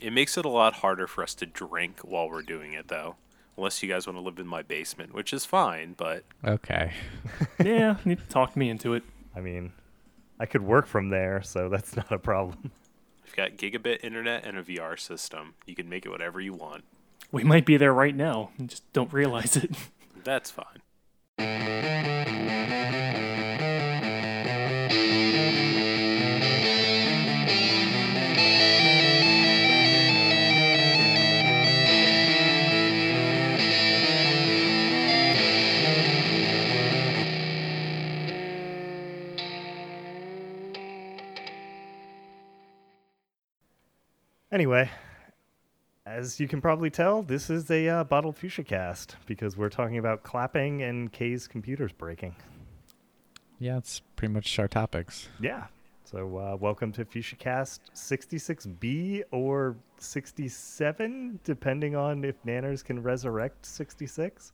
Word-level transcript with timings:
It 0.00 0.12
makes 0.12 0.36
it 0.38 0.44
a 0.44 0.48
lot 0.48 0.74
harder 0.74 1.06
for 1.06 1.22
us 1.22 1.34
to 1.36 1.46
drink 1.46 2.00
while 2.00 2.28
we're 2.30 2.42
doing 2.42 2.72
it, 2.72 2.88
though. 2.88 3.16
Unless 3.56 3.82
you 3.82 3.88
guys 3.88 4.06
want 4.06 4.16
to 4.16 4.22
live 4.22 4.38
in 4.38 4.46
my 4.46 4.62
basement, 4.62 5.12
which 5.12 5.32
is 5.32 5.44
fine, 5.44 5.94
but 5.96 6.22
Okay. 6.44 6.92
yeah, 7.64 7.96
you 8.04 8.14
talked 8.28 8.56
me 8.56 8.70
into 8.70 8.94
it. 8.94 9.02
I 9.34 9.40
mean, 9.40 9.72
I 10.38 10.46
could 10.46 10.62
work 10.62 10.86
from 10.86 11.08
there, 11.08 11.42
so 11.42 11.68
that's 11.68 11.96
not 11.96 12.12
a 12.12 12.18
problem. 12.18 12.70
we've 13.24 13.34
got 13.34 13.56
gigabit 13.56 14.04
internet 14.04 14.44
and 14.44 14.56
a 14.56 14.62
VR 14.62 14.98
system. 14.98 15.54
You 15.66 15.74
can 15.74 15.88
make 15.88 16.06
it 16.06 16.10
whatever 16.10 16.40
you 16.40 16.54
want. 16.54 16.84
We 17.32 17.42
might 17.42 17.66
be 17.66 17.76
there 17.76 17.92
right 17.92 18.14
now. 18.14 18.50
Just 18.64 18.90
don't 18.92 19.12
realize 19.12 19.56
it. 19.56 19.72
That's 20.22 20.50
fine. 20.52 20.80
Anyway, 44.50 44.90
as 46.06 46.40
you 46.40 46.48
can 46.48 46.62
probably 46.62 46.88
tell, 46.88 47.22
this 47.22 47.50
is 47.50 47.70
a 47.70 47.86
uh, 47.86 48.04
bottled 48.04 48.34
fuchsia 48.34 48.64
cast 48.64 49.16
because 49.26 49.58
we're 49.58 49.68
talking 49.68 49.98
about 49.98 50.22
clapping 50.22 50.82
and 50.82 51.12
Kay's 51.12 51.46
computers 51.46 51.92
breaking. 51.92 52.34
Yeah, 53.58 53.76
it's 53.76 54.00
pretty 54.16 54.32
much 54.32 54.58
our 54.58 54.66
topics. 54.66 55.28
Yeah. 55.38 55.66
So 56.04 56.38
uh, 56.38 56.56
welcome 56.58 56.92
to 56.92 57.04
Fuchsia 57.04 57.36
Cast 57.36 57.92
66B 57.94 59.24
or 59.32 59.76
67, 59.98 61.40
depending 61.44 61.94
on 61.94 62.24
if 62.24 62.42
Nanners 62.44 62.82
can 62.82 63.02
resurrect 63.02 63.66
66. 63.66 64.52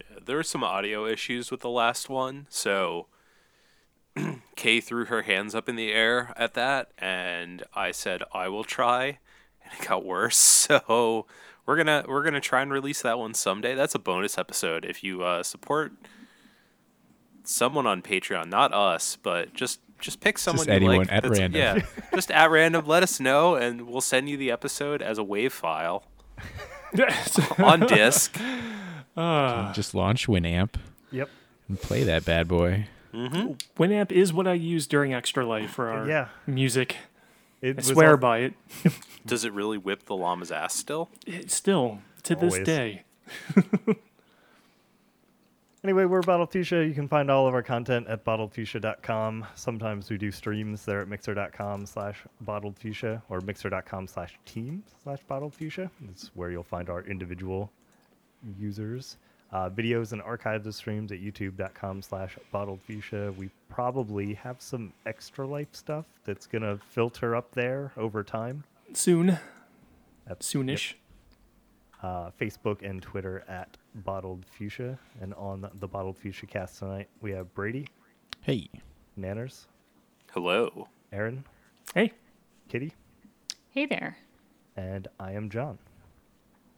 Yeah, 0.00 0.18
there 0.24 0.34
were 0.34 0.42
some 0.42 0.64
audio 0.64 1.06
issues 1.06 1.52
with 1.52 1.60
the 1.60 1.70
last 1.70 2.08
one, 2.08 2.48
so 2.50 3.06
Kay 4.56 4.80
threw 4.80 5.04
her 5.04 5.22
hands 5.22 5.54
up 5.54 5.68
in 5.68 5.76
the 5.76 5.92
air 5.92 6.34
at 6.36 6.54
that, 6.54 6.90
and 6.98 7.62
I 7.74 7.92
said 7.92 8.24
I 8.34 8.48
will 8.48 8.64
try, 8.64 9.20
and 9.70 9.80
it 9.80 9.86
got 9.86 10.04
worse. 10.04 10.36
So 10.66 11.26
we're 11.66 11.76
gonna 11.76 12.04
we're 12.08 12.22
gonna 12.24 12.40
try 12.40 12.62
and 12.62 12.72
release 12.72 13.02
that 13.02 13.18
one 13.18 13.34
someday. 13.34 13.74
That's 13.74 13.94
a 13.94 13.98
bonus 13.98 14.38
episode. 14.38 14.84
If 14.84 15.02
you 15.04 15.22
uh, 15.22 15.42
support 15.42 15.92
someone 17.44 17.86
on 17.86 18.02
Patreon, 18.02 18.48
not 18.48 18.72
us, 18.72 19.16
but 19.22 19.52
just 19.54 19.80
just 19.98 20.20
pick 20.20 20.38
someone 20.38 20.66
you 20.66 20.72
anyone 20.74 20.98
like 20.98 21.12
at 21.12 21.22
that's- 21.22 21.38
random. 21.40 21.60
Yeah, 21.60 21.84
just 22.14 22.30
at 22.30 22.50
random. 22.50 22.86
Let 22.86 23.02
us 23.02 23.18
know, 23.20 23.54
and 23.54 23.82
we'll 23.88 24.00
send 24.00 24.28
you 24.28 24.36
the 24.36 24.50
episode 24.50 25.02
as 25.02 25.18
a 25.18 25.24
wave 25.24 25.52
file 25.52 26.04
on 27.58 27.80
disc. 27.80 28.38
uh, 29.16 29.72
Just 29.72 29.94
launch 29.94 30.26
Winamp 30.28 30.74
Yep. 31.10 31.30
and 31.68 31.80
play 31.80 32.04
that 32.04 32.24
bad 32.24 32.46
boy. 32.48 32.86
Winamp 33.14 34.12
is 34.12 34.32
what 34.32 34.46
I 34.46 34.52
use 34.52 34.86
during 34.86 35.14
Extra 35.14 35.46
Life 35.46 35.70
for 35.70 35.88
our 35.88 36.06
Yeah. 36.06 36.28
music. 36.46 36.96
It 37.66 37.78
I 37.78 37.82
swear 37.82 38.12
al- 38.12 38.16
by 38.16 38.38
it. 38.38 38.54
Does 39.26 39.44
it 39.44 39.52
really 39.52 39.78
whip 39.78 40.04
the 40.04 40.14
llama's 40.14 40.52
ass 40.52 40.74
still? 40.74 41.08
it. 41.26 41.50
Still, 41.50 41.98
to 42.22 42.34
this 42.34 42.58
day. 42.60 43.04
Anyway, 45.86 46.04
we're 46.04 46.20
Bottled 46.20 46.50
Fuchsia. 46.50 46.84
You 46.84 46.94
can 46.94 47.06
find 47.06 47.30
all 47.30 47.46
of 47.46 47.54
our 47.54 47.62
content 47.62 48.08
at 48.08 48.24
bottledfuchsia.com. 48.24 49.46
Sometimes 49.54 50.10
we 50.10 50.18
do 50.18 50.32
streams 50.32 50.84
there 50.84 51.00
at 51.00 51.06
mixer.com 51.06 51.86
slash 51.86 52.24
bottled 52.40 52.76
fuchsia 52.76 53.22
or 53.28 53.40
mixer.com 53.40 54.08
slash 54.08 54.36
team 54.44 54.82
slash 55.04 55.20
bottled 55.28 55.54
fuchsia. 55.54 55.88
It's 56.10 56.32
where 56.34 56.50
you'll 56.50 56.64
find 56.64 56.90
our 56.90 57.02
individual 57.02 57.70
users. 58.58 59.16
Uh, 59.52 59.70
videos 59.70 60.12
and 60.12 60.20
archives 60.22 60.66
of 60.66 60.74
streams 60.74 61.12
at 61.12 61.20
youtube.com 61.20 62.02
slash 62.02 62.36
bottled 62.50 62.80
fuchsia. 62.82 63.32
We 63.38 63.48
probably 63.68 64.34
have 64.34 64.60
some 64.60 64.92
extra 65.06 65.46
life 65.46 65.68
stuff 65.72 66.04
that's 66.24 66.46
going 66.46 66.62
to 66.62 66.78
filter 66.90 67.36
up 67.36 67.52
there 67.52 67.92
over 67.96 68.22
time. 68.24 68.64
Soon. 68.92 69.38
At- 70.28 70.40
Soonish. 70.40 70.94
uh, 72.02 72.30
Facebook 72.40 72.82
and 72.82 73.00
Twitter 73.00 73.44
at 73.48 73.76
Bottled 73.94 74.44
Fuchsia. 74.58 74.98
And 75.20 75.32
on 75.34 75.68
the 75.78 75.86
Bottled 75.86 76.18
Fuchsia 76.18 76.46
cast 76.46 76.80
tonight, 76.80 77.08
we 77.22 77.30
have 77.30 77.54
Brady, 77.54 77.86
Hey. 78.42 78.68
Nanners, 79.18 79.66
Hello. 80.32 80.88
Aaron, 81.12 81.44
Hey, 81.94 82.12
Kitty, 82.68 82.92
Hey 83.70 83.86
there. 83.86 84.16
and 84.76 85.06
I 85.20 85.32
am 85.32 85.48
John. 85.48 85.78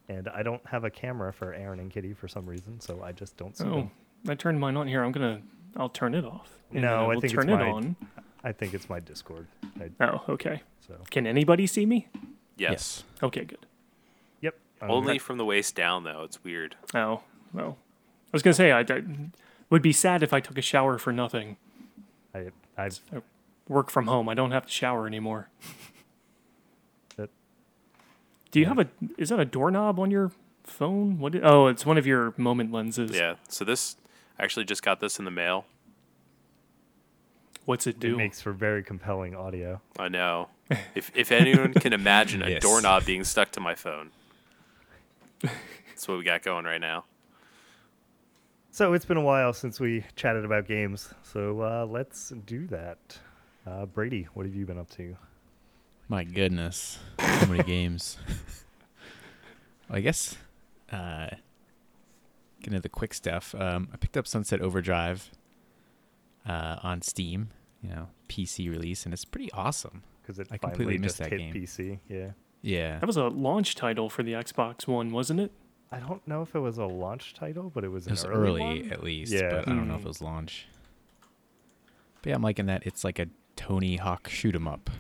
And 0.08 0.28
I 0.28 0.42
don't 0.42 0.64
have 0.66 0.84
a 0.84 0.91
camera 0.91 1.32
for 1.32 1.52
Aaron 1.52 1.80
and 1.80 1.91
Kitty 1.91 2.14
for 2.14 2.28
some 2.28 2.46
reason, 2.46 2.80
so 2.80 3.02
I 3.04 3.12
just 3.12 3.36
don't 3.36 3.56
see 3.56 3.64
oh, 3.64 3.70
them. 3.70 3.91
I 4.26 4.34
turned 4.34 4.58
mine 4.58 4.76
on 4.76 4.88
here. 4.88 5.02
I'm 5.04 5.12
gonna. 5.12 5.41
I'll 5.76 5.91
turn 5.91 6.14
it 6.14 6.24
off. 6.24 6.48
and 6.72 6.82
No, 6.82 6.88
then 6.88 6.98
I 6.98 7.06
will 7.06 7.20
think 7.20 7.24
it's 7.24 7.32
turn 7.34 7.50
it 7.50 7.62
on. 7.62 7.96
I 8.42 8.52
think 8.52 8.72
it's 8.72 8.88
my 8.88 9.00
Discord. 9.00 9.46
I, 9.80 9.91
Oh, 10.04 10.22
okay. 10.30 10.62
so, 10.86 10.94
Can 11.10 11.26
anybody 11.26 11.66
see 11.66 11.84
me? 11.84 12.08
Yes. 12.56 13.04
Okay, 13.22 13.44
good. 13.44 13.66
yep. 14.41 14.54
I'm 14.80 14.91
Only 14.91 15.12
re- 15.14 15.19
from 15.19 15.36
the 15.38 15.44
waist 15.44 15.74
down, 15.74 16.04
though. 16.04 16.22
It's 16.25 16.42
weird. 16.42 16.76
Oh, 16.94 17.20
well. 17.52 17.76
I 18.26 18.30
was 18.32 18.42
gonna 18.42 18.54
say 18.54 18.72
I, 18.72 18.80
I 18.80 19.02
would 19.70 19.82
be 19.82 19.92
sad 19.92 20.22
if 20.22 20.32
I 20.32 20.40
took 20.40 20.56
a 20.58 20.62
shower 20.62 20.98
for 20.98 21.12
nothing. 21.12 21.56
I, 22.34 22.48
I've, 22.76 23.00
Work 23.69 23.90
from 23.90 24.06
home. 24.06 24.28
I 24.30 24.34
don't 24.34 24.50
have 24.52 24.64
to 24.64 24.72
shower 24.72 25.06
anymore. 25.06 25.50
that, 28.48 28.53
Do 28.53 28.60
you 28.60 28.66
have 28.66 28.78
a? 28.78 28.88
Is 29.16 29.28
that 29.31 29.41
a 29.41 29.44
doorknob 29.44 29.98
on 29.98 30.10
your 30.10 30.32
phone? 30.64 31.19
What? 31.19 31.34
i- 31.34 31.41
oh, 31.42 31.66
it's 31.66 31.84
one 31.86 31.98
of 31.98 32.06
your 32.06 32.34
moment 32.36 32.72
lenses. 32.72 33.12
Yeah. 33.14 33.34
So 33.48 33.64
this, 33.64 33.97
I 34.38 34.44
actually 34.44 34.64
just 34.64 34.82
got 34.82 35.00
this 35.00 35.19
in 35.19 35.25
the 35.25 35.31
mail. 35.31 35.64
What's 37.64 37.87
it 37.87 38.00
do? 38.00 38.14
it 38.14 38.16
makes 38.19 38.41
for 38.41 38.53
very 38.53 38.82
compelling 38.82 39.34
audio. 39.37 39.81
I 39.98 40.08
know. 40.08 40.48
If 40.94 41.10
if 41.14 41.31
anyone 41.32 41.75
can 41.75 41.92
imagine 41.92 42.42
a 42.42 42.48
Yes. 42.50 42.62
doorknob 42.62 43.04
being 43.04 43.25
stuck 43.25 43.50
to 43.53 43.60
my 43.60 43.75
phone, 43.75 44.10
that's 45.42 46.08
what 46.08 46.19
we 46.19 46.25
got 46.25 46.42
going 46.42 46.64
right 46.64 46.81
now. 46.81 47.04
So 48.70 48.92
it's 48.92 49.04
been 49.04 49.16
a 49.16 49.22
while 49.22 49.53
since 49.53 49.81
we 49.81 50.04
chatted 50.14 50.44
about 50.44 50.66
games, 50.69 51.12
so 51.22 51.60
uh, 51.62 51.87
let's 51.87 52.31
do 52.47 52.66
that. 52.69 53.19
Uh, 53.66 53.87
Brady, 53.87 54.28
what 54.34 54.47
have 54.47 54.54
you 54.54 54.64
been 54.66 54.78
up 54.78 54.88
to? 54.91 55.16
My 56.08 56.24
goodness. 56.24 56.98
So 57.41 57.46
many 57.46 57.62
games. 57.62 58.19
Well, 59.88 59.96
I 59.96 60.00
guess 60.02 60.36
uh 60.92 61.28
getting 62.60 62.74
to 62.76 62.80
the 62.82 62.91
quick 62.91 63.14
stuff. 63.14 63.54
Um 63.54 63.88
I 63.91 63.96
picked 63.96 64.19
up 64.19 64.26
Sunset 64.26 64.60
Overdrive 64.60 65.30
uh 66.46 66.76
on 66.82 67.00
Steam, 67.00 67.48
you 67.82 67.88
know, 67.88 68.08
PC 68.28 68.69
release, 68.70 69.06
and 69.06 69.14
it's 69.14 69.24
pretty 69.24 69.50
awesome. 69.52 70.02
Because 70.20 70.38
it 70.41 70.48
I 70.50 70.58
finally 70.58 70.76
completely 70.76 70.94
just 70.98 71.02
missed 71.02 71.30
that 71.30 71.30
hit 71.30 71.38
game. 71.38 71.54
PC. 71.54 71.98
Yeah. 72.06 72.30
Yeah. 72.60 72.98
That 72.98 73.06
was 73.06 73.16
a 73.16 73.28
launch 73.28 73.76
title 73.76 74.10
for 74.10 74.22
the 74.22 74.32
Xbox 74.32 74.86
One, 74.86 75.10
wasn't 75.10 75.40
it? 75.40 75.52
I 75.90 76.00
don't 76.00 76.26
know 76.28 76.42
if 76.42 76.54
it 76.54 76.58
was 76.60 76.76
a 76.76 76.84
launch 76.84 77.32
title, 77.32 77.70
but 77.75 77.82
it 77.82 77.88
was 77.88 78.04
It 78.06 78.10
an 78.10 78.12
was 78.12 78.25
early, 78.26 78.60
early, 78.62 78.82
one. 78.82 78.92
at 78.92 79.02
least, 79.02 79.32
Yeah. 79.32 79.48
but 79.52 79.69
I 79.69 79.72
don't 79.75 79.88
know 79.88 79.94
if 79.94 80.00
Mm. 80.02 80.04
it 80.04 80.08
was 80.08 80.20
launch. 80.20 80.66
But 82.20 82.28
yeah, 82.28 82.34
I'm 82.34 82.42
liking 82.42 82.66
that. 82.66 82.86
It's 82.86 83.04
like 83.04 83.19
a 83.19 83.28
Tony 83.56 83.96
Hawk 83.96 84.28
shoot 84.28 84.54
'em 84.54 84.69
up. 84.69 84.90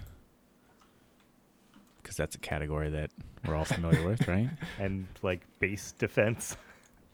Because 2.08 2.16
that's 2.16 2.36
a 2.36 2.38
category 2.38 2.88
that 2.88 3.10
we're 3.46 3.54
all 3.54 3.66
familiar 3.66 4.02
with, 4.02 4.26
right? 4.26 4.48
and 4.78 5.06
like 5.20 5.42
base 5.58 5.92
defense. 5.92 6.56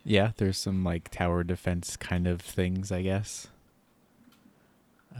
Yeah, 0.05 0.31
there's 0.37 0.57
some 0.57 0.85
like 0.85 1.09
tower 1.09 1.43
defense 1.43 1.97
kind 1.97 2.29
of 2.29 2.41
things, 2.41 2.93
I 2.93 3.03
guess. 3.03 3.49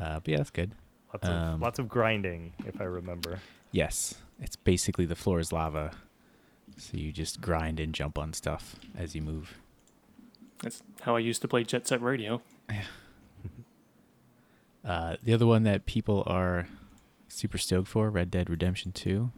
Uh, 0.01 0.21
but 0.21 0.29
yeah, 0.29 0.37
that's 0.37 0.51
good. 0.51 0.77
Lots 1.13 1.27
of 1.27 1.35
Um, 1.35 1.61
lots 1.61 1.81
of 1.81 1.89
grinding, 1.89 2.53
if 2.65 2.81
I 2.81 2.85
remember. 2.85 3.41
Yes, 3.73 4.15
it's 4.41 4.55
basically 4.55 5.07
the 5.07 5.17
floor 5.17 5.41
is 5.41 5.51
lava, 5.53 5.91
so 6.77 6.97
you 6.97 7.11
just 7.11 7.41
grind 7.41 7.81
and 7.81 7.93
jump 7.93 8.17
on 8.17 8.33
stuff 8.33 8.77
as 8.97 9.17
you 9.17 9.23
move. 9.23 9.59
That's 10.63 10.85
how 11.01 11.17
I 11.17 11.19
used 11.19 11.43
to 11.43 11.49
play 11.49 11.65
Jet 11.65 11.89
Set 11.89 12.01
Radio. 12.01 12.43
Uh, 14.85 15.17
the 15.23 15.33
other 15.33 15.47
one 15.47 15.63
that 15.63 15.87
people 15.87 16.23
are 16.27 16.69
super 17.27 17.57
stoked 17.57 17.89
for, 17.89 18.11
Red 18.11 18.31
Dead 18.31 18.51
Redemption 18.51 18.93
2. 18.93 19.33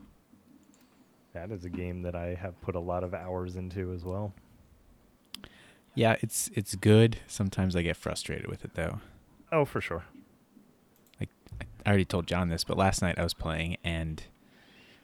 That 1.37 1.51
is 1.51 1.67
a 1.67 1.69
game 1.69 2.01
that 2.03 2.17
I 2.17 2.35
have 2.35 2.59
put 2.63 2.75
a 2.75 2.81
lot 2.81 3.05
of 3.05 3.13
hours 3.13 3.57
into 3.57 3.93
as 3.93 4.05
well. 4.05 4.33
Yeah, 5.95 6.17
it's 6.21 6.51
it's 6.55 6.75
good. 6.75 7.19
Sometimes 7.27 7.77
I 7.77 7.83
get 7.83 7.99
frustrated 7.99 8.47
with 8.47 8.65
it 8.65 8.73
though. 8.73 9.01
Oh, 9.53 9.67
for 9.67 9.83
sure. 9.83 10.05
Like 11.21 11.29
I 11.85 11.91
already 11.91 12.07
told 12.07 12.27
John 12.27 12.49
this, 12.49 12.65
but 12.65 12.79
last 12.79 13.03
night 13.03 13.19
I 13.19 13.23
was 13.23 13.35
playing 13.35 13.77
and 13.85 14.23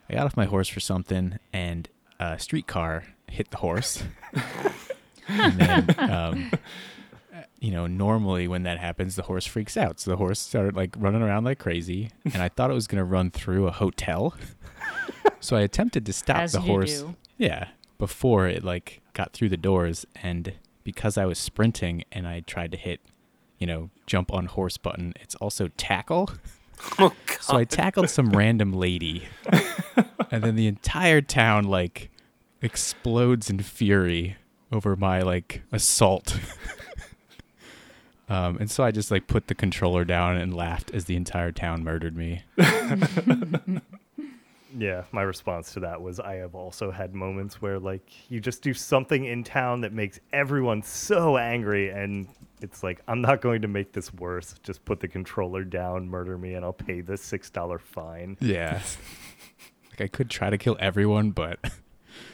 I 0.08 0.14
got 0.14 0.24
off 0.24 0.34
my 0.34 0.46
horse 0.46 0.68
for 0.68 0.80
something, 0.80 1.38
and 1.52 1.86
a 2.18 2.38
streetcar 2.38 3.04
hit 3.28 3.50
the 3.50 3.58
horse. 3.58 4.02
and 5.28 5.60
then, 5.60 5.94
um, 5.98 6.50
you 7.60 7.72
know, 7.72 7.86
normally 7.86 8.48
when 8.48 8.62
that 8.62 8.78
happens, 8.78 9.16
the 9.16 9.22
horse 9.22 9.44
freaks 9.44 9.76
out. 9.76 10.00
So 10.00 10.10
the 10.10 10.16
horse 10.16 10.40
started 10.40 10.76
like 10.76 10.94
running 10.96 11.20
around 11.20 11.44
like 11.44 11.58
crazy, 11.58 12.10
and 12.24 12.42
I 12.42 12.48
thought 12.48 12.70
it 12.70 12.74
was 12.74 12.86
gonna 12.86 13.04
run 13.04 13.30
through 13.30 13.66
a 13.66 13.72
hotel. 13.72 14.34
So 15.40 15.56
I 15.56 15.62
attempted 15.62 16.06
to 16.06 16.12
stop 16.12 16.36
As 16.36 16.52
the 16.52 16.60
horse. 16.60 17.00
do. 17.00 17.16
Yeah, 17.36 17.68
before 17.98 18.46
it 18.46 18.62
like 18.62 19.00
got 19.12 19.32
through 19.32 19.48
the 19.48 19.56
doors, 19.56 20.06
and 20.22 20.54
because 20.84 21.18
I 21.18 21.24
was 21.24 21.38
sprinting 21.38 22.04
and 22.12 22.26
I 22.28 22.40
tried 22.40 22.70
to 22.72 22.76
hit, 22.78 23.00
you 23.58 23.66
know, 23.66 23.90
jump 24.06 24.32
on 24.32 24.46
horse 24.46 24.76
button, 24.76 25.14
it's 25.20 25.34
also 25.36 25.68
tackle. 25.76 26.30
Oh 26.98 27.14
god. 27.26 27.38
So 27.40 27.56
I 27.56 27.64
tackled 27.64 28.10
some 28.10 28.30
random 28.36 28.72
lady, 28.72 29.28
and 30.32 30.42
then 30.42 30.56
the 30.56 30.66
entire 30.66 31.20
town 31.20 31.64
like 31.64 32.10
explodes 32.60 33.48
in 33.48 33.60
fury 33.60 34.36
over 34.72 34.96
my 34.96 35.20
like 35.22 35.62
assault. 35.70 36.40
um, 38.28 38.56
and 38.56 38.68
so 38.68 38.82
I 38.82 38.90
just 38.90 39.12
like 39.12 39.28
put 39.28 39.46
the 39.46 39.54
controller 39.54 40.04
down 40.04 40.36
and 40.36 40.52
laughed 40.52 40.90
as 40.92 41.04
the 41.04 41.14
entire 41.14 41.52
town 41.52 41.84
murdered 41.84 42.16
me. 42.16 42.42
Yeah, 44.76 45.04
my 45.12 45.22
response 45.22 45.72
to 45.74 45.80
that 45.80 46.00
was 46.00 46.18
I 46.18 46.34
have 46.36 46.54
also 46.54 46.90
had 46.90 47.14
moments 47.14 47.60
where 47.60 47.78
like 47.78 48.30
you 48.30 48.40
just 48.40 48.62
do 48.62 48.72
something 48.72 49.24
in 49.24 49.44
town 49.44 49.82
that 49.82 49.92
makes 49.92 50.18
everyone 50.32 50.82
so 50.82 51.36
angry 51.36 51.90
and 51.90 52.28
it's 52.60 52.82
like 52.82 53.00
I'm 53.06 53.20
not 53.20 53.40
going 53.40 53.62
to 53.62 53.68
make 53.68 53.92
this 53.92 54.12
worse. 54.14 54.54
Just 54.62 54.84
put 54.84 55.00
the 55.00 55.08
controller 55.08 55.64
down, 55.64 56.08
murder 56.08 56.38
me 56.38 56.54
and 56.54 56.64
I'll 56.64 56.72
pay 56.72 57.00
the 57.00 57.14
$6 57.14 57.80
fine. 57.80 58.36
Yeah. 58.40 58.80
like 59.90 60.00
I 60.00 60.06
could 60.06 60.30
try 60.30 60.50
to 60.50 60.58
kill 60.58 60.76
everyone, 60.80 61.32
but 61.32 61.58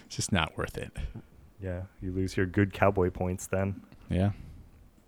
it's 0.07 0.17
just 0.17 0.33
not 0.33 0.57
worth 0.57 0.79
it. 0.79 0.97
Yeah, 1.61 1.83
you 2.01 2.13
lose 2.13 2.37
your 2.37 2.47
good 2.47 2.73
cowboy 2.73 3.11
points 3.11 3.47
then. 3.47 3.83
Yeah. 4.09 4.31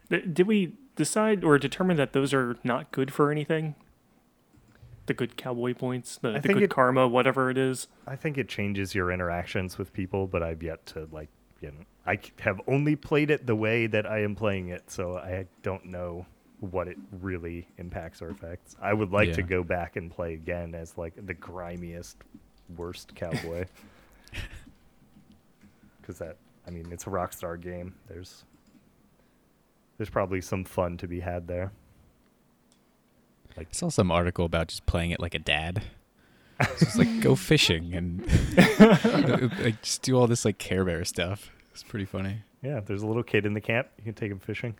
Did 0.08 0.46
we 0.46 0.74
decide 0.96 1.44
or 1.44 1.58
determine 1.58 1.96
that 1.96 2.12
those 2.12 2.34
are 2.34 2.56
not 2.64 2.90
good 2.90 3.12
for 3.12 3.30
anything? 3.30 3.76
The 5.10 5.14
good 5.14 5.36
cowboy 5.36 5.74
points, 5.74 6.18
the, 6.18 6.38
the 6.38 6.40
good 6.40 6.62
it- 6.62 6.70
karma, 6.70 7.08
whatever 7.08 7.50
it 7.50 7.58
is. 7.58 7.88
I 8.06 8.14
think 8.14 8.38
it 8.38 8.48
changes 8.48 8.94
your 8.94 9.10
interactions 9.10 9.76
with 9.76 9.92
people, 9.92 10.28
but 10.28 10.40
I've 10.40 10.62
yet 10.62 10.86
to 10.86 11.08
like, 11.10 11.28
you 11.60 11.72
know, 11.72 11.78
I 12.06 12.14
c- 12.14 12.30
have 12.38 12.60
only 12.68 12.94
played 12.94 13.28
it 13.32 13.44
the 13.44 13.56
way 13.56 13.88
that 13.88 14.06
I 14.06 14.20
am 14.22 14.36
playing 14.36 14.68
it, 14.68 14.88
so 14.88 15.16
I 15.16 15.46
don't 15.64 15.86
know 15.86 16.26
what 16.60 16.86
it 16.86 16.96
really 17.20 17.66
impacts 17.78 18.22
or 18.22 18.28
affects. 18.30 18.76
I 18.80 18.92
would 18.94 19.10
like 19.10 19.32
to 19.32 19.42
go 19.42 19.64
back 19.64 19.96
and 19.96 20.12
play 20.12 20.34
again 20.34 20.76
as 20.76 20.96
like 20.96 21.14
the 21.26 21.34
grimiest, 21.34 22.16
worst 22.76 23.14
cowboy. 23.16 23.64
Because 26.00 26.18
that, 26.18 26.36
I 26.66 26.70
mean, 26.70 26.88
it's 26.92 27.06
a 27.06 27.10
Rockstar 27.10 27.60
game. 27.60 27.94
There's, 28.08 28.44
there's 29.98 30.10
probably 30.10 30.40
some 30.40 30.64
fun 30.64 30.96
to 30.98 31.06
be 31.06 31.20
had 31.20 31.46
there. 31.46 31.72
I 33.58 33.66
saw 33.72 33.88
some 33.88 34.10
article 34.10 34.44
about 34.44 34.68
just 34.68 34.86
playing 34.86 35.10
it 35.10 35.20
like 35.20 35.34
a 35.34 35.38
dad. 35.38 35.82
It's 36.60 36.96
like 36.96 37.20
go 37.20 37.34
fishing 37.36 37.94
and 37.94 38.20
like 39.60 39.80
just 39.82 40.02
do 40.02 40.18
all 40.18 40.26
this 40.26 40.44
like 40.44 40.58
Care 40.58 40.84
Bear 40.84 41.04
stuff. 41.04 41.50
It's 41.72 41.82
pretty 41.82 42.04
funny. 42.04 42.42
Yeah, 42.62 42.78
if 42.78 42.86
there's 42.86 43.02
a 43.02 43.06
little 43.06 43.22
kid 43.22 43.46
in 43.46 43.54
the 43.54 43.60
camp. 43.60 43.88
You 43.98 44.04
can 44.04 44.14
take 44.14 44.30
him 44.30 44.38
fishing. 44.38 44.74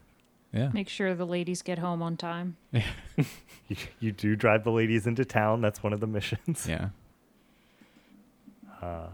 Yeah. 0.53 0.71
Make 0.75 0.89
sure 0.89 1.15
the 1.15 1.27
ladies 1.27 1.63
get 1.63 1.79
home 1.79 2.03
on 2.03 2.17
time. 2.17 2.57
You, 3.69 3.77
you 4.01 4.11
do 4.11 4.35
drive 4.35 4.65
the 4.65 4.73
ladies 4.73 5.07
into 5.07 5.25
town. 5.25 5.61
That's 5.61 5.81
one 5.81 5.93
of 5.93 6.01
the 6.01 6.09
missions. 6.09 6.67
Yeah. 6.69 6.89
Uh, 8.83 9.07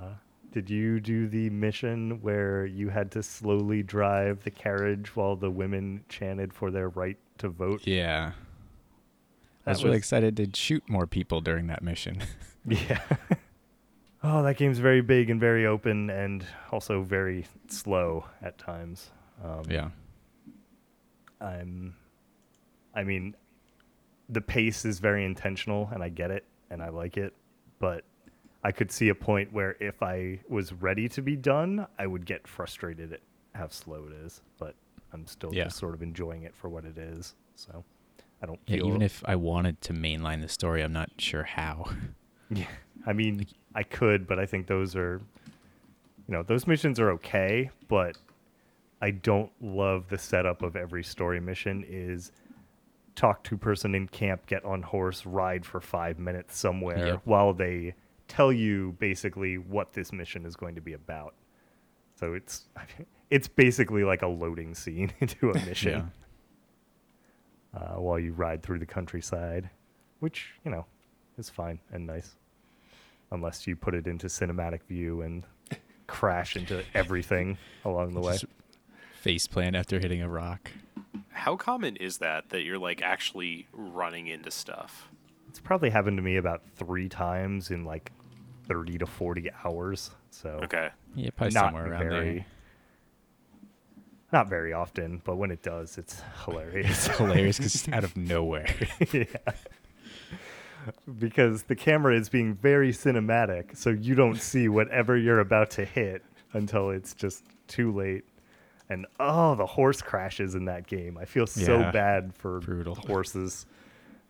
did 0.51 0.71
you 0.71 0.99
do 0.99 1.29
the 1.29 1.51
mission 1.51 2.23
where 2.23 2.65
you 2.65 2.89
had 2.89 3.11
to 3.11 3.23
slowly 3.23 3.83
drive 3.83 4.45
the 4.45 4.51
carriage 4.51 5.15
while 5.15 5.37
the 5.37 5.51
women 5.51 6.03
chanted 6.09 6.55
for 6.55 6.71
their 6.71 6.89
right 6.89 7.19
to 7.37 7.51
vote? 7.51 7.87
Yeah. 7.87 8.33
I 9.67 9.71
That 9.71 9.79
was 9.79 9.85
really 9.85 9.97
excited 9.97 10.37
to 10.37 10.49
shoot 10.55 10.89
more 10.89 11.07
people 11.07 11.41
during 11.41 11.67
that 11.69 11.83
mission. 11.83 12.23
Yeah. 12.69 13.01
oh, 14.25 14.43
that 14.43 14.57
game's 14.57 14.81
very 14.81 15.01
big 15.01 15.31
and 15.31 15.39
very 15.39 15.67
open 15.67 16.11
and 16.11 16.45
also 16.73 17.03
very 17.03 17.47
slow 17.69 18.25
at 18.43 18.59
times. 18.59 19.11
Um, 19.45 19.63
yeah. 19.71 19.91
I'm 21.41 21.95
I 22.93 23.05
mean 23.05 23.37
the 24.29 24.41
pace 24.41 24.85
is 24.85 24.99
very 24.99 25.25
intentional 25.25 25.89
and 25.93 26.03
I 26.03 26.09
get 26.09 26.33
it 26.33 26.45
and 26.71 26.83
I 26.83 26.89
like 26.89 27.17
it, 27.17 27.35
but 27.79 28.03
I 28.65 28.73
could 28.73 28.91
see 28.91 29.11
a 29.11 29.15
point 29.15 29.53
where 29.53 29.77
if 29.79 30.03
I 30.03 30.41
was 30.49 30.73
ready 30.73 31.09
to 31.11 31.23
be 31.23 31.37
done, 31.37 31.87
I 32.01 32.09
would 32.09 32.27
get 32.27 32.49
frustrated 32.49 33.13
at 33.13 33.21
how 33.55 33.69
slow 33.69 34.07
it 34.11 34.13
is, 34.27 34.41
but 34.59 34.75
I'm 35.13 35.25
still 35.29 35.55
Yeah. 35.55 35.65
just 35.65 35.77
sort 35.77 35.95
of 35.95 36.03
enjoying 36.03 36.43
it 36.43 36.57
for 36.57 36.69
what 36.69 36.85
it 36.85 36.99
is. 36.99 37.37
So 37.55 37.85
I 38.43 38.47
don't 38.47 38.61
Yeah, 38.67 38.79
even 38.79 39.03
if 39.03 39.23
I 39.27 39.37
wanted 39.37 39.81
to 39.83 39.93
mainline 39.93 40.43
the 40.43 40.49
story, 40.49 40.83
I'm 40.83 40.93
not 40.93 41.11
sure 41.19 41.45
how. 41.45 41.91
Yeah. 42.49 42.67
I 43.05 43.13
mean, 43.13 43.45
I 43.75 43.83
could, 43.83 44.29
but 44.29 44.39
I 44.39 44.47
think 44.47 44.69
those 44.69 44.95
are, 44.95 45.21
you 46.29 46.33
know, 46.33 46.45
those 46.45 46.69
missions 46.69 47.01
are 47.01 47.11
okay, 47.13 47.71
but 47.89 48.17
I 49.03 49.11
don't 49.11 49.51
love 49.61 50.09
the 50.09 50.17
setup 50.19 50.63
of 50.63 50.77
every 50.77 51.03
story 51.03 51.41
mission 51.41 51.85
is 51.89 52.31
talk 53.17 53.43
to 53.45 53.57
person 53.57 53.97
in 53.97 54.07
camp, 54.07 54.47
get 54.47 54.65
on 54.65 54.83
horse, 54.83 55.27
ride 55.27 55.67
for 55.67 55.81
five 55.81 56.21
minutes 56.21 56.57
somewhere 56.57 57.07
Yep. 57.07 57.21
while 57.25 57.53
they 57.53 57.95
tell 58.29 58.53
you 58.53 58.95
basically 59.01 59.59
what 59.59 59.93
this 59.93 60.13
mission 60.13 60.47
is 60.47 60.55
going 60.55 60.77
to 60.77 60.81
be 60.81 60.93
about. 60.93 61.35
So 62.15 62.35
it's 62.35 62.67
it's 63.31 63.49
basically 63.49 64.05
like 64.05 64.23
a 64.23 64.29
loading 64.29 64.73
scene 64.75 65.13
into 65.21 65.51
a 65.51 65.55
mission 65.67 66.13
uh, 67.77 68.01
while 68.01 68.19
you 68.19 68.33
ride 68.33 68.63
through 68.63 68.79
the 68.79 68.87
countryside, 68.87 69.71
which 70.21 70.55
you 70.65 70.71
know 70.71 70.87
is 71.39 71.51
fine 71.51 71.79
and 71.93 72.07
nice, 72.07 72.37
unless 73.31 73.67
you 73.67 73.77
put 73.77 73.95
it 73.95 74.07
into 74.07 74.27
cinematic 74.29 74.83
view 74.85 75.23
and 75.23 75.45
crash 76.07 76.57
into 76.57 76.83
everything 76.95 77.59
along 77.85 78.15
the 78.15 78.21
way. 78.21 78.33
Just 78.33 78.47
face 79.21 79.47
plant 79.47 79.77
after 79.77 79.99
hitting 79.99 80.23
a 80.23 80.29
rock. 80.29 80.71
How 81.31 81.57
common 81.57 81.97
is 81.97 82.19
that 82.19 82.49
that 82.51 82.63
you're 82.63 82.79
like 82.79 83.03
actually 83.03 83.67
running 83.73 84.27
into 84.27 84.51
stuff? 84.51 85.09
It's 85.49 85.61
probably 85.61 85.91
happened 85.91 86.17
to 86.17 86.23
me 86.23 86.37
about 86.37 86.63
three 86.77 87.09
times 87.09 87.71
in 87.71 87.85
like 87.85 88.11
thirty 88.67 88.97
to 88.99 89.07
forty 89.07 89.51
hours. 89.65 90.11
So 90.31 90.61
Okay. 90.65 90.89
Yeah, 91.15 91.31
probably 91.37 91.55
not 91.55 91.73
somewhere 91.73 91.93
around 91.93 92.09
very, 92.09 92.33
there. 92.35 92.47
Not 94.33 94.49
very 94.49 94.73
often, 94.73 95.23
but 95.25 95.37
when 95.37 95.51
it 95.51 95.63
does, 95.63 95.99
it's 95.99 96.21
hilarious. 96.45 97.07
It's 97.07 97.17
hilarious 97.19 97.57
because 97.59 97.75
it's 97.75 97.89
out 97.89 98.05
of 98.05 98.17
nowhere. 98.17 98.75
yeah. 99.13 99.25
Because 101.19 101.65
the 101.65 101.75
camera 101.75 102.17
is 102.17 102.29
being 102.29 102.55
very 102.55 102.93
cinematic, 102.93 103.77
so 103.77 103.91
you 103.91 104.15
don't 104.15 104.41
see 104.41 104.69
whatever 104.69 105.17
you're 105.17 105.41
about 105.41 105.71
to 105.73 105.85
hit 105.85 106.23
until 106.53 106.91
it's 106.91 107.13
just 107.15 107.43
too 107.67 107.93
late. 107.93 108.25
And 108.89 109.05
oh, 109.19 109.57
the 109.57 109.67
horse 109.67 110.01
crashes 110.01 110.55
in 110.55 110.65
that 110.67 110.87
game. 110.87 111.19
I 111.19 111.25
feel 111.25 111.47
so 111.47 111.81
Yeah. 111.81 111.91
bad 111.91 112.33
for 112.37 112.61
Brutal. 112.61 112.95
horses. 112.95 113.67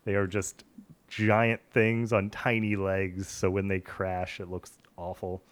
They 0.04 0.14
are 0.14 0.26
just 0.26 0.64
giant 1.08 1.60
things 1.72 2.12
on 2.14 2.30
tiny 2.30 2.74
legs, 2.74 3.28
so 3.28 3.50
when 3.50 3.68
they 3.68 3.80
crash, 3.80 4.40
it 4.40 4.48
looks 4.50 4.78
awful. 4.96 5.42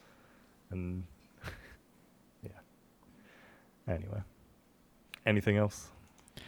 And 0.70 1.04
yeah. 2.42 2.50
Anyway. 3.86 4.22
Anything 5.26 5.56
else? 5.56 5.88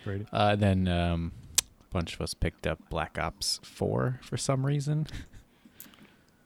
Brady? 0.04 0.26
Uh, 0.33 0.56
then 0.56 0.87
um, 0.88 1.33
a 1.59 1.92
bunch 1.92 2.14
of 2.14 2.21
us 2.21 2.35
picked 2.35 2.66
up 2.66 2.78
Black 2.90 3.18
Ops 3.18 3.61
4 3.62 4.21
for 4.23 4.37
some 4.37 4.64
reason. 4.66 5.06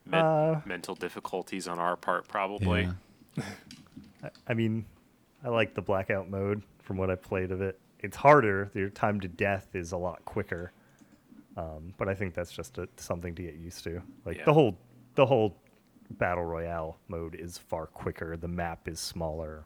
Men- 0.05 0.25
Uh, 0.25 0.61
mental 0.65 0.95
difficulties 0.95 1.67
on 1.67 1.79
our 1.79 1.95
part, 1.95 2.27
probably. 2.27 2.89
Yeah. 3.37 3.43
I- 4.23 4.29
I 4.47 4.53
mean, 4.53 4.85
I 5.43 5.49
like 5.49 5.73
the 5.73 5.81
blackout 5.81 6.29
mode 6.29 6.61
from 6.79 6.97
what 6.97 7.09
I 7.09 7.15
played 7.15 7.51
of 7.51 7.61
it. 7.61 7.79
It's 7.99 8.15
harder. 8.17 8.71
Your 8.73 8.89
time 8.89 9.19
to 9.21 9.27
death 9.27 9.67
is 9.73 9.91
a 9.91 9.97
lot 9.97 10.23
quicker. 10.25 10.71
Um, 11.57 11.93
but 11.97 12.07
I 12.07 12.13
think 12.15 12.33
that's 12.33 12.51
just 12.51 12.77
a, 12.77 12.87
something 12.97 13.35
to 13.35 13.41
get 13.43 13.55
used 13.55 13.83
to. 13.83 14.01
Like 14.25 14.37
Yeah. 14.37 14.45
the 14.45 14.53
whole 14.53 14.77
the 15.15 15.25
whole 15.25 15.57
battle 16.11 16.43
royale 16.45 16.97
mode 17.09 17.35
is 17.35 17.57
far 17.57 17.85
quicker. 17.87 18.37
The 18.37 18.47
map 18.47 18.87
is 18.87 18.99
smaller. 18.99 19.65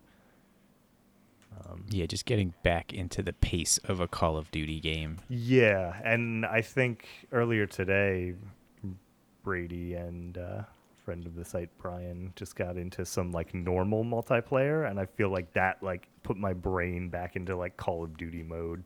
Um, 1.69 1.85
Yeah, 1.89 2.05
just 2.05 2.25
getting 2.25 2.53
back 2.63 2.93
into 2.93 3.21
the 3.23 3.33
pace 3.33 3.77
of 3.79 3.99
a 3.99 4.07
Call 4.07 4.37
of 4.37 4.51
Duty 4.51 4.79
game. 4.79 5.17
yeah, 5.29 5.99
and 6.03 6.45
I 6.45 6.61
think 6.61 7.07
earlier 7.31 7.65
today, 7.65 8.33
Brady 9.43 9.93
and 9.93 10.37
uh, 10.37 10.63
friend 11.05 11.25
of 11.25 11.35
the 11.35 11.45
site 11.45 11.69
Brian 11.77 12.33
just 12.35 12.55
got 12.55 12.77
into 12.77 13.05
some 13.05 13.31
like 13.31 13.53
normal 13.53 14.03
multiplayer, 14.03 14.89
and 14.89 14.99
I 14.99 15.05
feel 15.05 15.29
like 15.29 15.53
that 15.53 15.81
like 15.83 16.07
put 16.23 16.35
my 16.37 16.53
brain 16.53 17.09
back 17.09 17.35
into 17.35 17.55
like 17.55 17.77
Call 17.77 18.03
of 18.03 18.17
Duty 18.17 18.43
mode. 18.43 18.83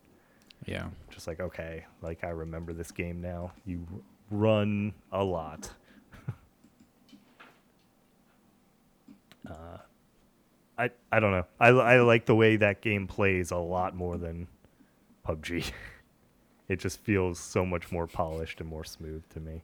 Yeah. 0.65 0.87
just 1.09 1.25
like 1.25 1.39
okay 1.39 1.85
like 2.01 2.25
i 2.25 2.29
remember 2.31 2.73
this 2.73 2.91
game 2.91 3.21
now 3.21 3.53
you 3.65 3.87
run 4.29 4.93
a 5.13 5.23
lot 5.23 5.71
uh, 9.49 9.77
I, 10.79 10.89
I 11.11 11.19
don't 11.19 11.31
know 11.31 11.45
I, 11.59 11.67
I 11.69 11.99
like 12.01 12.25
the 12.25 12.35
way 12.35 12.55
that 12.55 12.81
game 12.81 13.05
plays 13.07 13.51
a 13.51 13.57
lot 13.57 13.95
more 13.95 14.17
than 14.17 14.47
pubg 15.27 15.71
it 16.69 16.79
just 16.79 16.99
feels 17.01 17.37
so 17.39 17.65
much 17.65 17.91
more 17.91 18.07
polished 18.07 18.59
and 18.61 18.69
more 18.69 18.83
smooth 18.85 19.23
to 19.33 19.39
me 19.39 19.61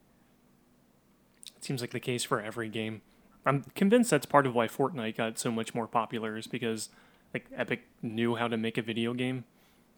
It 1.56 1.64
seems 1.64 1.82
like 1.82 1.92
the 1.92 2.00
case 2.00 2.24
for 2.24 2.42
every 2.42 2.70
game. 2.70 3.02
I'm 3.46 3.64
convinced 3.76 4.10
that's 4.10 4.26
part 4.26 4.46
of 4.48 4.56
why 4.56 4.68
Fortnite 4.68 5.18
got 5.18 5.38
so 5.40 5.52
much 5.52 5.74
more 5.76 5.88
popular 5.88 6.36
is 6.36 6.48
because 6.48 6.90
like 7.34 7.46
Epic 7.56 7.84
knew 8.02 8.36
how 8.36 8.48
to 8.48 8.58
make 8.58 8.78
a 8.78 8.82
video 8.82 9.14
game. 9.14 9.46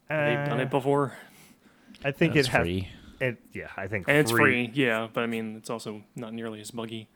They've 0.08 0.44
done 0.46 0.60
Uh, 0.60 0.64
it 0.64 0.70
before, 0.70 1.16
I 2.04 2.10
think 2.12 2.34
That's 2.34 2.48
it 2.48 2.50
has. 2.52 2.62
free. 2.62 2.88
It, 3.20 3.38
yeah, 3.52 3.68
I 3.76 3.86
think 3.88 4.06
and 4.08 4.18
it's 4.18 4.30
free. 4.30 4.70
Yeah, 4.74 5.08
but 5.12 5.24
I 5.24 5.26
mean, 5.26 5.56
it's 5.56 5.70
also 5.70 6.02
not 6.14 6.32
nearly 6.34 6.60
as 6.60 6.70
buggy. 6.70 7.08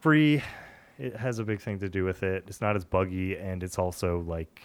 free 0.00 0.42
it 1.00 1.16
has 1.16 1.38
a 1.38 1.44
big 1.44 1.60
thing 1.60 1.78
to 1.78 1.88
do 1.88 2.04
with 2.04 2.22
it 2.22 2.44
it's 2.46 2.60
not 2.60 2.76
as 2.76 2.84
buggy 2.84 3.36
and 3.36 3.62
it's 3.62 3.78
also 3.78 4.20
like 4.26 4.60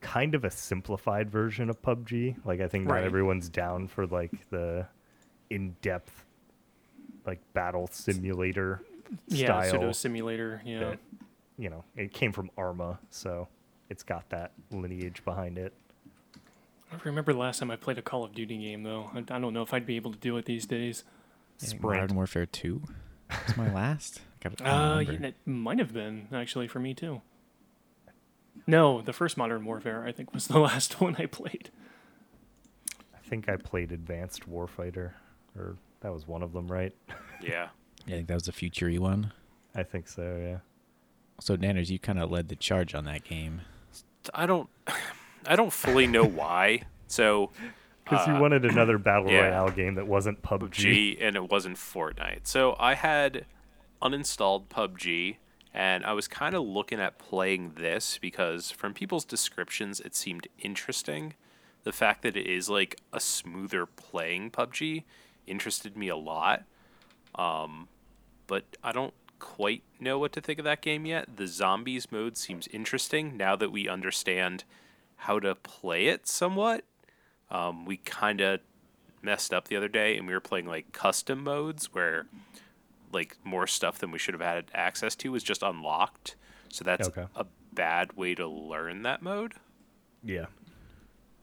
kind 0.00 0.34
of 0.34 0.44
a 0.44 0.50
simplified 0.50 1.30
version 1.30 1.68
of 1.70 1.80
pubg 1.82 2.34
like 2.44 2.60
i 2.60 2.66
think 2.68 2.86
not 2.86 3.02
everyone's 3.04 3.48
down 3.48 3.86
for 3.86 4.06
like 4.06 4.32
the 4.50 4.86
in-depth 5.50 6.24
like 7.26 7.40
battle 7.52 7.88
simulator 7.92 8.82
Yeah, 9.28 9.46
style 9.62 9.70
pseudo 9.70 9.92
simulator. 9.92 10.60
Yeah. 10.64 10.80
that 10.80 10.98
you 11.58 11.70
know 11.70 11.84
it 11.96 12.12
came 12.12 12.32
from 12.32 12.50
arma 12.58 12.98
so 13.10 13.48
it's 13.88 14.02
got 14.02 14.28
that 14.30 14.52
lineage 14.70 15.22
behind 15.24 15.58
it 15.58 15.72
I 16.92 16.96
remember 17.04 17.32
the 17.32 17.38
last 17.40 17.58
time 17.58 17.70
I 17.72 17.76
played 17.76 17.98
a 17.98 18.02
Call 18.02 18.22
of 18.22 18.34
Duty 18.36 18.56
game 18.56 18.84
though. 18.84 19.10
I, 19.12 19.18
I 19.18 19.40
don't 19.40 19.52
know 19.52 19.62
if 19.62 19.74
I'd 19.74 19.84
be 19.86 19.96
able 19.96 20.12
to 20.12 20.18
do 20.18 20.36
it 20.36 20.44
these 20.44 20.64
days. 20.64 21.02
I 21.60 21.66
Sprint. 21.66 22.00
Modern 22.02 22.16
Warfare 22.16 22.46
2 22.46 22.80
was 23.48 23.56
my 23.56 23.72
last. 23.74 24.20
I 24.44 24.48
gotta- 24.48 24.64
I 24.64 24.68
Uh, 24.70 24.98
yeah, 25.00 25.06
remember. 25.12 25.26
it 25.28 25.34
might 25.46 25.78
have 25.78 25.92
been 25.92 26.28
actually 26.32 26.68
for 26.68 26.78
me 26.80 26.94
too. 26.94 27.22
No, 28.66 29.00
the 29.02 29.12
first 29.12 29.36
Modern 29.36 29.64
Warfare 29.64 30.04
I 30.06 30.12
think 30.12 30.32
was 30.32 30.46
the 30.46 30.58
last 30.68 31.00
one 31.00 31.16
I 31.18 31.26
played. 31.26 31.70
i 33.14 33.26
think 33.26 33.48
i 33.48 33.56
played 33.56 33.90
advanced 33.90 34.48
warfighter 34.48 35.12
or 35.56 35.76
that 36.00 36.12
was 36.12 36.28
one 36.28 36.42
of 36.42 36.52
them 36.52 36.68
right 36.70 36.92
Yeah. 37.42 37.68
Yeah, 38.06 38.14
I 38.14 38.18
think 38.18 38.28
that 38.28 38.34
was 38.34 38.42
the 38.44 38.52
future 38.52 38.90
one. 39.00 39.32
i 39.74 39.82
think 39.82 40.08
so 40.08 40.36
yeah 40.40 40.58
So, 41.40 41.56
Nanners, 41.56 41.88
you 41.90 41.98
kind 41.98 42.18
of 42.20 42.30
led 42.30 42.48
the 42.48 42.54
charge 42.54 42.94
on 42.94 43.06
that 43.06 43.24
game. 43.24 43.62
I 44.34 44.46
don't 44.46 44.68
I 45.46 45.56
don't 45.56 45.72
fully 45.72 46.06
know 46.06 46.24
why. 46.24 46.82
So 47.08 47.50
because 48.04 48.28
Uh, 48.28 48.34
you 48.34 48.40
wanted 48.40 48.64
another 48.66 48.98
battle 49.08 49.30
yeah. 49.30 49.48
royale 49.48 49.70
game 49.70 49.94
that 49.96 50.06
wasn't 50.06 50.42
pubg 50.42 50.60
PUBG 50.70 51.18
and 51.20 51.34
it 51.34 51.50
wasn't 51.50 51.76
Fortnite. 51.76 52.46
So 52.46 52.76
I 52.78 52.94
had 52.94 53.46
uninstalled 54.04 54.68
PUBG 54.68 55.36
and 55.72 56.04
I 56.04 56.12
was 56.12 56.28
kind 56.28 56.54
of 56.54 56.62
looking 56.62 57.00
at 57.00 57.18
playing 57.18 57.72
this 57.76 58.18
because 58.18 58.70
from 58.70 58.94
people's 58.94 59.24
descriptions 59.24 60.00
it 60.00 60.14
seemed 60.14 60.46
interesting. 60.60 61.34
The 61.82 61.92
fact 61.92 62.22
that 62.22 62.36
it 62.36 62.46
is 62.46 62.70
like 62.70 63.00
a 63.12 63.18
smoother 63.18 63.84
playing 63.86 64.52
PUBG 64.52 65.02
interested 65.46 65.96
me 65.96 66.08
a 66.08 66.16
lot. 66.16 66.62
Um, 67.34 67.88
but 68.46 68.76
I 68.84 68.92
don't 68.92 69.14
quite 69.40 69.82
know 69.98 70.18
what 70.18 70.32
to 70.32 70.40
think 70.40 70.60
of 70.60 70.64
that 70.64 70.80
game 70.80 71.06
yet. 71.06 71.36
The 71.36 71.48
zombies 71.48 72.12
mode 72.12 72.36
seems 72.36 72.68
interesting 72.68 73.36
now 73.36 73.56
that 73.56 73.72
we 73.72 73.88
understand 73.88 74.64
how 75.16 75.40
to 75.40 75.54
play 75.56 76.06
it 76.06 76.28
somewhat. 76.28 76.84
Um, 77.50 77.84
we 77.84 77.96
kind 77.96 78.40
of 78.40 78.60
messed 79.22 79.52
up 79.52 79.68
the 79.68 79.76
other 79.76 79.88
day 79.88 80.16
and 80.16 80.26
we 80.26 80.34
were 80.34 80.40
playing 80.40 80.66
like 80.66 80.92
custom 80.92 81.42
modes 81.42 81.92
where 81.92 82.26
like 83.14 83.36
more 83.44 83.66
stuff 83.66 83.98
than 83.98 84.10
we 84.10 84.18
should 84.18 84.34
have 84.34 84.40
had 84.42 84.70
access 84.74 85.14
to 85.16 85.32
was 85.32 85.42
just 85.42 85.62
unlocked. 85.62 86.36
So 86.68 86.84
that's 86.84 87.08
Okay. 87.08 87.26
a 87.36 87.46
bad 87.72 88.12
way 88.14 88.34
to 88.34 88.46
learn 88.46 89.02
that 89.02 89.22
mode. 89.22 89.54
Yeah. 90.22 90.46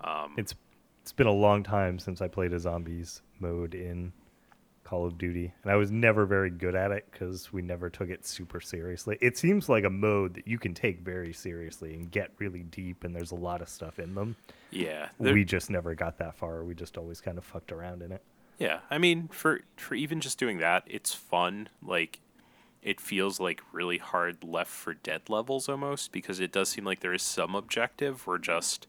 Um, 0.02 0.34
It's 0.38 0.54
it's 1.02 1.12
been 1.14 1.28
a 1.28 1.32
long 1.32 1.64
time 1.64 1.98
since 1.98 2.22
I 2.22 2.28
played 2.28 2.54
a 2.54 2.60
zombies 2.60 3.22
mode 3.40 3.74
in 3.74 4.14
Call 4.84 5.06
of 5.08 5.18
Duty, 5.18 5.52
and 5.64 5.72
I 5.72 5.76
was 5.76 5.90
never 5.90 6.26
very 6.28 6.52
good 6.52 6.76
at 6.76 6.92
it 6.92 7.08
because 7.12 7.52
we 7.52 7.62
never 7.64 7.90
took 7.90 8.10
it 8.10 8.24
super 8.26 8.60
seriously. 8.62 9.18
It 9.20 9.36
seems 9.38 9.68
like 9.68 9.84
a 9.84 9.90
mode 9.90 10.36
that 10.36 10.48
you 10.48 10.60
can 10.60 10.74
take 10.76 11.00
very 11.00 11.34
seriously 11.34 11.96
and 11.96 12.12
get 12.12 12.32
really 12.38 12.64
deep, 12.64 13.04
and 13.04 13.16
there's 13.16 13.32
a 13.32 13.36
lot 13.36 13.62
of 13.64 13.70
stuff 13.70 13.98
in 14.00 14.14
them. 14.14 14.36
yeah, 14.70 15.10
we 15.18 15.44
just 15.44 15.70
never 15.72 15.96
got 15.96 16.18
that 16.20 16.36
far. 16.36 16.64
We 16.64 16.76
just 16.76 16.98
always 16.98 17.20
kind 17.20 17.38
of 17.40 17.46
fucked 17.46 17.72
around 17.72 18.02
in 18.04 18.12
it. 18.12 18.22
Yeah, 18.62 18.82
I 18.92 19.00
mean, 19.00 19.28
for 19.30 19.62
for 19.76 19.96
even 19.96 20.22
just 20.22 20.38
doing 20.38 20.60
that, 20.60 20.84
it's 20.86 21.16
fun. 21.16 21.68
Like, 21.84 22.20
it 22.84 23.02
feels 23.02 23.40
like 23.40 23.60
really 23.72 23.98
hard 23.98 24.44
Left 24.44 24.70
4 24.70 24.94
Dead 24.94 25.30
levels 25.30 25.68
almost 25.68 26.12
because 26.12 26.40
it 26.40 26.52
does 26.52 26.70
seem 26.70 26.86
like 26.86 27.00
there 27.00 27.12
is 27.12 27.24
some 27.24 27.56
objective. 27.56 28.28
We're 28.28 28.38
just 28.38 28.86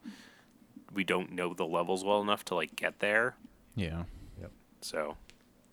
we 0.92 1.04
don't 1.04 1.32
know 1.32 1.54
the 1.54 1.64
levels 1.64 2.04
well 2.04 2.20
enough 2.20 2.44
to 2.46 2.54
like 2.54 2.76
get 2.76 2.98
there. 2.98 3.36
Yeah. 3.74 4.02
Yep. 4.38 4.50
So, 4.82 5.16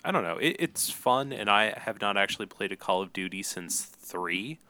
I 0.02 0.12
don't 0.12 0.22
know. 0.22 0.38
It, 0.38 0.56
it's 0.58 0.88
fun, 0.88 1.30
and 1.30 1.50
I 1.50 1.78
have 1.78 2.00
not 2.00 2.16
actually 2.16 2.46
played 2.46 2.72
a 2.72 2.76
Call 2.76 3.02
of 3.02 3.12
Duty 3.12 3.42
since 3.42 3.82
three. 3.82 4.60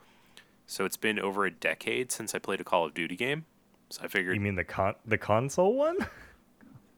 So 0.66 0.84
it's 0.84 0.96
been 0.96 1.20
over 1.20 1.46
a 1.46 1.52
decade 1.52 2.10
since 2.10 2.34
I 2.34 2.40
played 2.40 2.60
a 2.60 2.64
Call 2.64 2.84
of 2.84 2.94
Duty 2.94 3.14
game. 3.14 3.44
So 3.90 4.02
I 4.02 4.08
figured 4.08 4.34
You 4.34 4.40
mean 4.40 4.56
the 4.56 4.64
con 4.64 4.96
the 5.06 5.18
console 5.18 5.74
one? 5.74 5.98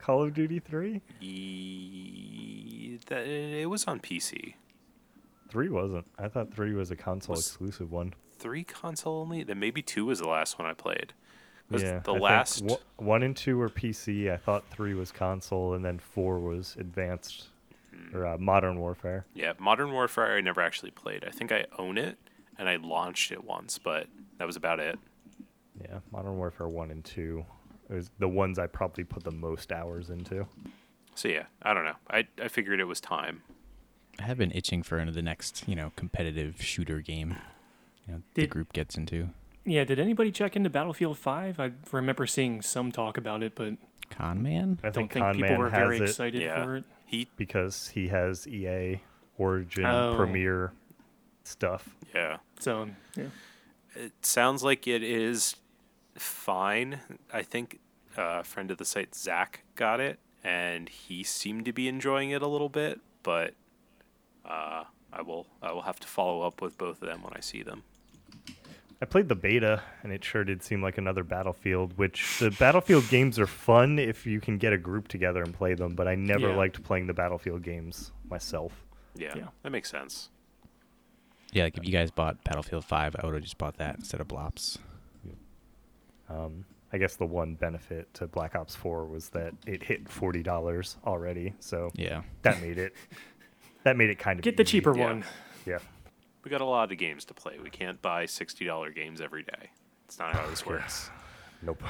Call 0.03 0.23
of 0.25 0.35
Duty 0.35 0.59
three? 0.59 1.01
e- 1.21 2.99
that 3.07 3.27
it 3.27 3.69
was 3.71 3.85
on 3.87 4.01
PC. 4.01 4.55
Three 5.49 5.69
wasn't. 5.69 6.07
I 6.19 6.29
thought 6.29 6.53
three 6.53 6.75
was 6.75 6.91
a 6.91 6.97
console 6.97 7.35
Was- 7.37 7.47
exclusive 7.47 7.91
one. 7.91 8.15
three 8.39 8.65
console 8.65 9.21
only. 9.21 9.43
Then 9.45 9.59
maybe 9.61 9.81
two 9.83 10.05
was 10.07 10.19
the 10.19 10.29
last 10.29 10.59
one 10.59 10.69
I 10.69 10.75
played. 10.75 11.13
Yeah, 11.71 12.01
the 12.01 12.15
I 12.15 12.19
last 12.19 12.63
wo- 12.65 12.81
one 12.97 13.23
and 13.23 13.35
two 13.37 13.57
were 13.57 13.71
PC. 13.71 14.31
I 14.31 14.37
thought 14.37 14.65
three 14.69 14.93
was 14.95 15.11
console, 15.13 15.73
and 15.75 15.83
then 15.85 15.99
four 15.99 16.39
was 16.41 16.77
advanced 16.79 17.49
or 18.13 18.27
uh, 18.27 18.37
Modern 18.39 18.79
Warfare. 18.81 19.25
yeah 19.35 19.53
Modern 19.59 19.93
Warfare 19.93 20.37
I 20.37 20.41
never 20.43 20.61
actually 20.61 20.91
played. 20.91 21.25
I 21.25 21.31
think 21.31 21.51
I 21.53 21.65
own 21.79 21.97
it 21.97 22.19
and 22.59 22.69
I 22.69 22.77
launched 22.77 23.33
it 23.33 23.45
once, 23.45 23.79
but 23.79 24.07
that 24.39 24.47
was 24.47 24.57
about 24.57 24.81
it. 24.81 24.99
Yeah, 25.81 26.01
Modern 26.11 26.37
Warfare 26.37 26.69
one 26.69 26.91
and 26.91 27.03
two. 27.05 27.45
It 27.93 27.97
was 27.97 28.11
the 28.19 28.29
ones 28.29 28.59
I 28.59 28.67
probably 28.67 29.05
put 29.05 29.23
the 29.23 29.31
most 29.31 29.71
hours 29.71 30.09
into. 30.11 30.47
So 31.15 31.29
yeah, 31.29 31.45
I 31.63 31.75
don't 31.75 31.85
know. 31.85 31.97
I 32.11 32.27
I 32.43 32.49
figured 32.49 32.81
it 32.81 32.85
was 32.85 33.01
time. 33.01 33.43
I 34.19 34.23
have 34.25 34.39
been 34.39 34.53
itching 34.53 34.83
for 34.83 35.05
the 35.05 35.23
next, 35.23 35.65
you 35.69 35.75
know, 35.77 35.93
competitive 35.97 36.61
shooter 36.63 37.01
game. 37.01 37.37
You 38.07 38.15
know, 38.15 38.23
the 38.35 38.47
group 38.47 38.73
gets 38.73 38.97
into. 38.97 39.29
Yeah, 39.65 39.85
did 39.85 40.01
anybody 40.01 40.33
check 40.33 40.57
into 40.57 40.71
Battlefield 40.71 41.19
5? 41.19 41.61
I 41.61 41.73
remember 41.93 42.27
seeing 42.27 42.63
some 42.63 42.91
talk 42.91 43.17
about 43.17 43.43
it, 43.43 43.55
but 43.55 43.75
Con 44.11 44.43
Man. 44.43 44.79
I 44.83 44.89
I 44.89 44.91
don't 44.91 44.95
think 44.95 45.13
think 45.13 45.27
people 45.37 45.49
Conman 45.51 45.59
were 45.59 45.69
very 45.71 45.97
it 45.99 46.03
excited 46.03 46.43
Yeah. 46.43 46.65
for 46.65 46.77
it. 46.77 46.85
He 47.07 47.29
because 47.37 47.89
he 47.89 48.09
has 48.09 48.49
EA 48.49 49.01
Origin 49.39 49.85
Oh. 49.87 50.15
Premier 50.17 50.73
stuff. 51.45 51.95
yeah. 52.15 52.39
So, 52.59 52.89
yeah. 53.17 53.25
It 53.95 54.13
sounds 54.25 54.63
like 54.65 54.87
it 54.89 55.03
is 55.03 55.57
fine. 56.17 57.01
I 57.33 57.43
think 57.43 57.81
uh, 58.17 58.39
a 58.41 58.45
friend 58.45 58.71
of 58.71 58.79
the 58.79 58.85
site 58.85 59.15
Zach 59.15 59.63
got 59.75 60.01
it 60.01 60.19
and 60.45 60.89
he 60.89 61.23
seemed 61.23 61.65
to 61.67 61.73
be 61.73 61.89
enjoying 61.89 62.31
it 62.31 62.43
a 62.43 62.47
little 62.49 62.69
bit, 62.69 63.01
but 63.23 63.55
uh, 64.45 64.85
I 65.13 65.23
will 65.23 65.47
I 65.63 65.73
will 65.73 65.83
have 65.83 66.01
to 66.01 66.09
follow 66.09 66.43
up 66.43 66.61
with 66.61 66.77
both 66.79 67.01
of 67.03 67.09
them 67.09 67.23
when 67.23 67.33
I 67.35 67.41
see 67.41 67.63
them. 67.63 67.83
I 69.01 69.05
played 69.05 69.29
the 69.29 69.35
beta, 69.35 69.83
and 70.05 70.13
it 70.13 70.23
sure 70.25 70.45
did 70.45 70.63
seem 70.63 70.81
like 70.81 70.97
another 70.97 71.25
Battlefield. 71.25 71.99
Which 71.99 72.39
the 72.39 72.51
Battlefield 72.53 73.09
games 73.09 73.37
are 73.41 73.49
fun 73.49 73.99
if 73.99 74.27
you 74.27 74.41
can 74.41 74.59
get 74.59 74.73
a 74.73 74.79
group 74.79 75.09
together 75.09 75.43
and 75.43 75.53
play 75.53 75.75
them. 75.75 75.95
But 75.97 76.07
I 76.07 76.15
never 76.15 76.51
Yeah. 76.51 76.57
liked 76.57 76.83
playing 76.85 77.09
the 77.09 77.13
Battlefield 77.15 77.63
games 77.63 78.13
myself. 78.31 78.85
Yeah, 79.17 79.37
Yeah. 79.37 79.49
that 79.63 79.71
makes 79.71 79.91
sense. 79.91 80.31
Yeah, 81.53 81.65
like 81.65 81.77
if 81.77 81.85
you 81.85 81.93
guys 81.93 82.11
bought 82.13 82.43
Battlefield 82.45 82.85
5, 82.85 83.17
I 83.21 83.27
would 83.27 83.35
have 83.35 83.43
just 83.43 83.59
bought 83.59 83.77
that 83.79 83.97
instead 83.97 84.21
of 84.21 84.29
Blops. 84.29 84.79
Um, 86.33 86.65
I 86.93 86.99
guess 86.99 87.17
the 87.17 87.27
one 87.27 87.55
benefit 87.55 88.13
to 88.15 88.27
Black 88.27 88.55
Ops 88.55 88.75
4 88.75 89.07
was 89.07 89.29
that 89.31 89.55
it 89.67 89.83
hit 89.83 90.09
forty 90.09 90.43
dollars 90.43 90.97
already, 91.07 91.55
so 91.59 91.91
Yeah. 91.95 92.23
that 92.43 92.61
made 92.61 92.79
it 92.79 92.95
that 93.85 93.97
made 93.97 94.11
it 94.11 94.19
kind 94.19 94.39
of 94.39 94.43
Get 94.45 94.57
the 94.57 94.63
easy. 94.63 94.73
cheaper 94.79 94.97
Yeah. 94.97 95.05
one. 95.05 95.25
Yeah, 95.67 95.79
We 96.45 96.51
got 96.51 96.61
a 96.61 96.65
lot 96.67 96.91
of 96.93 96.99
games 96.99 97.25
to 97.27 97.35
play. 97.35 97.59
We 97.63 97.71
can't 97.71 98.01
buy 98.03 98.27
sixty 98.27 98.65
dollar 98.65 98.91
games 98.91 99.21
every 99.21 99.43
day. 99.43 99.71
It's 100.07 100.19
not 100.19 100.33
how 100.35 100.47
this 100.49 100.65
works. 100.67 101.11
nope. 101.63 101.83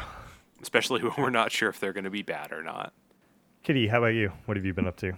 Especially 0.60 1.02
when 1.02 1.12
we're 1.18 1.30
not 1.30 1.50
sure 1.50 1.68
if 1.68 1.80
they're 1.80 1.92
going 1.92 2.04
to 2.04 2.10
be 2.10 2.22
bad 2.22 2.52
or 2.52 2.62
not. 2.62 2.92
Kitty, 3.64 3.88
how 3.88 3.98
about 3.98 4.14
you? 4.14 4.32
What 4.46 4.56
have 4.56 4.64
you 4.66 4.72
been 4.74 4.86
up 4.86 4.96
to? 4.98 5.12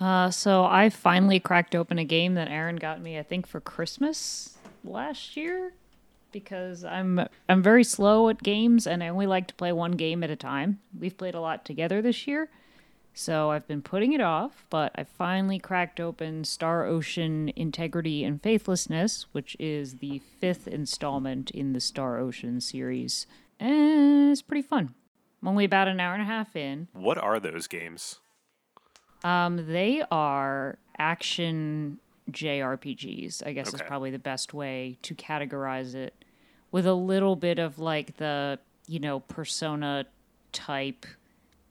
Uh, 0.00 0.30
so 0.30 0.64
I 0.64 0.90
finally 0.90 1.38
cracked 1.40 1.74
open 1.74 1.98
a 1.98 2.04
game 2.04 2.34
that 2.34 2.48
Aaron 2.48 2.76
got 2.76 3.00
me, 3.00 3.18
I 3.18 3.22
think, 3.22 3.46
for 3.46 3.60
Christmas 3.60 4.58
last 4.84 5.36
year, 5.36 5.72
because 6.32 6.84
I'm 6.84 7.26
I'm 7.48 7.62
very 7.62 7.84
slow 7.84 8.28
at 8.28 8.42
games 8.42 8.86
and 8.86 9.02
I 9.02 9.08
only 9.08 9.26
like 9.26 9.46
to 9.48 9.54
play 9.54 9.72
one 9.72 9.92
game 9.92 10.22
at 10.22 10.30
a 10.30 10.36
time. 10.36 10.80
We've 10.98 11.16
played 11.16 11.34
a 11.34 11.40
lot 11.40 11.64
together 11.64 12.02
this 12.02 12.26
year, 12.26 12.48
so 13.14 13.50
I've 13.50 13.66
been 13.66 13.82
putting 13.82 14.12
it 14.12 14.20
off. 14.20 14.66
But 14.70 14.92
I 14.94 15.04
finally 15.04 15.58
cracked 15.58 16.00
open 16.00 16.44
Star 16.44 16.84
Ocean 16.84 17.52
Integrity 17.56 18.24
and 18.24 18.42
Faithlessness, 18.42 19.26
which 19.32 19.56
is 19.58 19.94
the 19.94 20.20
fifth 20.40 20.68
installment 20.68 21.50
in 21.50 21.72
the 21.72 21.80
Star 21.80 22.18
Ocean 22.18 22.60
series, 22.60 23.26
and 23.58 24.30
it's 24.30 24.42
pretty 24.42 24.62
fun. 24.62 24.94
I'm 25.42 25.48
only 25.48 25.64
about 25.64 25.88
an 25.88 26.00
hour 26.00 26.14
and 26.14 26.22
a 26.22 26.26
half 26.26 26.56
in. 26.56 26.88
What 26.92 27.18
are 27.18 27.38
those 27.38 27.66
games? 27.66 28.20
Um, 29.22 29.66
they 29.72 30.02
are 30.10 30.78
action 30.98 31.98
JRPGs. 32.30 33.46
I 33.46 33.52
guess 33.52 33.72
is 33.72 33.82
probably 33.82 34.10
the 34.10 34.18
best 34.18 34.54
way 34.54 34.98
to 35.02 35.14
categorize 35.14 35.94
it, 35.94 36.14
with 36.72 36.86
a 36.86 36.94
little 36.94 37.36
bit 37.36 37.58
of 37.58 37.78
like 37.78 38.16
the 38.16 38.58
you 38.86 38.98
know 38.98 39.20
persona 39.20 40.06
type 40.52 41.06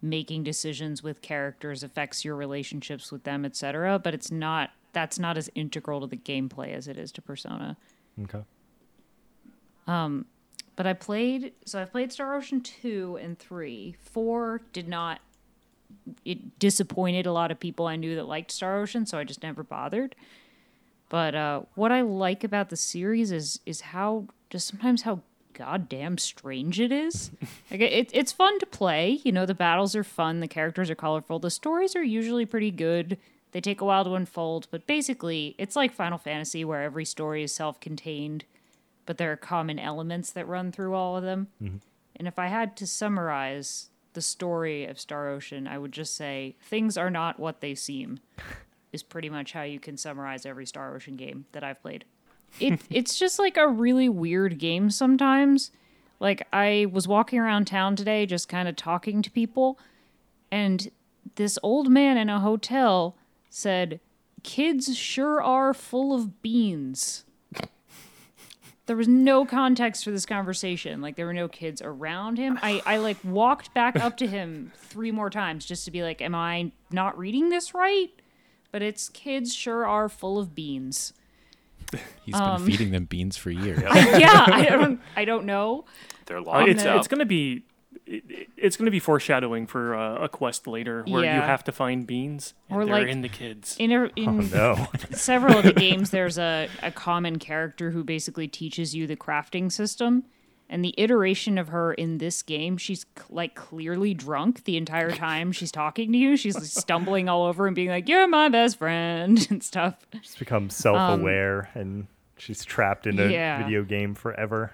making 0.02 0.44
decisions 0.44 1.02
with 1.02 1.22
characters 1.22 1.82
affects 1.82 2.24
your 2.24 2.36
relationships 2.36 3.12
with 3.12 3.24
them, 3.24 3.46
etc. 3.46 4.00
But 4.00 4.14
it's 4.14 4.32
not 4.32 4.72
that's 4.94 5.20
not 5.20 5.38
as 5.38 5.50
integral 5.56 6.02
to 6.02 6.08
the 6.08 6.18
gameplay 6.18 6.74
as 6.74 6.88
it 6.88 6.98
is 6.98 7.12
to 7.14 7.22
Persona. 7.22 7.76
Okay. 8.24 8.44
Um, 9.88 10.26
But 10.76 10.88
I 10.88 10.94
played 10.94 11.54
so 11.66 11.82
I've 11.82 11.92
played 11.92 12.12
Star 12.14 12.36
Ocean 12.36 12.62
2 12.62 13.20
and 13.22 13.38
3. 13.38 13.96
4 14.00 14.62
did 14.72 14.88
not 14.88 15.20
it 16.24 16.60
disappointed 16.60 17.26
a 17.26 17.32
lot 17.32 17.52
of 17.52 17.60
people 17.60 17.88
I 17.88 17.96
knew 17.96 18.16
that 18.16 18.28
liked 18.28 18.52
Star 18.52 18.80
Ocean, 18.80 19.06
so 19.06 19.18
I 19.18 19.24
just 19.24 19.44
never 19.44 19.64
bothered. 19.64 20.16
But 21.16 21.34
uh, 21.34 21.62
what 21.76 21.94
I 21.94 22.02
like 22.02 22.44
about 22.44 22.68
the 22.68 22.76
series 22.76 23.32
is 23.32 23.62
is 23.66 23.80
how 23.80 24.26
just 24.50 24.68
sometimes 24.68 25.04
how 25.04 25.22
goddamn 25.54 26.18
strange 26.18 26.78
it 26.78 26.92
is. 26.92 27.32
like 27.72 27.80
it, 27.80 28.10
it's 28.12 28.34
fun 28.34 28.60
to 28.60 28.66
play. 28.66 29.22
You 29.24 29.32
know, 29.32 29.46
the 29.46 29.54
battles 29.54 29.96
are 29.96 30.04
fun, 30.04 30.42
the 30.42 30.48
characters 30.50 30.90
are 30.90 30.96
colorful, 30.96 31.40
the 31.40 31.50
stories 31.50 31.96
are 31.96 32.04
usually 32.04 32.46
pretty 32.46 32.70
good. 32.70 33.18
They 33.54 33.62
take 33.62 33.80
a 33.80 33.86
while 33.86 34.04
to 34.04 34.16
unfold, 34.16 34.68
but 34.72 34.88
basically, 34.88 35.56
it's 35.58 35.78
like 35.78 35.94
Final 35.94 36.18
Fantasy, 36.18 36.66
where 36.66 36.84
every 36.84 37.06
story 37.06 37.44
is 37.44 37.54
self-contained, 37.54 38.44
but 39.06 39.18
there 39.18 39.32
are 39.32 39.38
common 39.38 39.80
elements 39.80 40.32
that 40.32 40.50
run 40.50 40.74
through 40.74 40.96
all 40.96 41.16
of 41.16 41.24
them. 41.24 41.48
And 42.18 42.28
if 42.28 42.38
I 42.38 42.48
had 42.48 42.76
to 42.76 42.86
summarize 42.86 43.88
the 44.12 44.22
story 44.22 44.84
of 44.84 45.00
Star 45.00 45.30
Ocean, 45.30 45.66
I 45.66 45.78
would 45.78 45.94
just 45.94 46.14
say 46.14 46.58
things 46.62 46.98
are 46.98 47.10
not 47.10 47.40
what 47.40 47.62
they 47.62 47.74
seem. 47.74 48.20
is 48.96 49.04
pretty 49.04 49.30
much 49.30 49.52
how 49.52 49.62
you 49.62 49.80
can 49.80 49.98
summarize 49.98 50.46
every 50.46 50.66
Star 50.66 50.96
Ocean 50.96 51.16
game 51.16 51.46
that 51.52 51.64
I've 51.64 51.82
played. 51.82 52.06
It 52.60 52.80
it's 52.90 53.20
just 53.20 53.38
like 53.38 53.58
a 53.58 53.68
really 53.68 54.10
weird 54.10 54.58
game 54.58 54.90
sometimes. 54.90 55.70
Like 56.20 56.48
I 56.52 56.88
was 56.92 57.08
walking 57.08 57.38
around 57.38 57.66
town 57.66 57.96
today 57.96 58.26
just 58.26 58.50
kind 58.50 58.68
of 58.68 58.76
talking 58.76 59.22
to 59.22 59.30
people 59.30 59.78
and 60.50 60.90
this 61.36 61.60
old 61.62 61.90
man 61.90 62.18
in 62.18 62.30
a 62.30 62.40
hotel 62.40 63.16
said, 63.50 64.00
"Kids 64.42 64.98
sure 64.98 65.42
are 65.42 65.74
full 65.74 66.14
of 66.14 66.42
beans." 66.42 67.26
There 68.86 68.96
was 68.96 69.08
no 69.08 69.46
context 69.46 70.04
for 70.04 70.12
this 70.12 70.28
conversation. 70.28 71.02
Like 71.02 71.16
there 71.16 71.26
were 71.26 71.34
no 71.34 71.48
kids 71.48 71.82
around 71.82 72.38
him. 72.38 72.60
I, 72.62 72.84
I 72.86 72.98
like 72.98 73.18
walked 73.24 73.74
back 73.74 73.96
up 73.96 74.16
to 74.18 74.28
him 74.28 74.72
three 74.78 75.12
more 75.12 75.32
times 75.32 75.66
just 75.66 75.86
to 75.86 75.92
be 75.92 76.04
like, 76.04 76.22
Am 76.22 76.36
I 76.36 76.72
not 76.92 77.18
reading 77.18 77.50
this 77.50 77.74
right? 77.74 78.12
But 78.76 78.82
it's 78.82 79.08
kids 79.08 79.56
sure 79.56 79.88
are 79.88 80.10
full 80.10 80.38
of 80.38 80.54
beans. 80.54 81.14
He's 82.26 82.36
been 82.38 82.66
feeding 82.66 82.92
them 82.92 83.06
beans 83.06 83.38
for 83.38 83.50
years. 83.50 83.80
yeah, 83.86 84.44
I 84.52 84.66
don't 84.70 85.00
I 85.16 85.24
don't 85.24 85.46
know. 85.46 85.86
They're 86.26 86.40
Uh, 86.40 86.44
locked 86.44 86.68
it's 86.68 86.84
up. 86.84 86.98
it's 86.98 87.08
gonna 87.08 87.24
be 87.24 87.64
it, 88.06 88.24
it- 88.30 88.48
it's 88.58 88.76
gonna 88.76 88.92
be 88.92 89.00
foreshadowing 89.00 89.66
for 89.66 89.96
uh, 89.96 90.26
a 90.26 90.28
quest 90.28 90.68
later 90.68 91.06
where 91.08 91.24
you 91.24 91.40
have 91.40 91.64
to 91.64 91.72
find 91.72 92.06
beans 92.06 92.54
and 92.70 92.82
Or, 92.82 92.86
they're 92.86 92.96
like- 93.00 93.08
in 93.08 93.22
the 93.22 93.30
kids. 93.30 93.78
In 93.80 93.94
a, 93.94 94.10
in 94.18 94.50
No. 94.50 94.88
several 95.12 95.58
of 95.60 95.64
the 95.64 95.72
games 95.72 96.10
there's 96.10 96.38
a, 96.38 96.68
a 96.84 96.92
common 96.92 97.40
character 97.40 97.92
who 97.92 98.04
basically 98.04 98.50
teaches 98.50 98.94
you 98.94 99.08
the 99.08 99.16
crafting 99.16 99.72
system 99.72 100.26
and 100.70 100.84
the 100.84 100.94
iteration 100.98 101.58
of 101.58 101.68
her 101.70 101.94
in 101.94 102.18
this 102.18 102.42
game 102.42 102.78
she's 102.78 103.06
like 103.30 103.56
clearly 103.56 104.14
drunk 104.14 104.64
the 104.66 104.78
entire 104.78 105.12
time 105.12 105.52
she's 105.52 105.72
talking 105.72 106.12
to 106.12 106.18
you 106.18 106.36
she's 106.36 106.56
like, 106.56 106.64
stumbling 106.64 107.30
all 107.30 107.46
over 107.46 107.68
and 107.68 107.76
being 107.76 107.90
like 107.90 108.08
you're 108.10 108.28
my 108.28 108.50
best 108.50 108.78
friend 108.78 109.48
and 109.52 109.64
stuff 109.64 110.06
She's 110.22 110.36
become 110.36 110.70
self-aware 110.70 111.70
and 111.74 112.08
she's 112.38 112.66
trapped 112.66 113.08
in 113.08 113.20
a 113.20 113.26
Um, 113.26 113.32
yeah. 113.32 113.64
video 113.64 113.84
game 113.84 114.16
forever. 114.16 114.72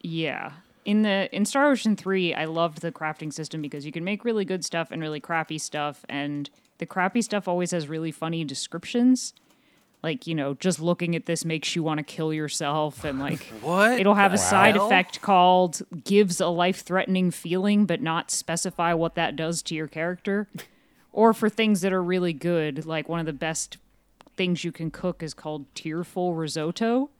yeah 0.00 0.52
in 0.84 1.02
the 1.02 1.28
in 1.34 1.44
star 1.44 1.70
ocean 1.70 1.94
3 1.96 2.34
i 2.34 2.44
loved 2.46 2.80
the 2.80 2.90
crafting 2.90 3.32
system 3.32 3.60
because 3.60 3.84
you 3.84 3.92
can 3.92 4.02
make 4.04 4.24
really 4.24 4.44
good 4.44 4.64
stuff 4.64 4.88
and 4.90 5.02
really 5.02 5.20
crappy 5.20 5.58
stuff 5.58 6.04
and 6.08 6.48
the 6.78 6.86
crappy 6.86 7.20
stuff 7.20 7.46
always 7.46 7.70
has 7.72 7.88
really 7.88 8.10
funny 8.10 8.42
descriptions 8.44 9.34
like 10.02 10.26
you 10.26 10.34
know 10.34 10.54
just 10.54 10.80
looking 10.80 11.14
at 11.14 11.26
this 11.26 11.44
makes 11.44 11.76
you 11.76 11.82
want 11.82 11.98
to 11.98 12.04
kill 12.04 12.32
yourself 12.32 13.04
and 13.04 13.18
like 13.18 13.42
what? 13.60 14.00
It'll 14.00 14.14
have 14.14 14.32
a 14.32 14.38
side 14.38 14.76
hell? 14.76 14.86
effect 14.86 15.20
called 15.20 15.82
gives 16.04 16.40
a 16.40 16.48
life 16.48 16.82
threatening 16.82 17.30
feeling, 17.30 17.86
but 17.86 18.00
not 18.00 18.30
specify 18.30 18.94
what 18.94 19.14
that 19.14 19.36
does 19.36 19.62
to 19.62 19.74
your 19.74 19.88
character. 19.88 20.48
or 21.12 21.32
for 21.32 21.48
things 21.48 21.80
that 21.80 21.92
are 21.92 22.02
really 22.02 22.32
good, 22.32 22.86
like 22.86 23.08
one 23.08 23.20
of 23.20 23.26
the 23.26 23.32
best 23.32 23.76
things 24.36 24.64
you 24.64 24.72
can 24.72 24.90
cook 24.90 25.22
is 25.22 25.34
called 25.34 25.66
tearful 25.74 26.34
risotto. 26.34 27.10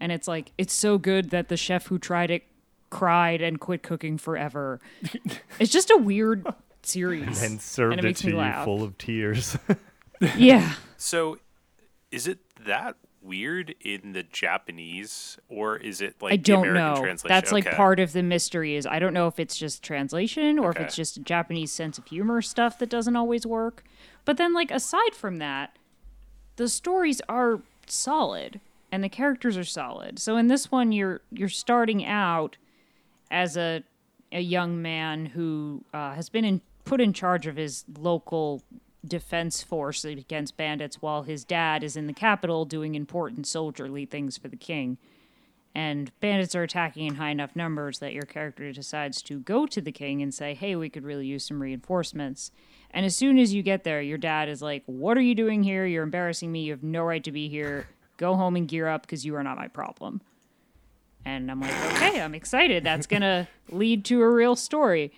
And 0.00 0.12
it's 0.12 0.28
like, 0.28 0.52
it's 0.56 0.72
so 0.72 0.98
good 0.98 1.30
that 1.30 1.48
the 1.48 1.56
chef 1.56 1.86
who 1.86 1.98
tried 1.98 2.30
it 2.30 2.44
cried 2.90 3.42
and 3.42 3.58
quit 3.58 3.82
cooking 3.82 4.18
forever. 4.18 4.80
it's 5.58 5.72
just 5.72 5.90
a 5.90 5.96
weird 5.96 6.46
series. 6.82 7.42
And 7.42 7.60
served 7.60 7.94
it 7.94 7.98
it, 8.00 8.04
makes 8.04 8.20
to 8.20 8.26
me 8.26 8.32
you 8.32 8.38
laugh. 8.38 8.64
full 8.64 8.82
of 8.82 8.96
tears. 8.98 9.58
yeah. 10.36 10.74
So, 10.96 11.38
is 12.10 12.26
it 12.26 12.38
that 12.64 12.96
weird 13.22 13.74
in 13.80 14.12
the 14.12 14.22
Japanese, 14.22 15.38
or 15.48 15.76
is 15.76 16.00
it 16.00 16.16
like 16.20 16.32
I 16.32 16.36
don't 16.36 16.68
American 16.68 16.94
know. 16.94 17.00
translation? 17.00 17.34
That's 17.34 17.52
like 17.52 17.70
part 17.72 18.00
of 18.00 18.12
the 18.12 18.22
mystery 18.22 18.76
is 18.76 18.86
I 18.86 18.98
don't 18.98 19.12
know 19.12 19.26
if 19.26 19.38
it's 19.38 19.56
just 19.56 19.82
translation 19.82 20.58
or 20.58 20.70
if 20.70 20.78
it's 20.78 20.96
just 20.96 21.22
Japanese 21.22 21.72
sense 21.72 21.98
of 21.98 22.06
humor 22.06 22.40
stuff 22.42 22.78
that 22.78 22.88
doesn't 22.88 23.16
always 23.16 23.46
work. 23.46 23.84
But 24.24 24.36
then 24.36 24.54
like 24.54 24.70
aside 24.70 25.14
from 25.14 25.38
that, 25.38 25.76
the 26.56 26.68
stories 26.68 27.20
are 27.28 27.60
solid 27.86 28.60
and 28.90 29.02
the 29.04 29.08
characters 29.08 29.56
are 29.56 29.64
solid. 29.64 30.18
So 30.18 30.36
in 30.36 30.48
this 30.48 30.70
one 30.70 30.92
you're 30.92 31.20
you're 31.30 31.48
starting 31.48 32.04
out 32.04 32.56
as 33.30 33.56
a 33.56 33.82
a 34.32 34.40
young 34.40 34.80
man 34.82 35.26
who 35.26 35.84
uh, 35.94 36.14
has 36.14 36.28
been 36.28 36.44
in, 36.44 36.60
put 36.84 37.00
in 37.00 37.12
charge 37.12 37.46
of 37.46 37.56
his 37.56 37.84
local 37.98 38.62
defense 39.06 39.62
force 39.62 40.04
against 40.04 40.56
bandits 40.56 41.00
while 41.00 41.22
his 41.22 41.44
dad 41.44 41.84
is 41.84 41.96
in 41.96 42.06
the 42.06 42.12
capital 42.12 42.64
doing 42.64 42.94
important 42.94 43.46
soldierly 43.46 44.04
things 44.04 44.36
for 44.36 44.48
the 44.48 44.56
king 44.56 44.98
and 45.74 46.10
bandits 46.18 46.56
are 46.56 46.62
attacking 46.64 47.06
in 47.06 47.14
high 47.16 47.30
enough 47.30 47.54
numbers 47.54 48.00
that 48.00 48.12
your 48.12 48.24
character 48.24 48.72
decides 48.72 49.22
to 49.22 49.38
go 49.38 49.66
to 49.66 49.80
the 49.80 49.92
king 49.92 50.22
and 50.22 50.34
say, 50.34 50.54
"Hey, 50.54 50.74
we 50.74 50.88
could 50.88 51.04
really 51.04 51.26
use 51.26 51.44
some 51.44 51.62
reinforcements." 51.62 52.50
And 52.90 53.06
as 53.06 53.14
soon 53.14 53.38
as 53.38 53.54
you 53.54 53.62
get 53.62 53.84
there, 53.84 54.00
your 54.00 54.18
dad 54.18 54.48
is 54.48 54.62
like, 54.62 54.82
"What 54.86 55.16
are 55.16 55.22
you 55.22 55.36
doing 55.36 55.62
here? 55.62 55.86
You're 55.86 56.02
embarrassing 56.02 56.50
me. 56.50 56.62
You 56.62 56.72
have 56.72 56.82
no 56.82 57.04
right 57.04 57.22
to 57.22 57.30
be 57.30 57.48
here. 57.48 57.86
Go 58.16 58.34
home 58.34 58.56
and 58.56 58.66
gear 58.66 58.88
up 58.88 59.02
because 59.02 59.24
you 59.24 59.36
are 59.36 59.42
not 59.42 59.56
my 59.56 59.68
problem." 59.68 60.20
And 61.24 61.50
I'm 61.50 61.60
like, 61.60 61.74
"Okay, 61.92 62.20
I'm 62.20 62.34
excited. 62.34 62.82
That's 62.82 63.06
going 63.06 63.22
to 63.22 63.46
lead 63.70 64.04
to 64.06 64.22
a 64.22 64.30
real 64.30 64.56
story." 64.56 65.12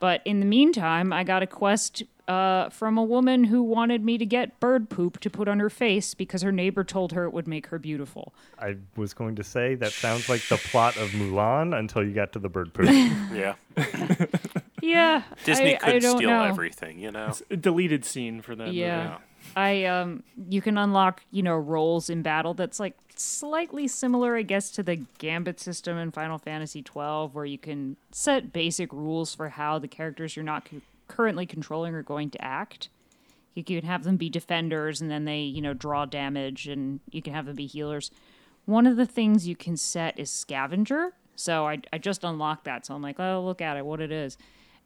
But 0.00 0.22
in 0.24 0.40
the 0.40 0.46
meantime, 0.46 1.12
I 1.12 1.24
got 1.24 1.42
a 1.42 1.46
quest 1.46 2.04
uh, 2.28 2.68
from 2.68 2.96
a 2.98 3.02
woman 3.02 3.44
who 3.44 3.62
wanted 3.62 4.04
me 4.04 4.18
to 4.18 4.26
get 4.26 4.60
bird 4.60 4.88
poop 4.90 5.18
to 5.20 5.30
put 5.30 5.48
on 5.48 5.58
her 5.60 5.70
face 5.70 6.12
because 6.14 6.42
her 6.42 6.52
neighbor 6.52 6.84
told 6.84 7.12
her 7.12 7.24
it 7.24 7.32
would 7.32 7.48
make 7.48 7.68
her 7.68 7.78
beautiful. 7.78 8.34
I 8.58 8.76
was 8.96 9.14
going 9.14 9.34
to 9.36 9.42
say 9.44 9.74
that 9.76 9.92
sounds 9.92 10.28
like 10.28 10.46
the 10.48 10.56
plot 10.58 10.96
of 10.98 11.08
Mulan 11.10 11.76
until 11.76 12.04
you 12.06 12.12
got 12.12 12.32
to 12.34 12.38
the 12.38 12.48
bird 12.50 12.74
poop. 12.74 12.88
Yeah, 13.32 13.54
Yeah, 14.82 15.22
Disney 15.44 15.74
I, 15.76 15.78
could 15.78 15.94
I 15.96 15.98
don't 15.98 16.16
steal 16.18 16.30
know. 16.30 16.44
everything, 16.44 16.98
you 16.98 17.10
know. 17.10 17.32
A 17.50 17.56
deleted 17.56 18.04
scene 18.04 18.40
for 18.40 18.54
that. 18.56 18.72
Yeah. 18.72 19.02
movie. 19.04 19.16
I 19.56 19.84
um 19.84 20.22
you 20.48 20.60
can 20.60 20.76
unlock, 20.76 21.22
you 21.30 21.42
know, 21.42 21.56
roles 21.56 22.10
in 22.10 22.22
battle 22.22 22.54
that's 22.54 22.78
like 22.78 22.94
slightly 23.16 23.88
similar 23.88 24.36
I 24.36 24.42
guess 24.42 24.70
to 24.72 24.82
the 24.82 24.96
gambit 25.18 25.58
system 25.60 25.96
in 25.96 26.10
Final 26.10 26.38
Fantasy 26.38 26.82
12 26.82 27.34
where 27.34 27.44
you 27.44 27.58
can 27.58 27.96
set 28.12 28.52
basic 28.52 28.92
rules 28.92 29.34
for 29.34 29.48
how 29.50 29.78
the 29.78 29.88
characters 29.88 30.36
you're 30.36 30.44
not 30.44 30.64
cu- 30.64 30.82
currently 31.08 31.46
controlling 31.46 31.94
are 31.94 32.02
going 32.02 32.30
to 32.30 32.44
act. 32.44 32.88
You 33.54 33.64
can 33.64 33.82
have 33.82 34.04
them 34.04 34.16
be 34.16 34.30
defenders 34.30 35.00
and 35.00 35.10
then 35.10 35.24
they, 35.24 35.40
you 35.40 35.60
know, 35.60 35.74
draw 35.74 36.04
damage 36.04 36.68
and 36.68 37.00
you 37.10 37.22
can 37.22 37.34
have 37.34 37.46
them 37.46 37.56
be 37.56 37.66
healers. 37.66 38.10
One 38.66 38.86
of 38.86 38.96
the 38.96 39.06
things 39.06 39.48
you 39.48 39.56
can 39.56 39.76
set 39.76 40.18
is 40.18 40.30
scavenger. 40.30 41.14
So 41.34 41.66
I 41.66 41.78
I 41.92 41.98
just 41.98 42.24
unlocked 42.24 42.64
that. 42.64 42.86
So 42.86 42.94
I'm 42.94 43.02
like, 43.02 43.18
"Oh, 43.18 43.42
look 43.44 43.60
at 43.60 43.76
it, 43.76 43.86
what 43.86 44.00
it 44.00 44.12
is." 44.12 44.36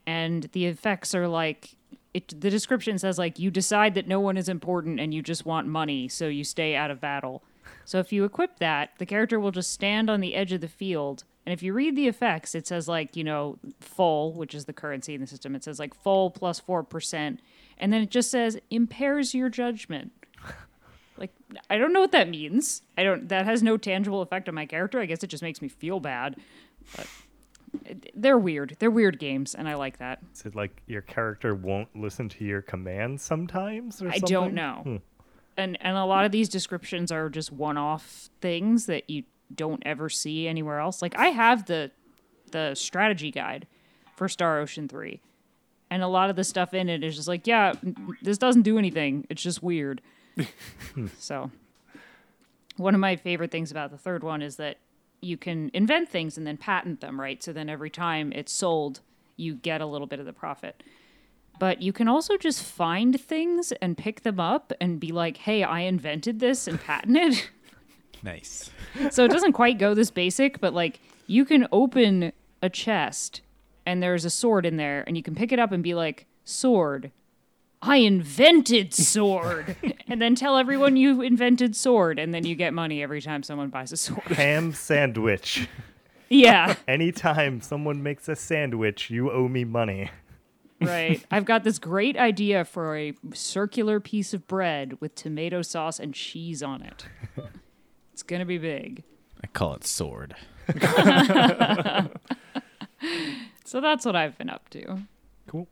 And 0.06 0.44
the 0.52 0.66
effects 0.66 1.14
are 1.14 1.28
like 1.28 1.76
it 2.14 2.40
the 2.40 2.50
description 2.50 2.98
says 2.98 3.18
like 3.18 3.38
you 3.38 3.50
decide 3.50 3.94
that 3.94 4.06
no 4.06 4.20
one 4.20 4.37
is 4.37 4.48
important 4.48 5.00
and 5.00 5.12
you 5.14 5.22
just 5.22 5.46
want 5.46 5.66
money, 5.66 6.08
so 6.08 6.28
you 6.28 6.44
stay 6.44 6.74
out 6.74 6.90
of 6.90 7.00
battle. 7.00 7.42
So 7.85 7.98
if 7.98 8.12
you 8.12 8.24
equip 8.24 8.58
that, 8.58 8.90
the 8.98 9.06
character 9.06 9.40
will 9.40 9.50
just 9.50 9.72
stand 9.72 10.11
on 10.11 10.20
the 10.20 10.35
edge 10.35 10.52
of 10.52 10.61
the 10.61 10.68
field. 10.68 11.24
And 11.44 11.52
if 11.52 11.62
you 11.62 11.72
read 11.72 11.96
the 11.96 12.07
effects, 12.07 12.55
it 12.55 12.66
says 12.66 12.87
like, 12.87 13.16
you 13.16 13.24
know, 13.24 13.59
Fol, 13.81 14.33
which 14.33 14.55
is 14.55 14.66
the 14.66 14.72
currency 14.72 15.14
in 15.14 15.20
the 15.20 15.26
system. 15.26 15.55
It 15.55 15.64
says 15.64 15.78
like 15.78 15.94
Fol 15.94 16.31
plus 16.31 16.61
4%. 16.61 17.38
And 17.78 17.92
then 17.92 18.02
it 18.02 18.11
just 18.11 18.31
says 18.31 18.59
impairs 18.70 19.35
your 19.35 19.48
judgment. 19.48 20.12
Like 21.18 21.31
I 21.68 21.76
don't 21.76 21.92
know 21.92 22.00
what 22.00 22.12
that 22.12 22.28
means. 22.28 22.83
I 22.96 23.05
don't 23.05 23.28
that 23.28 23.44
has 23.44 23.62
no 23.62 23.76
tangible 23.76 24.22
effect 24.22 24.48
on 24.48 24.55
my 24.55 24.66
character. 24.66 24.98
I 24.98 25.07
guess 25.07 25.22
it 25.22 25.28
just 25.28 25.42
makes 25.42 25.61
me 25.61 25.68
feel 25.68 26.00
bad. 26.00 26.37
But 26.96 27.07
they're 28.14 28.38
weird. 28.38 28.76
They're 28.78 28.90
weird 28.90 29.18
games 29.18 29.55
and 29.55 29.68
I 29.68 29.74
like 29.74 29.98
that. 29.98 30.20
Is 30.35 30.46
it 30.46 30.57
like 30.57 30.83
your 30.87 31.02
character 31.02 31.55
won't 31.55 31.88
listen 31.94 32.28
to 32.31 32.44
your 32.44 32.62
commands 32.62 33.22
sometimes 33.22 34.02
or 34.02 34.09
I 34.09 34.18
don't 34.18 34.55
know. 34.55 34.81
Hmm. 34.85 34.96
and 35.57 35.78
and 35.81 35.96
a 35.96 36.05
lot 36.05 36.24
of 36.24 36.33
these 36.33 36.48
descriptions 36.48 37.12
are 37.12 37.28
just 37.28 37.52
one-off 37.52 38.31
things 38.40 38.87
that 38.87 39.09
you 39.09 39.24
don't 39.55 39.83
ever 39.85 40.09
see 40.09 40.49
anywhere 40.49 40.79
else. 40.79 41.03
Like 41.03 41.17
I 41.17 41.29
have 41.29 41.67
the 41.67 41.91
the 42.51 42.75
strategy 42.75 43.31
guide 43.31 43.67
for 44.17 44.29
Star 44.29 44.61
Ocean 44.61 44.88
3. 44.88 45.21
And 45.91 46.03
a 46.03 46.09
lot 46.09 46.31
of 46.31 46.37
the 46.37 46.45
stuff 46.45 46.73
in 46.73 46.88
it 46.88 47.05
is 47.05 47.17
just 47.17 47.29
like, 47.29 47.47
yeah, 47.47 47.75
this 48.23 48.38
doesn't 48.38 48.62
do 48.62 48.79
anything. 48.79 49.27
It's 49.29 49.43
just 49.43 49.62
weird. 49.62 50.01
so, 51.19 51.51
one 52.77 52.95
of 52.95 53.01
my 53.01 53.17
favorite 53.17 53.51
things 53.51 53.71
about 53.71 53.91
the 53.91 53.99
third 53.99 54.25
one 54.25 54.41
is 54.41 54.57
that 54.57 54.79
you 55.21 55.37
can 55.37 55.71
invent 55.75 56.09
things 56.09 56.38
and 56.38 56.47
then 56.47 56.57
patent 56.57 57.01
them, 57.01 57.21
right? 57.21 57.43
So 57.43 57.53
then 57.53 57.69
every 57.69 57.91
time 57.91 58.33
it's 58.33 58.53
sold, 58.53 59.01
you 59.37 59.55
get 59.55 59.81
a 59.81 59.87
little 59.87 60.07
bit 60.07 60.19
of 60.19 60.27
the 60.27 60.33
profit. 60.33 60.83
But 61.59 61.83
you 61.83 61.93
can 61.93 62.09
also 62.09 62.37
just 62.37 62.62
find 62.62 63.21
things 63.21 63.73
and 63.83 63.97
pick 63.97 64.23
them 64.23 64.41
up 64.41 64.73
and 64.81 64.99
be 64.99 65.12
like, 65.12 65.37
hey, 65.37 65.62
I 65.62 65.81
invented 65.81 66.41
this 66.41 66.67
and 66.67 66.81
patent 66.81 67.17
it. 67.17 67.51
Nice. 68.22 68.70
so 69.11 69.24
it 69.24 69.30
doesn't 69.30 69.52
quite 69.52 69.78
go 69.78 69.94
this 69.94 70.11
basic, 70.11 70.61
but 70.61 70.74
like 70.74 71.00
you 71.26 71.44
can 71.44 71.66
open 71.72 72.32
a 72.62 72.68
chest 72.70 73.40
and 73.85 74.02
there's 74.02 74.24
a 74.24 74.30
sword 74.30 74.64
in 74.66 74.76
there 74.76 75.02
and 75.06 75.16
you 75.16 75.22
can 75.22 75.35
pick 75.35 75.50
it 75.52 75.58
up 75.58 75.72
and 75.72 75.82
be 75.82 75.94
like, 75.94 76.26
sword. 76.44 77.11
I 77.85 77.96
invented 77.96 78.94
sword. 78.94 79.74
and 80.08 80.22
then 80.22 80.37
tell 80.37 80.56
everyone 80.56 80.96
you 80.96 81.20
invented 81.20 81.74
sword 81.74 82.18
and 82.20 82.32
then 82.32 82.46
you 82.46 82.54
get 82.54 82.72
money 82.72 83.02
every 83.02 83.20
time 83.20 83.42
someone 83.42 83.70
buys 83.70 83.90
a 83.90 83.96
sword. 83.96 84.22
Ham 84.28 84.72
sandwich. 84.72 85.68
yeah, 86.28 86.76
Anytime 86.87 87.61
someone 87.61 88.02
makes 88.02 88.28
a 88.28 88.37
sandwich, 88.37 89.11
you 89.11 89.32
owe 89.32 89.48
me 89.48 89.64
money. 89.64 90.11
right. 90.80 91.24
I've 91.32 91.44
got 91.44 91.64
this 91.64 91.80
great 91.80 92.16
idea 92.16 92.64
for 92.64 92.96
a 92.96 93.14
circular 93.35 93.98
piece 93.98 94.32
of 94.32 94.46
bread 94.46 94.98
with 95.00 95.16
tomato 95.16 95.62
sauce 95.62 95.98
and 95.98 96.14
cheese 96.14 96.62
on 96.62 96.82
it. 96.82 97.06
It's 98.12 98.22
going 98.22 98.40
to 98.40 98.46
be 98.46 98.59
big. 98.59 99.05
I 99.42 99.46
call 99.48 99.75
it 99.75 99.85
sword. 99.85 100.35
So 103.72 103.81
that's 103.81 104.05
what 104.05 104.14
I've 104.14 104.37
been 104.37 104.51
up 104.51 104.68
to. 104.70 104.98
Cool. 105.46 105.66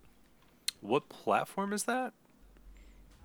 What 0.80 1.10
platform 1.10 1.74
is 1.74 1.84
that? 1.84 2.14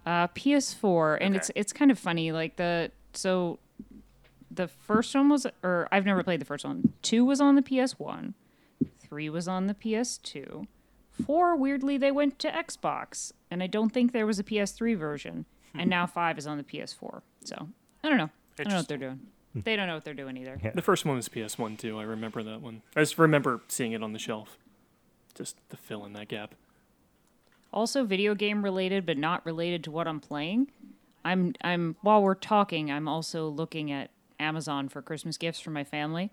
Uh, 0.06 0.28
PS4, 0.28 1.18
and 1.22 1.34
it's 1.34 1.50
it's 1.56 1.72
kind 1.72 1.92
of 1.92 1.98
funny. 1.98 2.34
Like 2.34 2.58
the 2.58 2.92
so 3.14 3.58
the 4.52 4.68
first 4.68 5.16
one 5.16 5.30
was, 5.30 5.48
or 5.64 5.88
I've 5.94 6.06
never 6.06 6.24
played 6.24 6.42
the 6.42 6.46
first 6.46 6.66
one. 6.66 6.92
Two 7.02 7.24
was 7.24 7.40
on 7.40 7.56
the 7.56 7.62
PS1, 7.62 8.34
three 9.00 9.30
was 9.30 9.48
on 9.48 9.68
the 9.68 9.74
PS2, 9.74 10.68
four 11.26 11.56
weirdly 11.56 11.98
they 11.98 12.12
went 12.12 12.38
to 12.40 12.50
Xbox, 12.50 13.32
and 13.50 13.64
I 13.64 13.68
don't 13.68 13.92
think 13.92 14.12
there 14.12 14.26
was 14.28 14.40
a 14.40 14.44
PS3 14.44 14.98
version, 14.98 15.46
and 15.74 15.90
now 15.90 16.06
five 16.06 16.38
is 16.38 16.46
on 16.46 16.58
the 16.58 16.64
PS4. 16.66 17.22
So 17.46 17.70
I 18.04 18.10
don't 18.10 18.18
know. 18.18 18.30
I 18.60 18.64
don't 18.64 18.72
know 18.74 18.78
what 18.80 18.88
they're 18.88 18.98
doing. 18.98 19.20
Hmm. 19.54 19.60
They 19.64 19.76
don't 19.76 19.88
know 19.88 19.96
what 19.96 20.04
they're 20.06 20.14
doing 20.14 20.38
either. 20.38 20.60
The 20.74 20.82
first 20.82 21.06
one 21.06 21.16
was 21.16 21.30
PS1 21.30 21.78
too. 21.78 22.00
I 22.00 22.04
remember 22.04 22.44
that 22.44 22.62
one. 22.62 22.82
I 22.96 23.02
just 23.02 23.18
remember 23.18 23.62
seeing 23.68 23.92
it 23.94 24.04
on 24.04 24.14
the 24.14 24.20
shelf, 24.20 24.58
just 25.34 25.58
to 25.70 25.78
fill 25.78 26.06
in 26.06 26.14
that 26.14 26.28
gap. 26.28 26.56
Also, 27.74 28.06
video 28.06 28.36
game 28.36 28.64
related, 28.64 29.06
but 29.06 29.18
not 29.18 29.46
related 29.46 29.84
to 29.86 29.92
what 29.92 30.08
I'm 30.08 30.20
playing. 30.20 30.72
I'm 31.26 31.54
I'm 31.62 31.96
while 32.02 32.22
we're 32.22 32.36
talking, 32.36 32.92
I'm 32.92 33.08
also 33.08 33.50
looking 33.50 33.92
at 33.92 34.12
Amazon 34.40 34.88
for 34.90 35.02
Christmas 35.02 35.38
gifts 35.38 35.60
for 35.60 35.72
my 35.72 35.84
family. 35.84 36.32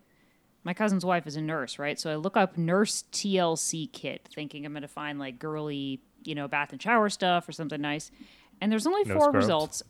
My 0.64 0.74
cousin's 0.74 1.04
wife 1.04 1.26
is 1.26 1.34
a 1.34 1.40
nurse, 1.42 1.78
right? 1.80 1.98
So 1.98 2.12
I 2.12 2.16
look 2.16 2.36
up 2.36 2.56
nurse 2.56 3.02
TLC 3.12 3.90
kit, 3.92 4.28
thinking 4.32 4.64
I'm 4.64 4.72
gonna 4.72 4.86
find 4.86 5.18
like 5.18 5.38
girly, 5.40 6.00
you 6.22 6.34
know, 6.36 6.46
bath 6.46 6.70
and 6.72 6.80
shower 6.80 7.08
stuff 7.08 7.48
or 7.48 7.52
something 7.52 7.80
nice. 7.80 8.12
And 8.60 8.70
there's 8.70 8.86
only 8.86 9.02
No 9.04 9.14
four 9.14 9.22
scrubs? 9.30 9.36
results. 9.36 9.82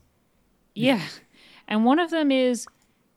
Yeah. 0.74 1.00
And 1.72 1.86
one 1.86 1.98
of 1.98 2.10
them 2.10 2.30
is 2.30 2.66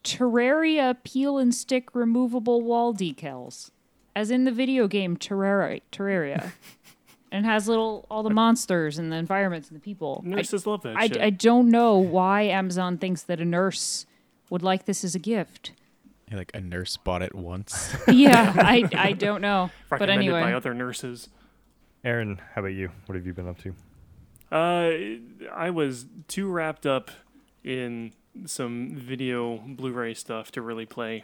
Terraria 0.06 0.96
peel 1.04 1.38
and 1.38 1.54
stick 1.54 1.94
removable 1.94 2.62
wall 2.62 2.94
decals. 2.94 3.70
As 4.16 4.32
in 4.32 4.46
the 4.46 4.52
video 4.52 4.88
game 4.88 5.18
Terraria. 5.18 5.82
Terraria. 5.92 6.54
and 7.34 7.46
it 7.46 7.50
has 7.50 7.68
little 7.68 8.08
all 8.10 8.24
the 8.24 8.30
monsters 8.30 8.98
and 8.98 9.12
the 9.12 9.18
environments 9.18 9.68
and 9.68 9.76
the 9.76 9.82
people. 9.82 10.24
I- 10.26 10.30
Nurses 10.30 10.66
love 10.66 10.84
that 10.84 10.96
I, 10.96 11.08
shit. 11.10 11.18
I 11.18 11.32
don't 11.32 11.70
know 11.70 11.98
why 11.98 12.44
Amazon 12.44 12.98
thinks 12.98 13.24
that 13.24 13.42
a 13.42 13.46
nurse 13.46 14.06
would 14.50 14.64
like 14.64 14.86
this 14.86 15.04
as 15.04 15.16
a 15.16 15.20
gift. 15.20 15.74
Yeah, 16.32 16.38
Like 16.38 16.52
a 16.54 16.62
nurse 16.62 16.96
bought 16.96 17.24
it 17.24 17.36
once. 17.36 17.94
Yeah, 18.08 18.54
I, 18.58 18.88
I 18.96 19.12
don't 19.12 19.42
know. 19.42 19.70
But 19.90 20.00
Recommended 20.00 20.32
by 20.32 20.54
other 20.54 20.74
nurses. 20.74 21.28
Aaron, 22.06 22.40
how 22.54 22.62
about 22.62 22.72
you? 22.72 22.90
What 23.08 23.16
have 23.16 23.28
you 23.28 23.34
been 23.34 23.50
up 23.50 23.58
to? 23.64 23.76
Uh, 24.50 25.52
I 25.54 25.72
was 25.72 26.06
too 26.30 26.48
wrapped 26.50 26.86
up 26.86 27.12
in 27.62 28.14
some 28.46 28.96
video 28.96 29.58
Blu-ray 29.58 30.14
stuff 30.14 30.52
to 30.52 30.62
really 30.62 30.86
play 30.86 31.24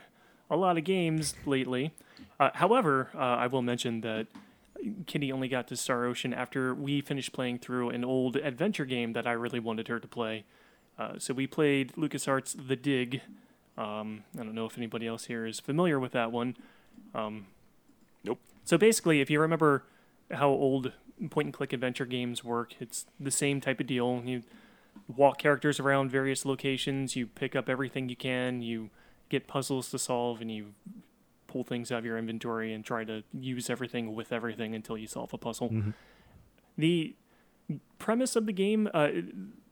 a 0.50 0.56
lot 0.56 0.78
of 0.78 0.84
games 0.84 1.36
lately. 1.45 1.93
Uh, 2.39 2.50
however, 2.56 3.10
uh, 3.15 3.19
I 3.19 3.47
will 3.47 3.62
mention 3.62 4.02
that 4.02 4.28
Kitty 5.06 5.32
only 5.32 5.47
got 5.47 5.67
to 5.67 5.76
Star 5.76 6.06
Ocean 6.06 6.34
after 6.34 6.74
we 6.74 7.02
finished 7.02 7.34
playing 7.34 7.60
through 7.60 7.89
an 7.89 8.04
old 8.04 8.36
adventure 8.36 8.86
game 8.86 9.13
that 9.13 9.28
I 9.28 9.34
really 9.34 9.60
wanted 9.60 9.88
her 9.88 10.00
to 10.00 10.08
play. 10.08 10.45
Uh, 10.97 11.19
so 11.19 11.34
we 11.34 11.47
played 11.47 11.93
LucasArts 11.93 12.67
The 12.67 12.76
Dig. 12.76 13.21
Um, 13.78 14.24
I 14.38 14.43
don't 14.43 14.56
know 14.56 14.65
if 14.65 14.78
anybody 14.78 15.08
else 15.08 15.26
here 15.26 15.45
is 15.45 15.60
familiar 15.60 16.00
with 16.00 16.12
that 16.13 16.32
one. 16.32 16.56
Um, 17.13 17.47
Nope. 18.24 18.39
So 18.63 18.78
basically, 18.78 19.21
if 19.21 19.30
you 19.30 19.39
remember 19.39 19.84
how 20.32 20.50
old 20.50 20.93
point 21.30 21.47
and 21.47 21.54
click 21.54 21.74
adventure 21.74 22.06
games 22.06 22.43
work, 22.43 22.76
it's 22.80 23.06
the 23.19 23.32
same 23.32 23.62
type 23.62 23.80
of 23.80 23.88
deal. 23.88 24.21
You 24.26 24.43
walk 25.16 25.38
characters 25.38 25.80
around 25.80 26.12
various 26.12 26.46
locations, 26.46 27.16
you 27.16 27.28
pick 27.28 27.56
up 27.56 27.70
everything 27.70 28.10
you 28.10 28.16
can, 28.16 28.62
you 28.62 28.90
get 29.30 29.48
puzzles 29.48 29.90
to 29.92 30.00
solve, 30.00 30.42
and 30.42 30.52
you 30.52 30.74
pull 31.48 31.64
things 31.64 31.92
out 31.92 32.00
of 32.00 32.06
your 32.06 32.18
inventory 32.18 32.74
and 32.74 32.86
try 32.86 33.04
to 33.04 33.24
use 33.34 33.70
everything 33.70 34.16
with 34.16 34.32
everything 34.32 34.74
until 34.74 34.98
you 34.98 35.08
solve 35.08 35.34
a 35.34 35.38
puzzle. 35.38 35.70
The 36.78 37.16
premise 38.00 38.36
of 38.36 38.46
the 38.46 38.54
game, 38.54 38.90
uh, 38.94 39.10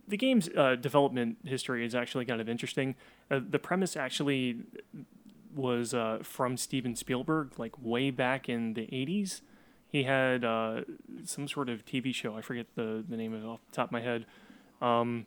the 0.07 0.17
game's 0.17 0.49
uh, 0.57 0.75
development 0.75 1.37
history 1.45 1.85
is 1.85 1.95
actually 1.95 2.25
kind 2.25 2.41
of 2.41 2.49
interesting. 2.49 2.95
Uh, 3.31 3.39
the 3.47 3.59
premise 3.59 3.95
actually 3.95 4.57
was 5.55 5.93
uh, 5.93 6.19
from 6.21 6.57
Steven 6.57 6.95
Spielberg, 6.95 7.57
like 7.57 7.73
way 7.81 8.11
back 8.11 8.49
in 8.49 8.73
the 8.73 8.87
80s. 8.87 9.41
He 9.87 10.03
had 10.03 10.43
uh, 10.45 10.81
some 11.23 11.47
sort 11.47 11.69
of 11.69 11.85
TV 11.85 12.13
show. 12.13 12.35
I 12.37 12.41
forget 12.41 12.67
the, 12.75 13.03
the 13.07 13.17
name 13.17 13.33
of 13.33 13.43
it 13.43 13.47
off 13.47 13.61
the 13.69 13.75
top 13.75 13.87
of 13.87 13.91
my 13.91 14.01
head. 14.01 14.25
Um, 14.81 15.25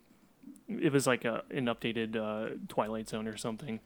it 0.67 0.91
was 0.91 1.05
like 1.05 1.25
a, 1.25 1.43
an 1.51 1.65
updated 1.65 2.15
uh, 2.15 2.55
Twilight 2.67 3.09
Zone 3.09 3.27
or 3.27 3.37
something. 3.37 3.79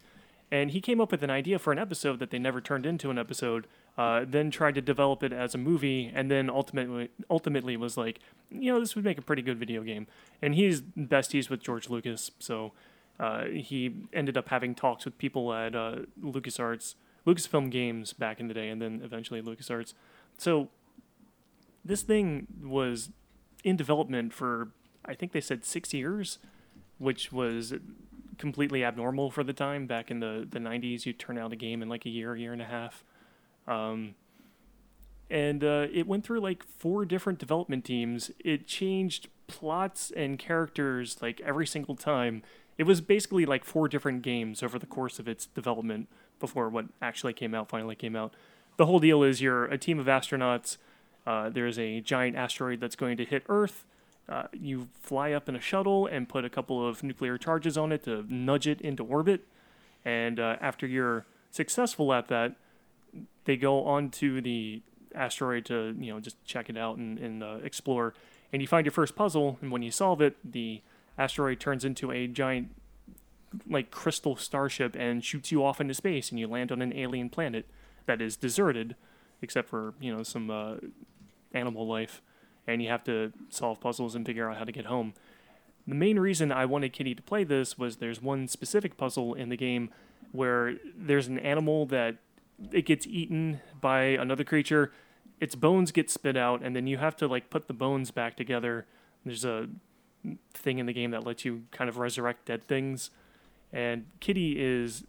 And 0.50 0.72
he 0.72 0.80
came 0.80 1.02
up 1.02 1.12
with 1.12 1.24
an 1.24 1.30
idea 1.30 1.60
for 1.60 1.74
an 1.74 1.80
episode 1.80 2.20
that 2.20 2.30
they 2.30 2.40
never 2.40 2.62
turned 2.62 2.86
into 2.86 3.10
an 3.10 3.18
episode. 3.18 3.68
Uh, 3.98 4.24
then 4.26 4.52
tried 4.52 4.76
to 4.76 4.82
develop 4.82 5.24
it 5.24 5.34
as 5.34 5.56
a 5.56 5.58
movie, 5.58 6.12
and 6.14 6.30
then 6.30 6.52
ultimately, 6.52 7.10
ultimately 7.32 7.76
was 7.76 7.98
like, 7.98 8.20
you 8.52 8.72
know, 8.72 8.80
this 8.80 8.96
would 8.96 9.04
make 9.04 9.18
a 9.18 9.24
pretty 9.24 9.42
good 9.42 9.58
video 9.58 9.82
game. 9.82 10.06
And 10.40 10.54
he's 10.54 10.82
besties 10.82 11.50
with 11.50 11.62
George 11.62 11.90
Lucas, 11.90 12.30
so 12.38 12.74
uh, 13.20 13.46
he 13.46 13.96
ended 14.14 14.38
up 14.38 14.50
having 14.50 14.76
talks 14.76 15.04
with 15.04 15.18
people 15.18 15.52
at 15.52 15.76
uh, 15.76 16.02
LucasArts, 16.24 16.94
Lucasfilm 17.26 17.72
Games 17.72 18.14
back 18.14 18.40
in 18.40 18.48
the 18.48 18.54
day, 18.54 18.70
and 18.70 18.80
then 18.80 19.02
eventually 19.04 19.42
LucasArts. 19.42 19.96
So 20.38 20.70
this 21.84 22.04
thing 22.04 22.46
was 22.64 23.10
in 23.64 23.78
development 23.78 24.32
for, 24.32 24.70
I 25.08 25.14
think 25.14 25.32
they 25.32 25.42
said 25.42 25.64
six 25.64 25.94
years, 25.94 26.40
which 26.98 27.32
was 27.32 27.74
completely 28.38 28.84
abnormal 28.84 29.32
for 29.32 29.44
the 29.44 29.54
time. 29.54 29.88
Back 29.88 30.12
in 30.12 30.20
the, 30.20 30.48
the 30.50 30.60
90s, 30.60 31.06
you'd 31.06 31.20
turn 31.20 31.38
out 31.38 31.54
a 31.54 31.56
game 31.56 31.82
in 31.82 31.90
like 31.90 32.06
a 32.06 32.10
year, 32.10 32.36
year 32.36 32.54
and 32.54 32.62
a 32.62 32.66
half. 32.66 33.04
Um, 33.68 34.16
and 35.30 35.64
uh, 35.64 35.88
it 35.92 36.08
went 36.08 36.26
through 36.26 36.40
like 36.40 36.64
four 36.64 37.06
different 37.06 37.40
development 37.40 37.86
teams. 37.86 38.32
It 38.44 38.68
changed 38.68 39.28
plots 39.48 40.12
and 40.16 40.40
characters 40.40 41.18
like 41.22 41.42
every 41.42 41.68
single 41.68 41.96
time. 41.96 42.44
It 42.78 42.84
was 42.84 43.02
basically 43.02 43.46
like 43.46 43.66
four 43.66 43.88
different 43.88 44.22
games 44.22 44.62
over 44.62 44.78
the 44.78 44.86
course 44.86 45.20
of 45.20 45.28
its 45.28 45.48
development 45.48 46.08
before 46.40 46.70
what 46.70 46.86
actually 47.02 47.34
came 47.34 47.56
out 47.56 47.70
finally 47.70 47.96
came 47.96 48.16
out. 48.16 48.34
The 48.78 48.86
whole 48.86 49.00
deal 49.00 49.24
is 49.24 49.42
you're 49.42 49.66
a 49.66 49.78
team 49.78 50.00
of 50.00 50.06
astronauts. 50.06 50.78
Uh, 51.26 51.50
there's 51.50 51.80
a 51.80 52.00
giant 52.00 52.38
asteroid 52.38 52.80
that's 52.80 52.96
going 52.96 53.18
to 53.18 53.26
hit 53.26 53.44
Earth. 53.50 53.84
Uh, 54.30 54.44
you 54.52 54.90
fly 55.02 55.32
up 55.32 55.48
in 55.48 55.56
a 55.56 55.62
shuttle 55.62 56.06
and 56.06 56.28
put 56.28 56.44
a 56.44 56.50
couple 56.50 56.86
of 56.86 57.02
nuclear 57.02 57.38
charges 57.38 57.78
on 57.78 57.92
it 57.92 58.04
to 58.04 58.26
nudge 58.28 58.68
it 58.68 58.82
into 58.82 59.04
orbit. 59.04 59.46
And 60.04 60.40
uh, 60.40 60.58
after 60.60 60.86
you're 60.86 61.26
successful 61.52 62.14
at 62.14 62.28
that, 62.28 62.56
they 63.46 63.56
go 63.56 63.86
on 63.86 64.10
to 64.12 64.42
the 64.42 64.82
asteroid 65.16 65.66
to 65.66 65.96
you 66.00 66.14
know 66.14 66.20
just 66.20 66.44
check 66.46 66.70
it 66.70 66.78
out 66.78 66.98
and, 66.98 67.18
and 67.18 67.44
uh, 67.44 67.58
explore. 67.64 68.14
And 68.52 68.62
you 68.62 68.68
find 68.68 68.86
your 68.86 68.92
first 68.92 69.16
puzzle, 69.16 69.58
and 69.62 69.72
when 69.72 69.82
you 69.82 69.92
solve 69.92 70.22
it, 70.22 70.38
the 70.44 70.82
asteroid 71.18 71.60
turns 71.60 71.84
into 71.84 72.12
a 72.12 72.28
giant 72.28 72.70
like 73.70 73.92
crystal 73.92 74.36
starship 74.36 74.96
and 74.98 75.24
shoots 75.24 75.52
you 75.52 75.64
off 75.64 75.82
into 75.82 75.94
space, 75.94 76.30
and 76.30 76.40
you 76.40 76.48
land 76.48 76.72
on 76.72 76.82
an 76.82 76.94
alien 76.94 77.30
planet 77.30 77.66
that 78.06 78.22
is 78.22 78.36
deserted, 78.36 78.96
except 79.42 79.68
for 79.68 79.94
you 80.00 80.16
know 80.16 80.24
some 80.24 80.50
uh, 80.50 80.76
animal 81.54 81.88
life, 81.88 82.22
and 82.68 82.84
you 82.84 82.90
have 82.90 83.04
to 83.06 83.32
solve 83.50 83.80
puzzles 83.80 84.14
and 84.14 84.26
figure 84.26 84.50
out 84.50 84.58
how 84.58 84.66
to 84.66 84.72
get 84.72 84.86
home. 84.86 85.14
the 85.88 85.96
main 85.96 86.20
reason 86.20 86.52
I 86.52 86.66
wanted 86.66 86.92
Kitty 86.92 87.16
to 87.16 87.22
play 87.22 87.46
this 87.46 87.78
was 87.78 87.98
there's 87.98 88.22
one 88.22 88.48
specific 88.48 88.98
puzzle 88.98 89.34
in 89.34 89.50
the 89.50 89.58
game 89.58 89.90
where 90.34 90.76
there's 90.96 91.28
an 91.28 91.40
animal 91.40 91.86
that 91.88 92.18
it 92.72 92.86
gets 92.86 93.08
eaten 93.08 93.62
by 93.80 94.02
another 94.04 94.44
creature, 94.44 94.92
its 95.40 95.56
bones 95.56 95.92
get 95.92 96.10
spit 96.10 96.36
out, 96.36 96.62
and 96.62 96.76
then 96.76 96.88
you 96.88 96.98
have 96.98 97.16
to 97.18 97.28
like 97.28 97.50
put 97.50 97.68
the 97.68 97.74
bones 97.74 98.12
back 98.12 98.36
together. 98.36 98.86
There's 99.24 99.46
a 99.46 99.70
thing 100.54 100.80
in 100.80 100.86
the 100.86 100.94
game 100.94 101.12
that 101.12 101.24
lets 101.26 101.46
you 101.46 101.64
kind 101.72 101.90
of 101.90 101.98
resurrect 101.98 102.46
dead 102.46 102.68
things, 102.68 103.12
and 103.72 104.06
Kitty 104.20 104.56
is 104.60 105.06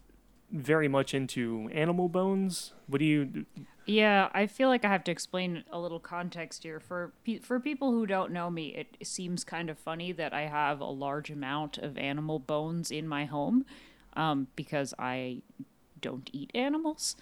very 0.51 0.89
much 0.89 1.15
into 1.15 1.69
animal 1.73 2.09
bones. 2.09 2.73
What 2.87 2.99
do 2.99 3.05
you? 3.05 3.47
Yeah, 3.89 4.29
I 4.35 4.47
feel 4.47 4.69
like 4.69 4.85
I 4.85 4.89
have 4.89 5.03
to 5.05 5.11
explain 5.11 5.65
a 5.73 5.81
little 5.81 5.99
context 5.99 6.63
here 6.63 6.79
for 6.79 7.15
for 7.41 7.59
people 7.59 7.91
who 7.91 8.05
don't 8.05 8.33
know 8.33 8.51
me. 8.51 8.75
It 8.75 9.07
seems 9.07 9.45
kind 9.45 9.71
of 9.71 9.79
funny 9.79 10.13
that 10.13 10.35
I 10.35 10.43
have 10.43 10.81
a 10.81 10.85
large 10.85 11.31
amount 11.31 11.79
of 11.79 11.97
animal 11.97 12.39
bones 12.39 12.91
in 12.91 13.09
my 13.09 13.25
home, 13.25 13.65
um, 14.13 14.49
because 14.57 14.93
I 14.99 15.41
don't 16.03 16.29
eat 16.35 16.51
animals, 16.55 17.17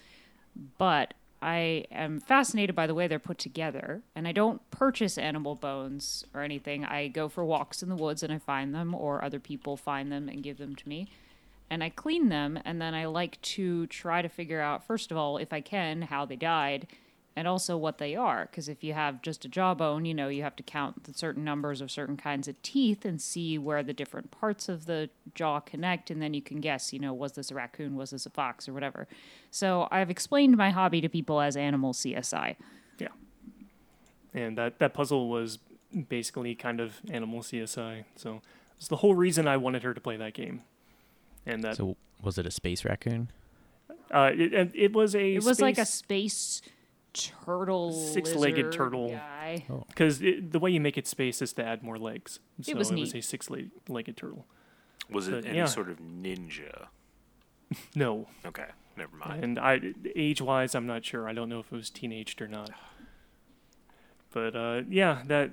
but 0.77 1.13
I 1.41 1.85
am 1.89 2.19
fascinated 2.19 2.75
by 2.75 2.85
the 2.85 2.93
way 2.93 3.07
they're 3.07 3.17
put 3.17 3.37
together, 3.37 4.01
and 4.13 4.27
I 4.27 4.33
don't 4.33 4.69
purchase 4.69 5.17
animal 5.17 5.55
bones 5.55 6.25
or 6.33 6.41
anything. 6.41 6.83
I 6.83 7.07
go 7.07 7.29
for 7.29 7.45
walks 7.45 7.81
in 7.81 7.87
the 7.87 7.95
woods 7.95 8.23
and 8.23 8.33
I 8.33 8.39
find 8.39 8.75
them, 8.75 8.93
or 8.93 9.23
other 9.23 9.39
people 9.39 9.77
find 9.77 10.11
them 10.11 10.27
and 10.27 10.43
give 10.43 10.57
them 10.57 10.75
to 10.75 10.89
me 10.89 11.07
and 11.69 11.83
I 11.83 11.89
clean 11.89 12.29
them, 12.29 12.59
and 12.63 12.81
then 12.81 12.93
I 12.93 13.05
like 13.05 13.41
to 13.41 13.87
try 13.87 14.21
to 14.21 14.29
figure 14.29 14.61
out, 14.61 14.85
first 14.85 15.11
of 15.11 15.17
all, 15.17 15.37
if 15.37 15.51
I 15.51 15.61
can, 15.61 16.03
how 16.03 16.25
they 16.25 16.35
died, 16.35 16.87
and 17.35 17.47
also 17.47 17.77
what 17.77 17.99
they 17.99 18.15
are. 18.15 18.47
Because 18.49 18.67
if 18.67 18.83
you 18.83 18.93
have 18.93 19.21
just 19.21 19.45
a 19.45 19.47
jawbone, 19.47 20.05
you 20.05 20.13
know, 20.13 20.27
you 20.27 20.41
have 20.41 20.55
to 20.55 20.63
count 20.63 21.03
the 21.03 21.13
certain 21.13 21.43
numbers 21.43 21.81
of 21.81 21.91
certain 21.91 22.17
kinds 22.17 22.47
of 22.47 22.59
teeth 22.63 23.05
and 23.05 23.21
see 23.21 23.57
where 23.57 23.83
the 23.83 23.93
different 23.93 24.31
parts 24.31 24.67
of 24.67 24.85
the 24.85 25.09
jaw 25.35 25.59
connect, 25.59 26.09
and 26.09 26.21
then 26.21 26.33
you 26.33 26.41
can 26.41 26.59
guess, 26.59 26.93
you 26.93 26.99
know, 26.99 27.13
was 27.13 27.33
this 27.33 27.51
a 27.51 27.55
raccoon, 27.55 27.95
was 27.95 28.09
this 28.09 28.25
a 28.25 28.29
fox, 28.29 28.67
or 28.67 28.73
whatever. 28.73 29.07
So 29.51 29.87
I've 29.91 30.09
explained 30.09 30.57
my 30.57 30.71
hobby 30.71 31.01
to 31.01 31.09
people 31.09 31.39
as 31.39 31.55
animal 31.55 31.93
CSI. 31.93 32.55
Yeah. 32.97 33.09
And 34.33 34.57
that 34.57 34.79
that 34.79 34.93
puzzle 34.93 35.29
was 35.29 35.59
basically 36.09 36.55
kind 36.55 36.79
of 36.79 37.01
animal 37.11 37.41
CSI. 37.41 38.05
So 38.15 38.41
it's 38.77 38.87
the 38.87 38.97
whole 38.97 39.15
reason 39.15 39.47
I 39.47 39.57
wanted 39.57 39.83
her 39.83 39.93
to 39.93 40.01
play 40.01 40.17
that 40.17 40.33
game. 40.33 40.61
And 41.47 41.63
that 41.63 41.77
So 41.77 41.97
was 42.21 42.37
it 42.37 42.45
a 42.45 42.51
space 42.51 42.83
raccoon? 42.85 43.29
uh, 44.11 44.31
it, 44.33 44.53
it, 44.53 44.71
it 44.73 44.93
was 44.93 45.15
a 45.15 45.35
It 45.35 45.43
was 45.43 45.59
like 45.61 45.77
a 45.77 45.85
space- 45.85 46.61
space 46.63 46.71
turtle, 47.45 47.91
Six-legged 47.93 48.71
turtle. 48.71 49.09
guy. 49.11 49.65
Because 49.87 50.19
the 50.19 50.59
way 50.59 50.69
you 50.71 50.79
make 50.79 50.97
it 50.97 51.07
space 51.07 51.41
is 51.41 51.51
to 51.53 51.63
add 51.63 51.81
more 51.81 51.97
legs. 51.97 52.39
So 52.61 52.75
was 52.75 52.91
it 52.91 52.99
was 52.99 53.15
a 53.15 53.21
six-legged 53.21 54.15
turtle. 54.17 54.45
Was 55.09 55.27
it 55.27 55.31
But, 55.31 55.45
any 55.45 55.57
yeah. 55.57 55.65
sort 55.65 55.89
of 55.89 55.99
ninja? 55.99 56.87
No, 57.95 58.27
Okay, 58.45 58.67
never 58.95 59.15
mind. 59.17 59.43
and 59.43 59.59
I 59.59 59.81
age-wise, 60.15 60.73
I'm 60.75 60.85
not 60.87 61.03
sure. 61.03 61.27
I 61.27 61.33
don't 61.33 61.49
know 61.49 61.59
if 61.59 61.65
it 61.71 61.75
was 61.75 61.89
teenaged 61.89 62.41
or 62.41 62.47
not. 62.47 62.69
But 64.31 64.55
uh, 64.55 64.81
yeah, 64.89 65.23
that 65.25 65.51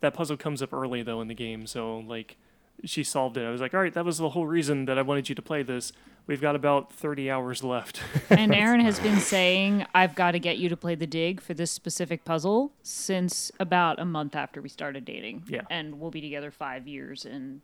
that 0.00 0.14
puzzle 0.14 0.36
comes 0.36 0.62
up 0.62 0.72
early 0.72 1.02
though 1.02 1.20
in 1.20 1.28
the 1.28 1.34
game. 1.34 1.66
So 1.66 1.98
like, 1.98 2.36
she 2.84 3.02
solved 3.02 3.36
it. 3.36 3.44
I 3.46 3.50
was 3.50 3.60
like, 3.60 3.74
all 3.74 3.80
right, 3.80 3.92
that 3.94 4.04
was 4.04 4.18
the 4.18 4.30
whole 4.30 4.46
reason 4.46 4.84
that 4.86 4.98
I 4.98 5.02
wanted 5.02 5.28
you 5.28 5.34
to 5.34 5.42
play 5.42 5.62
this. 5.62 5.92
We've 6.26 6.40
got 6.40 6.56
about 6.56 6.92
30 6.92 7.30
hours 7.30 7.62
left. 7.62 8.00
And 8.30 8.52
Aaron 8.54 8.80
has 8.80 8.98
been 8.98 9.20
saying, 9.20 9.86
I've 9.94 10.14
got 10.16 10.32
to 10.32 10.38
get 10.40 10.58
you 10.58 10.68
to 10.68 10.76
play 10.76 10.94
the 10.96 11.06
dig 11.06 11.40
for 11.40 11.54
this 11.54 11.70
specific 11.70 12.24
puzzle 12.24 12.72
since 12.82 13.52
about 13.60 14.00
a 14.00 14.04
month 14.04 14.34
after 14.34 14.60
we 14.60 14.68
started 14.68 15.04
dating. 15.04 15.44
Yeah. 15.48 15.62
And 15.70 16.00
we'll 16.00 16.10
be 16.10 16.20
together 16.20 16.50
five 16.50 16.88
years 16.88 17.24
in 17.24 17.62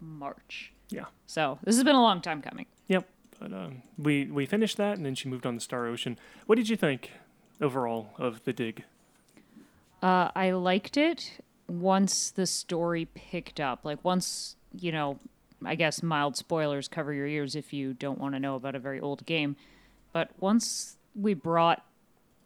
March. 0.00 0.72
yeah. 0.88 1.04
So 1.26 1.58
this 1.64 1.74
has 1.74 1.84
been 1.84 1.94
a 1.96 2.02
long 2.02 2.20
time 2.22 2.40
coming. 2.42 2.66
Yep. 2.88 3.06
But 3.38 3.52
um, 3.52 3.82
we 3.98 4.24
we 4.24 4.46
finished 4.46 4.78
that, 4.78 4.96
and 4.96 5.04
then 5.04 5.14
she 5.14 5.28
moved 5.28 5.44
on 5.44 5.54
to 5.54 5.60
Star 5.60 5.86
Ocean. 5.86 6.18
What 6.46 6.56
did 6.56 6.70
you 6.70 6.76
think 6.76 7.10
overall 7.60 8.10
of 8.18 8.42
the 8.44 8.52
dig? 8.54 8.84
Uh, 10.02 10.30
I 10.34 10.52
liked 10.52 10.96
it 10.96 11.32
once 11.68 12.30
the 12.30 12.46
story 12.46 13.08
picked 13.14 13.60
up. 13.60 13.84
Like, 13.84 14.04
once, 14.04 14.56
you 14.78 14.92
know, 14.92 15.18
I 15.64 15.74
guess 15.74 16.02
mild 16.02 16.36
spoilers 16.36 16.88
cover 16.88 17.12
your 17.12 17.26
ears 17.26 17.56
if 17.56 17.72
you 17.72 17.94
don't 17.94 18.18
want 18.18 18.34
to 18.34 18.40
know 18.40 18.56
about 18.56 18.74
a 18.74 18.78
very 18.78 19.00
old 19.00 19.24
game. 19.26 19.56
But 20.12 20.30
once 20.38 20.96
we 21.14 21.34
brought 21.34 21.84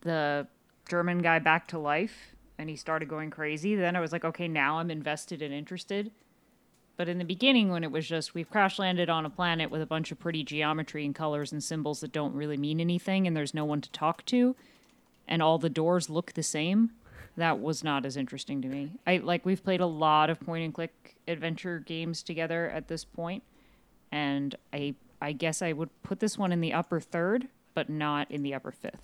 the 0.03 0.47
German 0.89 1.19
guy 1.19 1.39
back 1.39 1.69
to 1.69 1.79
life 1.79 2.35
and 2.59 2.69
he 2.69 2.77
started 2.77 3.09
going 3.09 3.31
crazy, 3.31 3.75
then 3.75 3.97
I 3.97 4.01
was 4.01 4.13
like, 4.13 4.25
okay, 4.25 4.49
now 4.49 4.79
I'm 4.79 4.91
invested 4.91 5.43
and 5.43 5.53
interested. 5.53 6.11
But 6.97 7.09
in 7.09 7.19
the 7.19 7.25
beginning, 7.25 7.71
when 7.71 7.83
it 7.83 7.91
was 7.91 8.07
just 8.07 8.35
we've 8.35 8.51
crash 8.51 8.79
landed 8.79 9.09
on 9.09 9.25
a 9.25 9.31
planet 9.31 9.71
with 9.71 9.81
a 9.81 9.87
bunch 9.87 10.13
of 10.13 10.19
pretty 10.19 10.45
geometry 10.45 11.05
and 11.07 11.15
colors 11.15 11.51
and 11.51 11.65
symbols 11.65 12.01
that 12.01 12.13
don't 12.13 12.35
really 12.35 12.59
mean 12.59 12.79
anything, 12.79 13.27
and 13.27 13.35
there's 13.35 13.55
no 13.55 13.65
one 13.65 13.81
to 13.81 13.91
talk 13.91 14.25
to, 14.27 14.55
and 15.27 15.43
all 15.43 15.59
the 15.59 15.71
doors 15.71 16.11
look 16.11 16.35
the 16.35 16.43
same, 16.43 16.91
that 17.37 17.61
was 17.61 17.85
not 17.85 18.05
as 18.05 18.17
interesting 18.17 18.61
to 18.63 18.69
me. 18.69 18.93
I 19.07 19.19
like 19.19 19.45
we've 19.45 19.63
played 19.63 19.81
a 19.81 19.87
lot 19.87 20.31
of 20.31 20.41
point 20.41 20.65
and 20.65 20.75
click 20.75 21.17
adventure 21.29 21.79
games 21.79 22.23
together 22.23 22.69
at 22.71 22.89
this 22.89 23.05
point, 23.05 23.43
and 24.13 24.55
I 24.73 24.95
I 25.21 25.33
guess 25.33 25.63
I 25.63 25.73
would 25.73 25.91
put 26.03 26.21
this 26.21 26.39
one 26.39 26.53
in 26.53 26.61
the 26.61 26.73
upper 26.73 27.01
third, 27.01 27.49
but 27.75 27.89
not 27.89 28.31
in 28.31 28.43
the 28.43 28.55
upper 28.55 28.73
fifth. 28.73 29.03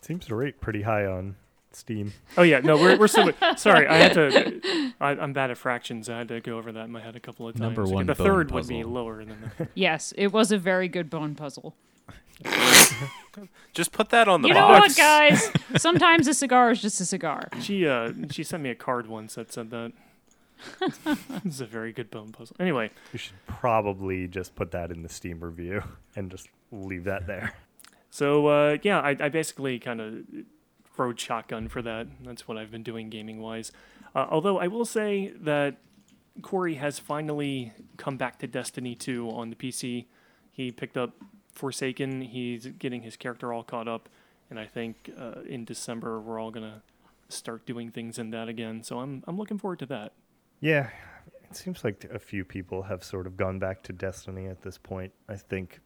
Seems 0.00 0.26
to 0.26 0.34
rate 0.34 0.60
pretty 0.60 0.82
high 0.82 1.04
on 1.04 1.36
Steam. 1.72 2.12
Oh 2.36 2.42
yeah, 2.42 2.60
no, 2.60 2.76
we're 2.76 2.98
we're 2.98 3.08
still. 3.08 3.30
sorry, 3.56 3.86
I 3.86 3.96
had 3.96 4.14
to. 4.14 4.92
I, 5.00 5.10
I'm 5.10 5.32
bad 5.32 5.50
at 5.50 5.58
fractions. 5.58 6.08
I 6.08 6.18
had 6.18 6.28
to 6.28 6.40
go 6.40 6.58
over 6.58 6.72
that 6.72 6.84
in 6.84 6.92
my 6.92 7.00
head 7.00 7.16
a 7.16 7.20
couple 7.20 7.46
of 7.46 7.54
times. 7.54 7.60
Number 7.60 7.84
one 7.84 8.06
The 8.06 8.14
bone 8.14 8.26
third 8.26 8.50
would 8.50 8.66
be 8.66 8.82
lower 8.82 9.24
than 9.24 9.52
the. 9.58 9.68
Yes, 9.74 10.12
it 10.16 10.32
was 10.32 10.50
a 10.50 10.58
very 10.58 10.88
good 10.88 11.10
bone 11.10 11.34
puzzle. 11.34 11.74
Just 13.72 13.92
put 13.92 14.10
that 14.10 14.28
on 14.28 14.42
the 14.42 14.48
you 14.48 14.54
know 14.54 14.68
what, 14.68 14.96
guys? 14.96 15.50
Sometimes 15.76 16.26
a 16.26 16.34
cigar 16.34 16.70
is 16.72 16.82
just 16.82 17.00
a 17.00 17.04
cigar. 17.04 17.48
She 17.60 17.86
uh 17.86 18.12
she 18.30 18.42
sent 18.42 18.62
me 18.62 18.70
a 18.70 18.74
card 18.74 19.06
once 19.06 19.34
that 19.36 19.52
said 19.52 19.70
that. 19.70 19.92
this 20.80 21.54
is 21.54 21.60
a 21.60 21.66
very 21.66 21.92
good 21.92 22.10
bone 22.10 22.32
puzzle. 22.32 22.56
Anyway, 22.60 22.90
You 23.12 23.18
should 23.18 23.46
probably 23.46 24.26
just 24.26 24.54
put 24.54 24.72
that 24.72 24.90
in 24.90 25.02
the 25.02 25.08
Steam 25.08 25.40
review 25.40 25.82
and 26.16 26.30
just 26.30 26.48
leave 26.70 27.04
that 27.04 27.26
there. 27.26 27.54
so 28.10 28.46
uh, 28.48 28.76
yeah, 28.82 29.00
I, 29.00 29.16
I 29.18 29.28
basically 29.28 29.78
kind 29.78 30.00
of 30.00 30.24
rode 30.98 31.18
shotgun 31.18 31.68
for 31.68 31.80
that. 31.82 32.08
That's 32.22 32.46
what 32.46 32.58
I've 32.58 32.70
been 32.70 32.82
doing 32.82 33.08
gaming 33.08 33.40
wise. 33.40 33.72
Uh, 34.14 34.26
although 34.28 34.58
I 34.58 34.66
will 34.66 34.84
say 34.84 35.32
that 35.40 35.76
Corey 36.42 36.74
has 36.74 36.98
finally 36.98 37.72
come 37.96 38.16
back 38.16 38.38
to 38.40 38.46
Destiny 38.46 38.94
2 38.94 39.30
on 39.30 39.50
the 39.50 39.56
PC. 39.56 40.06
He 40.52 40.70
picked 40.72 40.96
up 40.96 41.12
Forsaken. 41.60 42.22
He's 42.22 42.66
getting 42.66 43.02
his 43.02 43.16
character 43.16 43.52
all 43.52 43.62
caught 43.62 43.86
up, 43.86 44.08
and 44.48 44.58
I 44.58 44.66
think 44.66 45.10
uh, 45.18 45.42
in 45.46 45.64
December 45.64 46.18
we're 46.18 46.40
all 46.40 46.50
gonna 46.50 46.82
start 47.28 47.66
doing 47.66 47.90
things 47.90 48.18
in 48.18 48.30
that 48.30 48.48
again. 48.48 48.82
So 48.82 48.98
I'm 48.98 49.22
I'm 49.26 49.36
looking 49.36 49.58
forward 49.58 49.78
to 49.80 49.86
that. 49.86 50.12
Yeah, 50.60 50.88
it 51.48 51.56
seems 51.56 51.84
like 51.84 52.04
a 52.12 52.18
few 52.18 52.44
people 52.44 52.82
have 52.82 53.04
sort 53.04 53.26
of 53.26 53.36
gone 53.36 53.58
back 53.58 53.82
to 53.84 53.92
Destiny 53.92 54.46
at 54.46 54.62
this 54.62 54.78
point. 54.78 55.12
I 55.28 55.36
think 55.36 55.80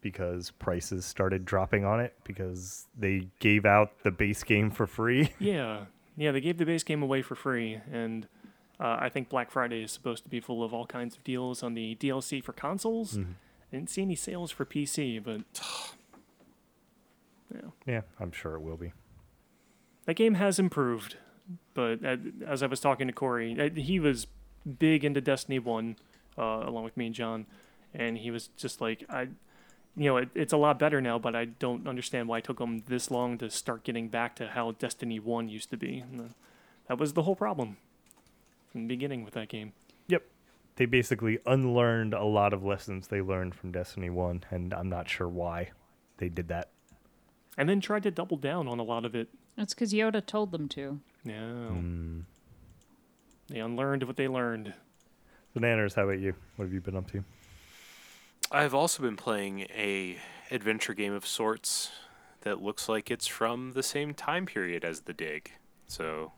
because 0.00 0.52
prices 0.52 1.04
started 1.04 1.44
dropping 1.44 1.84
on 1.84 1.98
it 1.98 2.14
because 2.22 2.86
they 2.96 3.26
gave 3.40 3.66
out 3.66 3.90
the 4.04 4.10
base 4.12 4.44
game 4.44 4.70
for 4.70 4.86
free. 4.86 5.32
Yeah, 5.40 5.86
yeah, 6.16 6.30
they 6.32 6.40
gave 6.40 6.58
the 6.58 6.64
base 6.64 6.84
game 6.84 7.02
away 7.02 7.22
for 7.22 7.34
free, 7.34 7.80
and 7.92 8.28
uh, 8.78 8.96
I 9.00 9.08
think 9.08 9.28
Black 9.28 9.50
Friday 9.50 9.82
is 9.82 9.90
supposed 9.90 10.22
to 10.22 10.30
be 10.30 10.38
full 10.38 10.62
of 10.62 10.72
all 10.72 10.86
kinds 10.86 11.16
of 11.16 11.24
deals 11.24 11.62
on 11.62 11.74
the 11.74 11.96
DLC 11.96 12.42
for 12.42 12.52
consoles. 12.52 13.18
I 13.72 13.76
didn't 13.76 13.90
see 13.90 14.02
any 14.02 14.14
sales 14.14 14.50
for 14.50 14.64
PC, 14.64 15.22
but 15.22 15.40
yeah, 17.54 17.60
Yeah, 17.86 18.00
I'm 18.20 18.32
sure 18.32 18.54
it 18.54 18.60
will 18.60 18.76
be. 18.76 18.92
that 20.06 20.14
game 20.14 20.34
has 20.34 20.58
improved. 20.58 21.16
But 21.74 22.04
uh, 22.04 22.16
as 22.44 22.62
I 22.62 22.66
was 22.66 22.80
talking 22.80 23.06
to 23.06 23.12
Corey, 23.12 23.56
uh, 23.58 23.70
he 23.80 24.00
was 24.00 24.26
big 24.78 25.04
into 25.04 25.20
Destiny 25.20 25.58
One, 25.60 25.96
uh, 26.36 26.42
along 26.64 26.82
with 26.84 26.96
me 26.96 27.06
and 27.06 27.14
John, 27.14 27.46
and 27.94 28.18
he 28.18 28.30
was 28.32 28.48
just 28.56 28.80
like, 28.80 29.04
I, 29.08 29.28
you 29.96 30.06
know, 30.06 30.16
it, 30.16 30.30
it's 30.34 30.52
a 30.52 30.56
lot 30.56 30.78
better 30.78 31.00
now, 31.00 31.18
but 31.20 31.36
I 31.36 31.44
don't 31.44 31.86
understand 31.86 32.26
why 32.28 32.38
it 32.38 32.44
took 32.44 32.58
them 32.58 32.82
this 32.88 33.10
long 33.12 33.38
to 33.38 33.48
start 33.48 33.84
getting 33.84 34.08
back 34.08 34.34
to 34.36 34.48
how 34.48 34.72
Destiny 34.72 35.20
One 35.20 35.48
used 35.48 35.70
to 35.70 35.76
be. 35.76 35.98
And, 36.00 36.20
uh, 36.20 36.24
that 36.88 36.98
was 36.98 37.12
the 37.12 37.22
whole 37.22 37.36
problem 37.36 37.76
from 38.72 38.82
the 38.82 38.88
beginning 38.88 39.24
with 39.24 39.34
that 39.34 39.48
game. 39.48 39.72
Yep. 40.76 40.78
They 40.78 40.86
basically 40.86 41.38
unlearned 41.46 42.14
a 42.14 42.24
lot 42.24 42.52
of 42.52 42.62
lessons 42.64 43.08
they 43.08 43.20
learned 43.20 43.54
from 43.54 43.72
Destiny 43.72 44.10
1, 44.10 44.44
and 44.50 44.74
I'm 44.74 44.88
not 44.88 45.08
sure 45.08 45.28
why 45.28 45.70
they 46.18 46.28
did 46.28 46.48
that. 46.48 46.70
And 47.58 47.68
then 47.68 47.80
tried 47.80 48.02
to 48.02 48.10
double 48.10 48.36
down 48.36 48.68
on 48.68 48.78
a 48.78 48.82
lot 48.82 49.04
of 49.06 49.14
it. 49.14 49.28
That's 49.56 49.72
because 49.72 49.92
Yoda 49.94 50.24
told 50.24 50.52
them 50.52 50.68
to. 50.70 51.00
No, 51.24 51.32
Mm. 51.72 52.24
they 53.48 53.58
unlearned 53.60 54.02
what 54.04 54.16
they 54.16 54.28
learned. 54.28 54.74
So, 55.54 55.60
Nanners, 55.60 55.94
how 55.94 56.04
about 56.04 56.18
you? 56.20 56.34
What 56.56 56.66
have 56.66 56.74
you 56.74 56.80
been 56.82 56.96
up 56.96 57.10
to? 57.12 57.24
I've 58.52 58.74
also 58.74 59.02
been 59.02 59.16
playing 59.16 59.60
a 59.74 60.18
adventure 60.50 60.92
game 60.94 61.14
of 61.14 61.26
sorts 61.26 61.90
that 62.42 62.62
looks 62.62 62.88
like 62.88 63.10
it's 63.10 63.26
from 63.26 63.72
the 63.72 63.82
same 63.82 64.12
time 64.14 64.44
period 64.46 64.84
as 64.84 65.00
the 65.02 65.12
dig. 65.14 65.50
So 65.88 66.32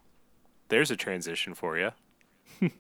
there's 0.69 0.91
a 0.91 0.97
transition 0.97 1.55
for 1.55 1.77
you. 1.77 1.91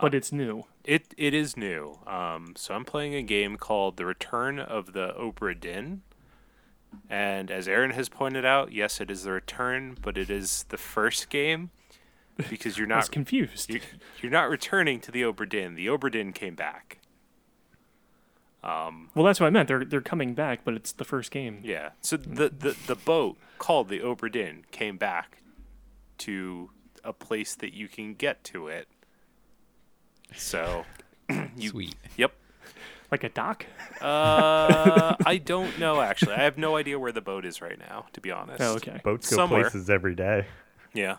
but 0.00 0.14
it's 0.14 0.32
new. 0.32 0.64
It 0.84 1.14
it 1.16 1.32
is 1.34 1.56
new. 1.56 1.98
Um, 2.06 2.54
so 2.56 2.74
I'm 2.74 2.84
playing 2.84 3.14
a 3.14 3.22
game 3.22 3.56
called 3.56 3.96
The 3.96 4.04
Return 4.06 4.58
of 4.58 4.92
the 4.92 5.14
Obra 5.18 5.58
Dinn. 5.58 6.02
And 7.08 7.50
as 7.50 7.66
Aaron 7.68 7.92
has 7.92 8.08
pointed 8.10 8.44
out, 8.44 8.70
yes, 8.72 9.00
it 9.00 9.10
is 9.10 9.22
the 9.24 9.30
return, 9.32 9.96
but 10.02 10.18
it 10.18 10.28
is 10.28 10.66
the 10.68 10.76
first 10.76 11.30
game 11.30 11.70
because 12.50 12.76
you're 12.76 12.86
I 12.92 12.96
was 12.96 13.06
not 13.06 13.12
confused. 13.12 13.70
you're, 13.70 13.80
you're 14.20 14.32
not 14.32 14.50
returning 14.50 15.00
to 15.00 15.10
the 15.10 15.22
Obra 15.22 15.48
Dinn. 15.48 15.74
The 15.74 15.86
Obra 15.86 16.12
Dinn 16.12 16.32
came 16.34 16.54
back. 16.54 16.98
Um, 18.62 19.08
Well, 19.14 19.24
that's 19.24 19.40
what 19.40 19.46
I 19.46 19.50
meant. 19.50 19.68
They're 19.68 19.84
they're 19.84 20.00
coming 20.00 20.34
back, 20.34 20.60
but 20.64 20.74
it's 20.74 20.92
the 20.92 21.04
first 21.04 21.30
game. 21.30 21.60
yeah. 21.64 21.90
So 22.00 22.16
the, 22.16 22.48
the 22.50 22.76
the 22.86 22.94
boat 22.96 23.38
called 23.58 23.88
the 23.88 24.00
Obra 24.00 24.30
Dinn 24.30 24.64
came 24.70 24.96
back 24.98 25.38
to 26.18 26.70
a 27.02 27.12
place 27.12 27.54
that 27.56 27.72
you 27.72 27.88
can 27.88 28.14
get 28.14 28.44
to 28.44 28.68
it. 28.68 28.86
So 30.36 30.84
you 31.56 31.70
Sweet. 31.70 31.94
Yep. 32.16 32.32
Like 33.10 33.24
a 33.24 33.28
dock. 33.28 33.66
Uh, 34.00 35.14
I 35.26 35.36
don't 35.44 35.78
know 35.78 36.00
actually. 36.00 36.34
I 36.34 36.42
have 36.44 36.56
no 36.56 36.76
idea 36.76 36.98
where 36.98 37.12
the 37.12 37.20
boat 37.20 37.44
is 37.44 37.60
right 37.60 37.78
now, 37.78 38.06
to 38.14 38.20
be 38.20 38.30
honest. 38.30 38.60
Oh, 38.62 38.74
okay. 38.76 39.00
Boats 39.04 39.28
go 39.28 39.36
Somewhere. 39.36 39.62
places 39.62 39.90
every 39.90 40.14
day. 40.14 40.46
Yeah. 40.94 41.16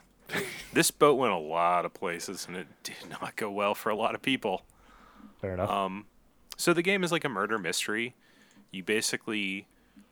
this 0.74 0.90
boat 0.92 1.16
went 1.16 1.34
a 1.34 1.38
lot 1.38 1.86
of 1.86 1.94
places 1.94 2.46
and 2.48 2.58
it 2.58 2.68
did 2.84 2.96
not 3.22 3.36
go 3.36 3.52
well 3.52 3.76
for 3.76 3.90
a 3.90 3.96
lot 3.96 4.16
of 4.16 4.22
people. 4.22 4.64
Fair 5.40 5.54
enough. 5.54 5.70
Um, 5.70 6.06
so 6.58 6.74
the 6.74 6.82
game 6.82 7.04
is 7.04 7.12
like 7.12 7.26
a 7.26 7.30
murder 7.30 7.58
mystery. 7.60 8.16
You 8.72 8.84
basically 8.84 9.68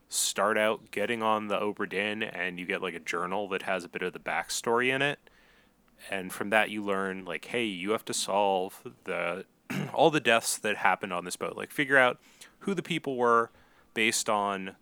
start 0.10 0.58
out 0.58 0.92
getting 0.92 1.24
on 1.24 1.48
the 1.48 1.58
Obra 1.58 1.90
Dinn 1.90 2.22
and 2.22 2.60
you 2.60 2.66
get 2.66 2.82
like 2.82 2.94
a 2.94 3.00
journal 3.00 3.48
that 3.50 3.64
has 3.64 3.84
a 3.84 3.90
bit 3.90 4.02
of 4.04 4.14
the 4.14 4.20
backstory 4.20 4.94
in 4.94 5.02
it. 5.02 5.20
And 6.10 6.32
from 6.32 6.50
that 6.50 6.70
you 6.70 6.84
learn 6.84 7.26
like, 7.26 7.46
hey, 7.46 7.66
you 7.66 7.92
have 7.92 8.06
to 8.06 8.14
solve 8.14 8.82
the 9.04 9.46
all 9.94 10.10
the 10.10 10.20
deaths 10.20 10.58
that 10.58 10.78
happened 10.78 11.14
on 11.14 11.26
this 11.26 11.36
boat. 11.36 11.56
Like 11.56 11.72
figure 11.72 11.98
out 11.98 12.20
who 12.60 12.74
the 12.74 12.84
people 12.84 13.18
were 13.18 13.52
based 13.94 14.30
on 14.30 14.76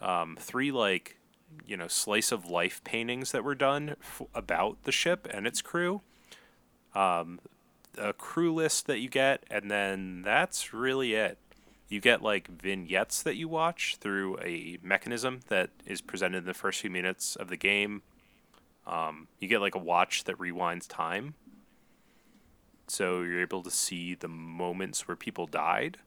um, 0.00 0.36
three 0.38 0.70
like 0.70 1.18
you 1.66 1.76
know 1.76 1.88
slice 1.88 2.32
of 2.32 2.46
life 2.46 2.82
paintings 2.84 3.32
that 3.32 3.44
were 3.44 3.54
done 3.54 3.96
f- 4.00 4.22
about 4.34 4.82
the 4.84 4.92
ship 4.92 5.26
and 5.30 5.46
its 5.46 5.62
crew. 5.62 6.02
Um, 6.94 7.40
a 7.96 8.12
crew 8.12 8.52
list 8.52 8.86
that 8.86 8.98
you 8.98 9.08
get 9.08 9.44
and 9.50 9.70
then 9.70 10.22
that's 10.22 10.72
really 10.72 11.14
it. 11.14 11.38
You 11.88 12.00
get 12.00 12.22
like 12.22 12.48
vignettes 12.48 13.22
that 13.22 13.36
you 13.36 13.48
watch 13.48 13.96
through 14.00 14.38
a 14.40 14.78
mechanism 14.82 15.40
that 15.48 15.70
is 15.86 16.00
presented 16.00 16.38
in 16.38 16.44
the 16.44 16.54
first 16.54 16.80
few 16.80 16.90
minutes 16.90 17.36
of 17.36 17.48
the 17.48 17.56
game 17.56 18.02
um, 18.86 19.28
you 19.38 19.48
get 19.48 19.60
like 19.60 19.74
a 19.74 19.78
watch 19.78 20.24
that 20.24 20.38
rewinds 20.38 20.86
time. 20.88 21.34
So 22.86 23.22
you're 23.22 23.40
able 23.40 23.62
to 23.62 23.70
see 23.70 24.14
the 24.14 24.28
moments 24.28 25.08
where 25.08 25.16
people 25.16 25.46
died. 25.46 25.98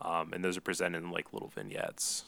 Um, 0.00 0.32
and 0.32 0.44
those 0.44 0.56
are 0.56 0.62
presented 0.62 0.98
in 0.98 1.10
like 1.10 1.32
little 1.32 1.48
vignettes. 1.48 2.24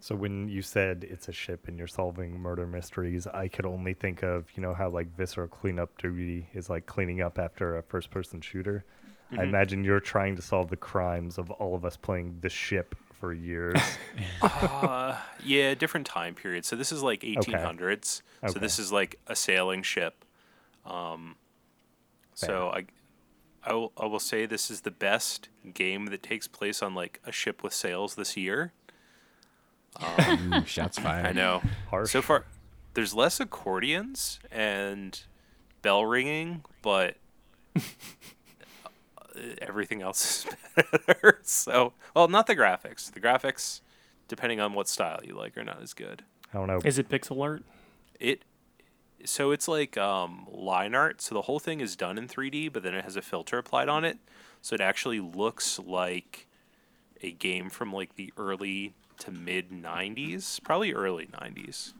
So 0.00 0.14
when 0.14 0.48
you 0.48 0.62
said 0.62 1.04
it's 1.08 1.28
a 1.28 1.32
ship 1.32 1.68
and 1.68 1.76
you're 1.76 1.86
solving 1.86 2.38
murder 2.38 2.66
mysteries, 2.66 3.26
I 3.26 3.48
could 3.48 3.66
only 3.66 3.94
think 3.94 4.22
of 4.22 4.46
you 4.54 4.62
know 4.62 4.74
how 4.74 4.88
like 4.88 5.14
visceral 5.16 5.48
cleanup 5.48 5.98
duty 5.98 6.48
is 6.54 6.70
like 6.70 6.86
cleaning 6.86 7.20
up 7.20 7.38
after 7.38 7.76
a 7.76 7.82
first 7.82 8.10
person 8.10 8.40
shooter. 8.40 8.84
I 9.36 9.42
imagine 9.42 9.82
you're 9.82 9.98
trying 9.98 10.36
to 10.36 10.42
solve 10.42 10.70
the 10.70 10.76
crimes 10.76 11.36
of 11.36 11.50
all 11.50 11.74
of 11.74 11.84
us 11.84 11.96
playing 11.96 12.38
the 12.42 12.48
ship 12.48 12.94
for 13.20 13.32
years. 13.32 13.80
Uh, 14.42 15.18
yeah, 15.42 15.74
different 15.74 16.06
time 16.06 16.34
period. 16.34 16.64
So 16.64 16.76
this 16.76 16.92
is 16.92 17.02
like 17.02 17.20
1800s. 17.22 18.04
So 18.04 18.22
Okay. 18.50 18.60
this 18.60 18.78
is 18.78 18.92
like 18.92 19.18
a 19.26 19.34
sailing 19.34 19.82
ship. 19.82 20.24
Um, 20.84 21.36
so 22.34 22.68
I, 22.68 22.84
I 23.64 23.72
will, 23.72 23.92
I 23.96 24.06
will 24.06 24.20
say 24.20 24.46
this 24.46 24.70
is 24.70 24.82
the 24.82 24.90
best 24.90 25.48
game 25.74 26.06
that 26.06 26.22
takes 26.22 26.46
place 26.46 26.82
on 26.82 26.94
like 26.94 27.20
a 27.24 27.32
ship 27.32 27.62
with 27.62 27.72
sails 27.72 28.14
this 28.14 28.36
year. 28.36 28.72
Ooh, 30.02 30.64
shots 30.66 30.98
fired. 30.98 31.26
I 31.26 31.32
know. 31.32 31.62
Harsh. 31.90 32.10
So 32.12 32.20
far, 32.22 32.44
there's 32.94 33.14
less 33.14 33.40
accordions 33.40 34.38
and 34.52 35.18
bell 35.82 36.04
ringing, 36.04 36.62
but 36.82 37.16
everything 39.60 40.02
else 40.02 40.46
is 40.46 40.84
better. 41.06 41.40
So, 41.42 41.92
well, 42.14 42.28
not 42.28 42.46
the 42.46 42.56
graphics. 42.56 43.10
The 43.10 43.20
graphics, 43.20 43.80
depending 44.28 44.60
on 44.60 44.72
what 44.72 44.88
style 44.88 45.20
you 45.24 45.34
like, 45.34 45.56
are 45.56 45.64
not 45.64 45.82
as 45.82 45.94
good. 45.94 46.22
I 46.52 46.58
don't 46.58 46.66
know. 46.66 46.80
Is 46.84 46.98
it 46.98 47.08
pixel 47.08 47.42
art? 47.42 47.62
It 48.18 48.42
so 49.24 49.50
it's 49.50 49.66
like 49.66 49.96
um, 49.96 50.46
line 50.50 50.94
art. 50.94 51.20
So 51.20 51.34
the 51.34 51.42
whole 51.42 51.58
thing 51.58 51.80
is 51.80 51.96
done 51.96 52.18
in 52.18 52.28
3D, 52.28 52.72
but 52.72 52.82
then 52.82 52.94
it 52.94 53.04
has 53.04 53.16
a 53.16 53.22
filter 53.22 53.58
applied 53.58 53.88
on 53.88 54.04
it, 54.04 54.18
so 54.62 54.74
it 54.74 54.80
actually 54.80 55.20
looks 55.20 55.78
like 55.78 56.46
a 57.22 57.32
game 57.32 57.70
from 57.70 57.92
like 57.92 58.16
the 58.16 58.32
early 58.36 58.94
to 59.18 59.30
mid 59.30 59.70
90s, 59.70 60.62
probably 60.62 60.92
early 60.92 61.26
90s. 61.26 61.92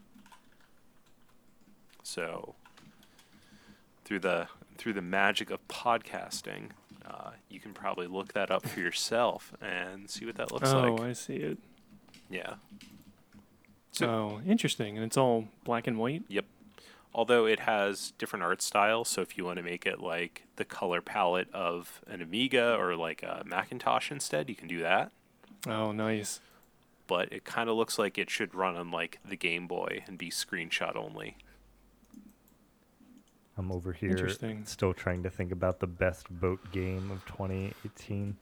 So 2.03 2.55
through 4.05 4.19
the 4.19 4.47
through 4.77 4.93
the 4.93 5.01
magic 5.01 5.49
of 5.49 5.67
podcasting, 5.67 6.69
uh, 7.07 7.31
you 7.49 7.59
can 7.59 7.73
probably 7.73 8.07
look 8.07 8.33
that 8.33 8.51
up 8.51 8.67
for 8.67 8.79
yourself 8.79 9.53
and 9.61 10.09
see 10.09 10.25
what 10.25 10.35
that 10.35 10.51
looks 10.51 10.71
oh, 10.71 10.79
like. 10.79 10.99
Oh, 10.99 11.03
I 11.03 11.13
see 11.13 11.35
it. 11.35 11.57
Yeah. 12.29 12.55
So- 13.91 14.09
oh, 14.09 14.41
interesting. 14.45 14.97
And 14.97 15.05
it's 15.05 15.17
all 15.17 15.47
black 15.63 15.87
and 15.87 15.97
white. 15.97 16.23
Yep. 16.27 16.45
Although 17.13 17.45
it 17.45 17.61
has 17.61 18.11
different 18.19 18.43
art 18.43 18.61
styles, 18.61 19.07
so 19.07 19.21
if 19.21 19.37
you 19.37 19.45
want 19.45 19.57
to 19.57 19.63
make 19.63 19.85
it 19.85 19.99
like 19.99 20.43
the 20.57 20.65
color 20.65 21.01
palette 21.01 21.51
of 21.53 22.01
an 22.07 22.21
Amiga 22.21 22.75
or 22.75 22.95
like 22.95 23.23
a 23.23 23.41
Macintosh 23.45 24.11
instead, 24.11 24.49
you 24.49 24.55
can 24.55 24.67
do 24.67 24.81
that. 24.81 25.11
Oh, 25.65 25.91
nice. 25.91 26.39
But 27.07 27.31
it 27.31 27.43
kind 27.43 27.69
of 27.69 27.77
looks 27.77 27.97
like 27.97 28.17
it 28.17 28.29
should 28.29 28.53
run 28.53 28.75
on 28.75 28.91
like 28.91 29.19
the 29.27 29.37
Game 29.37 29.65
Boy 29.65 30.03
and 30.05 30.17
be 30.17 30.29
screenshot 30.29 30.95
only. 30.95 31.37
I'm 33.57 33.71
over 33.71 33.91
here 33.91 34.11
Interesting. 34.11 34.65
still 34.65 34.93
trying 34.93 35.23
to 35.23 35.29
think 35.29 35.51
about 35.51 35.79
the 35.79 35.87
best 35.87 36.29
boat 36.29 36.59
game 36.71 37.09
of 37.11 37.25
2018. 37.25 38.37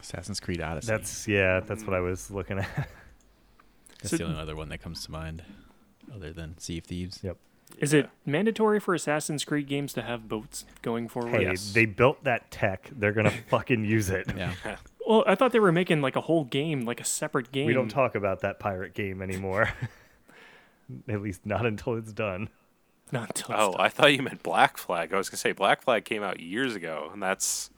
Assassin's 0.00 0.40
Creed 0.40 0.60
Odyssey. 0.60 0.86
That's 0.86 1.28
yeah, 1.28 1.60
that's 1.60 1.84
what 1.84 1.94
I 1.94 2.00
was 2.00 2.30
looking 2.30 2.58
at. 2.58 2.88
That's 4.00 4.10
So- 4.10 4.16
the 4.18 4.24
only 4.24 4.38
other 4.38 4.56
one 4.56 4.68
that 4.70 4.78
comes 4.82 5.04
to 5.04 5.10
mind, 5.12 5.42
other 6.14 6.32
than 6.32 6.56
Sea 6.58 6.78
of 6.78 6.84
Thieves. 6.84 7.20
Yep. 7.22 7.36
Is 7.78 7.92
it 7.92 8.10
mandatory 8.26 8.80
for 8.80 8.94
Assassin's 8.94 9.44
Creed 9.44 9.68
games 9.68 9.92
to 9.92 10.02
have 10.02 10.28
boats 10.28 10.64
going 10.82 11.08
forward? 11.08 11.34
Hey, 11.34 11.42
Yes. 11.44 11.72
they 11.72 11.84
built 11.86 12.24
that 12.24 12.50
tech. 12.50 12.90
They're 12.92 13.12
gonna 13.12 13.30
fucking 13.48 13.84
use 13.84 14.10
it. 14.10 14.26
Yeah. 14.36 14.54
Well, 15.06 15.24
I 15.26 15.34
thought 15.34 15.50
they 15.50 15.58
were 15.58 15.72
making 15.72 16.02
like 16.02 16.14
a 16.14 16.20
whole 16.20 16.44
game, 16.44 16.82
like 16.82 17.00
a 17.00 17.04
separate 17.04 17.50
game. 17.50 17.66
We 17.66 17.72
don't 17.72 17.88
talk 17.88 18.14
about 18.14 18.40
that 18.42 18.60
pirate 18.60 18.94
game 18.94 19.20
anymore. 19.22 19.68
At 21.08 21.20
least 21.20 21.44
not 21.44 21.66
until 21.66 21.94
it's 21.96 22.12
done. 22.12 22.48
Not 23.12 23.28
until 23.30 23.54
Oh, 23.56 23.76
I 23.78 23.88
thought 23.88 24.12
you 24.14 24.22
meant 24.22 24.42
Black 24.42 24.76
Flag. 24.76 25.12
I 25.12 25.16
was 25.18 25.28
gonna 25.28 25.38
say 25.38 25.52
Black 25.52 25.82
Flag 25.82 26.04
came 26.04 26.22
out 26.22 26.40
years 26.40 26.74
ago, 26.74 27.10
and 27.12 27.22
that's, 27.22 27.70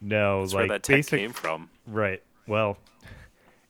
No, 0.00 0.40
that's 0.40 0.54
like 0.54 0.60
where 0.60 0.68
that 0.68 0.82
tech 0.82 0.96
basic, 0.96 1.18
came 1.20 1.32
from. 1.32 1.70
right. 1.86 2.22
Well, 2.46 2.78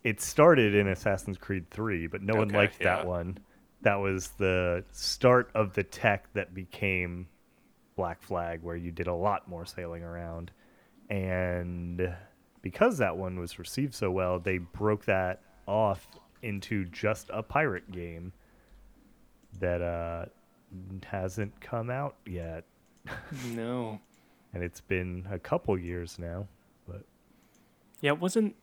it 0.05 0.21
started 0.21 0.75
in 0.75 0.89
Assassin's 0.89 1.37
Creed 1.37 1.69
3, 1.71 2.07
but 2.07 2.23
no 2.23 2.35
one 2.39 2.49
liked 2.49 2.77
yeah. 2.81 2.97
that 2.97 3.07
one. 3.07 3.39
That 3.83 3.97
was 3.97 4.29
the 4.39 4.85
start 4.93 5.51
of 5.55 5.75
the 5.75 5.83
tech 5.83 6.33
that 6.33 6.55
became 6.55 7.29
Black 7.97 8.23
Flag, 8.23 8.63
where 8.63 8.77
you 8.77 8.91
did 8.93 9.07
a 9.07 9.15
lot 9.15 9.49
more 9.49 9.67
sailing 9.67 10.03
around. 10.03 10.51
And 11.11 12.15
because 12.63 12.99
that 12.99 13.17
one 13.17 13.39
was 13.39 13.59
received 13.59 13.95
so 13.95 14.11
well, 14.11 14.39
they 14.39 14.59
broke 14.59 15.05
that 15.07 15.43
off 15.67 16.07
into 16.43 16.85
just 16.87 17.29
a 17.33 17.43
pirate 17.43 17.91
game 17.91 18.33
that 19.59 19.83
uh, 19.83 20.27
hasn't 21.05 21.61
come 21.61 21.91
out 21.91 22.17
yet. 22.27 22.65
No. 23.47 24.01
And 24.53 24.65
it's 24.65 24.81
been 24.81 25.29
a 25.31 25.39
couple 25.39 25.79
years 25.79 26.19
now. 26.19 26.49
But 26.89 27.05
Yeah, 28.01 28.11
wasn't 28.13 28.57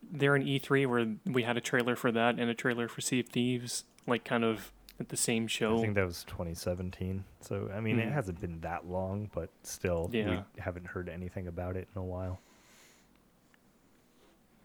there 0.00 0.36
an 0.36 0.44
E3 0.44 0.86
where 0.86 1.06
we 1.26 1.42
had 1.42 1.56
a 1.56 1.60
trailer 1.60 1.96
for 1.96 2.12
that 2.12 2.38
and 2.38 2.48
a 2.48 2.54
trailer 2.54 2.86
for 2.86 3.00
Sea 3.00 3.18
of 3.18 3.28
Thieves, 3.30 3.84
like 4.06 4.24
kind 4.24 4.44
of 4.44 4.70
at 5.00 5.08
the 5.08 5.16
same 5.16 5.48
show? 5.48 5.76
I 5.76 5.80
think 5.80 5.96
that 5.96 6.06
was 6.06 6.22
2017. 6.22 7.24
So, 7.40 7.68
I 7.74 7.80
mean, 7.80 7.98
it 7.98 8.06
Hmm. 8.06 8.12
hasn't 8.14 8.40
been 8.40 8.60
that 8.60 8.86
long, 8.86 9.28
but 9.34 9.50
still, 9.64 10.08
Yeah. 10.12 10.44
we 10.56 10.60
haven't 10.62 10.86
heard 10.86 11.08
anything 11.08 11.48
about 11.48 11.74
it 11.76 11.88
in 11.96 12.00
a 12.00 12.04
while. 12.04 12.38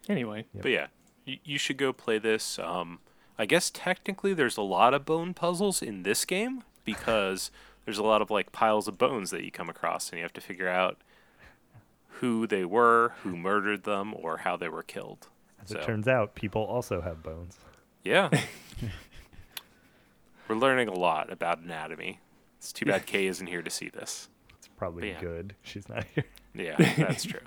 Anyway, 0.08 0.46
Yep. 0.54 0.62
But 0.64 0.72
yeah, 0.72 0.88
you, 1.26 1.38
you 1.44 1.58
should 1.58 1.78
go 1.78 1.94
play 1.94 2.20
this. 2.20 2.60
Um, 2.60 3.00
I 3.38 3.46
guess 3.46 3.70
technically 3.70 4.34
there's 4.34 4.58
a 4.58 4.62
lot 4.62 4.94
of 4.94 5.06
bone 5.06 5.34
puzzles 5.34 5.82
in 5.82 6.04
this 6.04 6.26
game 6.26 6.64
because 6.86 7.52
there's 7.86 7.98
a 7.98 8.04
lot 8.04 8.22
of 8.22 8.30
like 8.32 8.52
piles 8.52 8.88
of 8.88 8.98
bones 8.98 9.32
that 9.32 9.44
you 9.44 9.52
come 9.52 9.70
across, 9.70 10.10
and 10.10 10.18
you 10.20 10.24
have 10.24 10.34
to 10.34 10.42
figure 10.42 10.70
out 10.70 10.98
who 12.20 12.48
they 12.48 12.66
were, 12.66 13.14
who 13.24 13.36
murdered 13.38 13.84
them, 13.84 14.14
or 14.16 14.38
how 14.38 14.58
they 14.58 14.70
were 14.70 14.84
killed. 14.84 15.28
As 15.62 15.70
So 15.70 15.80
it 15.80 15.84
turns 15.86 16.08
out, 16.08 16.36
people 16.36 16.64
also 16.64 17.02
have 17.02 17.24
bones. 17.24 17.58
yeah, 18.04 18.30
we're 20.48 20.56
learning 20.56 20.88
a 20.88 20.94
lot 20.94 21.32
about 21.32 21.60
anatomy. 21.60 22.20
It's 22.58 22.74
too 22.74 22.86
bad 22.86 23.06
Kay 23.06 23.28
isn't 23.28 23.48
here 23.48 23.62
to 23.62 23.70
see 23.70 23.90
this. 23.90 24.30
It's 24.58 24.68
probably 24.68 25.10
Yeah. 25.10 25.22
good. 25.22 25.56
She's 25.64 25.88
not 25.88 26.06
here. 26.16 26.26
Yeah, 26.54 26.76
that's 26.98 27.24
true. 27.26 27.40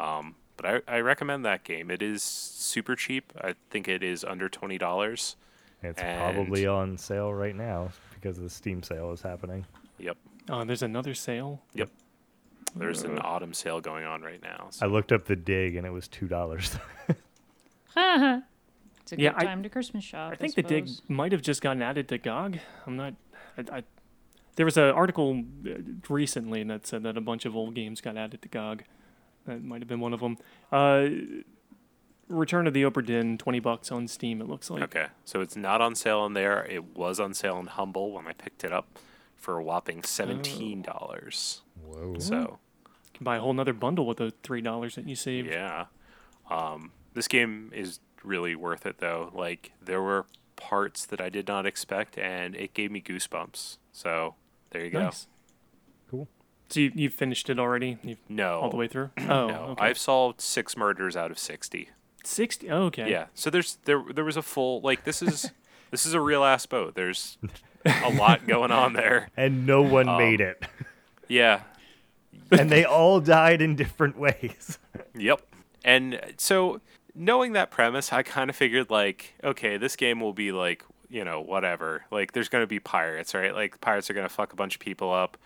Um, 0.00 0.36
but 0.56 0.82
I, 0.88 0.96
I 0.96 1.00
recommend 1.00 1.44
that 1.44 1.64
game. 1.64 1.90
It 1.90 2.02
is 2.02 2.22
super 2.22 2.96
cheap. 2.96 3.32
I 3.40 3.54
think 3.70 3.88
it 3.88 4.02
is 4.02 4.24
under 4.24 4.48
twenty 4.48 4.78
dollars. 4.78 5.36
It's 5.82 6.00
And- 6.00 6.34
probably 6.34 6.66
on 6.66 6.96
sale 6.98 7.32
right 7.32 7.54
now 7.54 7.90
because 8.26 8.38
the 8.38 8.50
Steam 8.50 8.82
sale 8.82 9.12
is 9.12 9.22
happening. 9.22 9.64
Yep. 9.98 10.16
Oh, 10.50 10.64
there's 10.64 10.82
another 10.82 11.14
sale. 11.14 11.62
Yep. 11.74 11.88
There's 12.74 13.02
an 13.04 13.18
autumn 13.20 13.54
sale 13.54 13.80
going 13.80 14.04
on 14.04 14.20
right 14.22 14.42
now. 14.42 14.66
I 14.68 14.70
So. 14.70 14.86
looked 14.88 15.12
up 15.12 15.24
the 15.26 15.36
dig 15.36 15.76
and 15.76 15.86
it 15.86 15.90
was 15.90 16.08
two 16.08 16.26
dollars. 16.26 16.76
it's 17.08 17.16
a 17.96 18.42
Yeah, 19.16 19.30
good 19.30 19.34
I- 19.36 19.44
time 19.44 19.62
to 19.62 19.68
Christmas 19.68 20.04
shop. 20.04 20.32
I 20.32 20.36
think 20.36 20.54
the 20.56 20.62
dig 20.62 20.88
suppose. 20.88 21.08
might 21.08 21.32
have 21.32 21.42
just 21.42 21.62
gotten 21.62 21.82
added 21.82 22.08
to 22.08 22.18
GOG. 22.18 22.58
I'm 22.86 22.96
not. 22.96 23.14
I, 23.56 23.78
I, 23.78 23.82
there 24.56 24.66
was 24.66 24.76
an 24.76 24.84
article 24.90 25.44
uh, 25.66 25.70
recently 26.08 26.62
that 26.64 26.86
said 26.86 27.02
that 27.04 27.16
a 27.16 27.20
bunch 27.20 27.44
of 27.44 27.54
old 27.56 27.74
games 27.74 28.00
got 28.00 28.16
added 28.16 28.42
to 28.42 28.48
GOG. 28.48 28.82
That 29.46 29.62
might 29.62 29.80
have 29.80 29.88
been 29.88 30.00
one 30.00 30.12
of 30.12 30.20
them. 30.20 30.36
Uh, 30.72 31.06
Return 32.28 32.66
of 32.66 32.74
the 32.74 32.82
Obra 32.82 33.04
Dinn, 33.04 33.38
twenty 33.38 33.60
bucks 33.60 33.92
on 33.92 34.08
Steam. 34.08 34.40
It 34.40 34.48
looks 34.48 34.68
like. 34.70 34.82
Okay, 34.82 35.06
so 35.24 35.40
it's 35.40 35.56
not 35.56 35.80
on 35.80 35.94
sale 35.94 36.26
in 36.26 36.32
there. 36.32 36.64
It 36.68 36.96
was 36.96 37.20
on 37.20 37.34
sale 37.34 37.58
in 37.58 37.66
Humble 37.66 38.12
when 38.12 38.26
I 38.26 38.32
picked 38.32 38.64
it 38.64 38.72
up 38.72 38.98
for 39.36 39.58
a 39.58 39.62
whopping 39.62 40.02
seventeen 40.02 40.82
dollars. 40.82 41.62
Whoa. 41.84 42.16
So 42.18 42.58
You 42.84 42.88
can 43.14 43.24
buy 43.24 43.36
a 43.36 43.40
whole 43.40 43.52
nother 43.52 43.72
bundle 43.72 44.06
with 44.06 44.16
the 44.18 44.32
three 44.42 44.60
dollars 44.60 44.96
that 44.96 45.08
you 45.08 45.14
saved. 45.14 45.48
yeah, 45.48 45.86
um, 46.50 46.90
this 47.14 47.28
game 47.28 47.70
is 47.74 48.00
really 48.24 48.56
worth 48.56 48.86
it 48.86 48.98
though. 48.98 49.30
Like 49.32 49.72
there 49.80 50.02
were 50.02 50.26
parts 50.56 51.04
that 51.06 51.20
I 51.20 51.28
did 51.28 51.46
not 51.46 51.64
expect, 51.66 52.18
and 52.18 52.56
it 52.56 52.74
gave 52.74 52.90
me 52.90 53.00
goosebumps. 53.00 53.76
So 53.92 54.34
there 54.70 54.84
you 54.84 54.90
go. 54.90 55.00
Nice. 55.04 55.28
Cool. 56.10 56.26
So 56.70 56.80
you 56.80 56.90
you 56.94 57.08
finished 57.10 57.48
it 57.50 57.60
already? 57.60 57.98
You've 58.02 58.18
No, 58.28 58.58
all 58.62 58.70
the 58.70 58.76
way 58.76 58.88
through? 58.88 59.10
Oh, 59.20 59.46
no, 59.46 59.64
okay. 59.70 59.84
I've 59.84 59.98
solved 59.98 60.40
six 60.40 60.76
murders 60.76 61.14
out 61.16 61.30
of 61.30 61.38
sixty. 61.38 61.90
Sixty. 62.26 62.70
Oh, 62.70 62.84
okay. 62.84 63.10
Yeah. 63.10 63.26
So 63.34 63.50
there's 63.50 63.78
there 63.84 64.02
there 64.14 64.24
was 64.24 64.36
a 64.36 64.42
full 64.42 64.80
like 64.80 65.04
this 65.04 65.22
is 65.22 65.50
this 65.90 66.04
is 66.06 66.14
a 66.14 66.20
real 66.20 66.44
ass 66.44 66.66
boat. 66.66 66.94
There's 66.94 67.38
a 67.84 68.10
lot 68.10 68.46
going 68.46 68.70
on 68.72 68.92
there. 68.94 69.30
And 69.36 69.66
no 69.66 69.82
one 69.82 70.08
Um, 70.08 70.18
made 70.18 70.40
it. 70.40 70.62
Yeah. 71.28 71.60
and 72.50 72.70
they 72.70 72.84
all 72.84 73.20
died 73.20 73.60
in 73.62 73.76
different 73.76 74.18
ways. 74.18 74.78
Yep. 75.14 75.40
And 75.84 76.20
so 76.38 76.80
knowing 77.14 77.52
that 77.52 77.70
premise, 77.70 78.12
I 78.12 78.22
kind 78.22 78.50
of 78.50 78.56
figured 78.56 78.90
like, 78.90 79.34
okay, 79.42 79.76
this 79.76 79.96
game 79.96 80.20
will 80.20 80.32
be 80.32 80.52
like, 80.52 80.84
you 81.08 81.24
know, 81.24 81.40
whatever. 81.40 82.04
Like 82.10 82.32
there's 82.32 82.48
going 82.48 82.62
to 82.62 82.66
be 82.66 82.80
pirates, 82.80 83.34
right? 83.34 83.54
Like 83.54 83.80
pirates 83.80 84.10
are 84.10 84.14
going 84.14 84.26
to 84.28 84.32
fuck 84.32 84.52
a 84.52 84.56
bunch 84.56 84.74
of 84.74 84.80
people 84.80 85.12
up. 85.12 85.36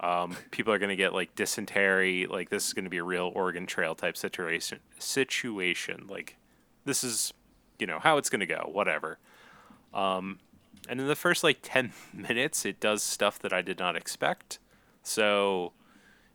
Um, 0.00 0.36
people 0.50 0.72
are 0.72 0.78
going 0.78 0.90
to 0.90 0.96
get 0.96 1.14
like 1.14 1.34
dysentery. 1.34 2.26
Like 2.26 2.50
this 2.50 2.66
is 2.66 2.72
going 2.72 2.84
to 2.84 2.90
be 2.90 2.98
a 2.98 3.04
real 3.04 3.32
Oregon 3.34 3.66
Trail 3.66 3.94
type 3.94 4.16
situation. 4.16 4.80
Situation. 4.98 6.06
Like 6.08 6.36
this 6.84 7.02
is, 7.02 7.32
you 7.78 7.86
know, 7.86 7.98
how 7.98 8.18
it's 8.18 8.28
going 8.28 8.40
to 8.40 8.46
go. 8.46 8.68
Whatever. 8.72 9.18
Um, 9.94 10.38
and 10.88 11.00
in 11.00 11.06
the 11.06 11.16
first 11.16 11.42
like 11.42 11.58
ten 11.62 11.92
minutes, 12.12 12.64
it 12.64 12.80
does 12.80 13.02
stuff 13.02 13.38
that 13.40 13.52
I 13.52 13.62
did 13.62 13.78
not 13.78 13.96
expect. 13.96 14.58
So, 15.02 15.72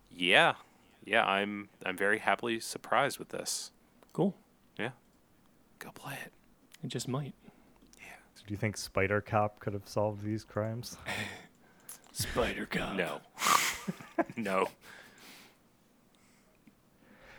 yeah, 0.09 0.53
yeah, 1.03 1.25
I'm 1.25 1.69
I'm 1.85 1.97
very 1.97 2.19
happily 2.19 2.59
surprised 2.59 3.19
with 3.19 3.29
this. 3.29 3.71
Cool. 4.13 4.35
Yeah, 4.77 4.91
go 5.79 5.91
play 5.91 6.17
it. 6.25 6.31
It 6.83 6.87
just 6.87 7.07
might. 7.07 7.33
Yeah 7.97 8.03
So 8.35 8.43
do 8.47 8.53
you 8.53 8.57
think 8.57 8.77
Spider 8.77 9.21
Cop 9.21 9.59
could 9.59 9.73
have 9.73 9.87
solved 9.87 10.23
these 10.23 10.43
crimes? 10.43 10.97
Spider 12.11 12.65
Cop. 12.65 12.95
No, 12.95 13.21
no. 14.37 14.67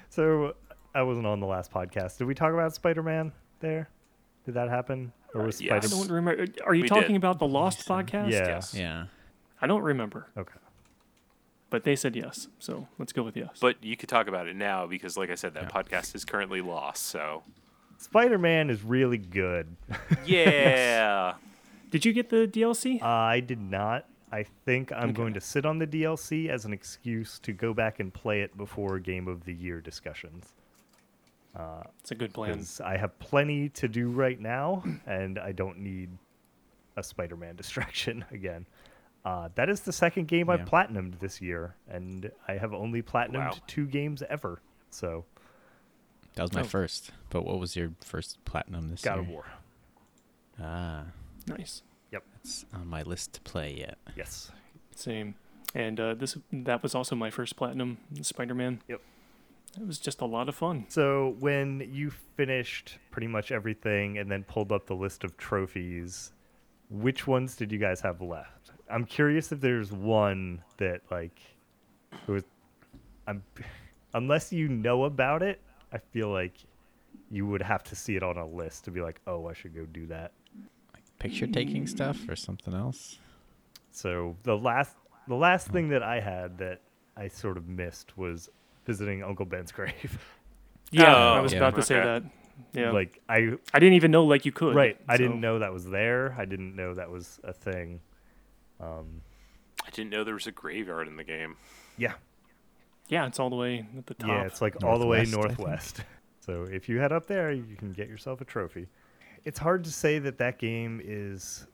So 0.08 0.54
I 0.94 1.02
wasn't 1.02 1.26
on 1.26 1.40
the 1.40 1.46
last 1.46 1.72
podcast. 1.72 2.18
Did 2.18 2.26
we 2.26 2.34
talk 2.34 2.52
about 2.52 2.74
Spider 2.74 3.02
Man 3.02 3.32
there? 3.60 3.88
Did 4.44 4.54
that 4.54 4.68
happen? 4.68 5.12
Or 5.34 5.44
was 5.44 5.60
Uh, 5.60 5.64
yes. 5.66 5.86
I 5.92 5.96
don't 5.96 6.10
remember. 6.10 6.46
Are 6.66 6.74
you 6.74 6.82
We 6.82 6.88
talking 6.88 7.08
did. 7.08 7.16
about 7.16 7.38
the 7.38 7.46
Lost 7.46 7.86
podcast? 7.88 8.30
Yeah. 8.32 8.46
Yes. 8.48 8.74
Yeah. 8.74 9.06
I 9.60 9.66
don't 9.66 9.82
remember, 9.82 10.26
Okay. 10.36 10.58
but 11.70 11.84
they 11.84 11.94
said 11.94 12.16
yes. 12.16 12.48
So 12.58 12.88
let's 12.98 13.12
go 13.12 13.22
with 13.22 13.36
yes. 13.36 13.58
But 13.60 13.82
you 13.82 13.96
could 13.96 14.08
talk 14.08 14.26
about 14.26 14.48
it 14.48 14.56
now 14.56 14.86
because, 14.88 15.16
like 15.16 15.30
I 15.30 15.36
said, 15.36 15.54
that 15.54 15.72
podcast 15.72 16.16
is 16.16 16.24
currently 16.24 16.60
lost. 16.60 17.04
So, 17.04 17.44
Spider 17.96 18.38
Man 18.38 18.70
is 18.70 18.82
really 18.82 19.18
good. 19.18 19.76
yeah, 20.26 21.34
Did 21.90 22.04
you 22.04 22.12
get 22.12 22.28
the 22.30 22.48
DLC? 22.48 23.00
Uh, 23.00 23.06
I 23.06 23.38
did 23.40 23.60
not. 23.60 24.06
I 24.32 24.44
think 24.64 24.90
I'm 24.92 25.12
going 25.12 25.34
to 25.34 25.40
sit 25.42 25.66
on 25.66 25.78
the 25.78 25.86
DLC 25.86 26.48
as 26.48 26.64
an 26.64 26.72
excuse 26.72 27.38
to 27.40 27.52
go 27.52 27.74
back 27.74 28.00
and 28.00 28.12
play 28.12 28.40
it 28.40 28.56
before 28.56 28.98
Game 28.98 29.28
of 29.28 29.44
the 29.44 29.52
Year 29.52 29.80
discussions. 29.82 30.54
It's 32.00 32.10
a 32.12 32.14
good 32.14 32.32
plan. 32.32 32.64
I 32.82 32.96
have 32.96 33.18
plenty 33.18 33.68
to 33.70 33.88
do 33.88 34.08
right 34.08 34.40
now, 34.40 34.82
and 35.06 35.38
I 35.38 35.52
don't 35.52 35.78
need 35.80 36.08
a 36.96 37.02
Spider 37.02 37.36
Man 37.36 37.56
distraction 37.62 38.24
again. 38.30 38.66
Uh, 39.24 39.50
that 39.54 39.68
is 39.68 39.80
the 39.80 39.92
second 39.92 40.26
game 40.28 40.48
I've 40.50 40.64
platinumed 40.64 41.20
this 41.20 41.40
year, 41.40 41.76
and 41.88 42.30
I 42.48 42.54
have 42.54 42.72
only 42.72 43.02
platinumed 43.02 43.34
Wow. 43.52 43.58
two 43.66 43.86
games 43.86 44.22
ever. 44.28 44.60
So, 44.90 45.24
That 46.34 46.42
was 46.42 46.52
my 46.54 46.62
Oh. 46.62 46.64
first. 46.64 47.10
But 47.28 47.44
what 47.44 47.60
was 47.60 47.76
your 47.76 47.92
first 48.00 48.42
platinum 48.46 48.88
this 48.88 49.02
God 49.02 49.12
year? 49.16 49.20
of 49.20 49.28
War. 49.28 49.44
Ah, 50.58 51.04
Nice. 51.46 51.82
It's 52.42 52.64
on 52.74 52.86
my 52.88 53.02
list 53.02 53.34
to 53.34 53.40
play 53.42 53.74
yet. 53.78 53.98
Yes. 54.16 54.50
Same. 54.94 55.34
And 55.74 55.98
uh, 55.98 56.14
this 56.14 56.36
that 56.52 56.82
was 56.82 56.94
also 56.94 57.16
my 57.16 57.30
first 57.30 57.56
platinum 57.56 57.98
Spider-Man. 58.20 58.82
Yep. 58.88 59.00
It 59.80 59.86
was 59.86 59.98
just 59.98 60.20
a 60.20 60.26
lot 60.26 60.48
of 60.48 60.54
fun. 60.54 60.84
So 60.88 61.36
when 61.40 61.88
you 61.92 62.10
finished 62.10 62.98
pretty 63.10 63.26
much 63.26 63.52
everything 63.52 64.18
and 64.18 64.30
then 64.30 64.44
pulled 64.44 64.70
up 64.70 64.86
the 64.86 64.94
list 64.94 65.24
of 65.24 65.36
trophies, 65.38 66.32
which 66.90 67.26
ones 67.26 67.56
did 67.56 67.72
you 67.72 67.78
guys 67.78 68.00
have 68.02 68.20
left? 68.20 68.72
I'm 68.90 69.06
curious 69.06 69.50
if 69.50 69.60
there's 69.60 69.90
one 69.90 70.62
that 70.76 71.00
like 71.10 71.40
it 72.12 72.30
was 72.30 72.44
I'm 73.26 73.42
unless 74.12 74.52
you 74.52 74.68
know 74.68 75.04
about 75.04 75.42
it, 75.42 75.60
I 75.90 75.98
feel 75.98 76.28
like 76.28 76.54
you 77.30 77.46
would 77.46 77.62
have 77.62 77.82
to 77.84 77.96
see 77.96 78.16
it 78.16 78.22
on 78.22 78.36
a 78.36 78.46
list 78.46 78.84
to 78.84 78.90
be 78.90 79.00
like, 79.00 79.20
"Oh, 79.26 79.46
I 79.46 79.54
should 79.54 79.74
go 79.74 79.86
do 79.86 80.06
that." 80.08 80.32
Picture 81.22 81.46
taking 81.46 81.86
stuff 81.86 82.28
or 82.28 82.34
something 82.36 82.74
else? 82.74 83.18
So 83.92 84.36
the 84.42 84.56
last 84.56 84.96
the 85.28 85.34
last 85.36 85.68
thing 85.68 85.88
that 85.90 86.02
I 86.02 86.20
had 86.20 86.58
that 86.58 86.80
I 87.16 87.28
sort 87.28 87.56
of 87.56 87.68
missed 87.68 88.16
was 88.18 88.48
visiting 88.86 89.22
Uncle 89.22 89.46
Ben's 89.46 89.70
grave. 89.78 90.18
Yeah, 90.90 91.14
Oh, 91.14 91.34
I 91.34 91.40
was 91.40 91.52
yeah. 91.52 91.58
about 91.58 91.76
to 91.76 91.82
say 91.82 91.96
Okay. 91.96 92.04
that. 92.74 92.78
Yeah. 92.80 92.90
Like 92.90 93.20
I 93.28 93.52
I 93.72 93.78
didn't 93.78 93.94
even 93.94 94.10
know 94.10 94.24
like 94.24 94.44
you 94.44 94.52
could. 94.52 94.74
Right. 94.74 94.98
I 95.08 95.14
so- 95.14 95.22
didn't 95.22 95.40
know 95.40 95.60
that 95.60 95.72
was 95.72 95.84
there. 95.84 96.34
I 96.38 96.44
didn't 96.44 96.74
know 96.74 96.94
that 96.94 97.10
was 97.10 97.38
a 97.44 97.52
thing. 97.52 98.00
Um, 98.80 99.22
I 99.86 99.90
didn't 99.90 100.10
know 100.10 100.24
there 100.24 100.34
was 100.34 100.46
a 100.48 100.52
graveyard 100.52 101.06
in 101.08 101.16
the 101.16 101.24
game. 101.24 101.56
yeah. 101.96 102.14
Yeah, 103.08 103.26
it's 103.26 103.38
all 103.38 103.50
the 103.50 103.56
way 103.56 103.86
at 103.98 104.06
the 104.06 104.14
top. 104.14 104.28
Yeah, 104.28 104.42
it's 104.44 104.62
like 104.62 104.82
all 104.84 104.98
the 104.98 105.06
way 105.06 105.24
Northwest, 105.24 105.34
I 105.36 105.40
think. 105.42 105.58
northwest. 105.58 106.00
so 106.40 106.62
if 106.64 106.88
you 106.88 106.98
head 106.98 107.12
up 107.12 107.26
there, 107.26 107.52
you 107.52 107.76
can 107.76 107.92
get 107.92 108.08
yourself 108.08 108.40
a 108.40 108.44
trophy. 108.44 108.88
It's 109.44 109.58
hard 109.58 109.84
to 109.84 109.92
say 109.92 110.18
that 110.20 110.38
that 110.38 110.58
game 110.58 111.00
is 111.02 111.66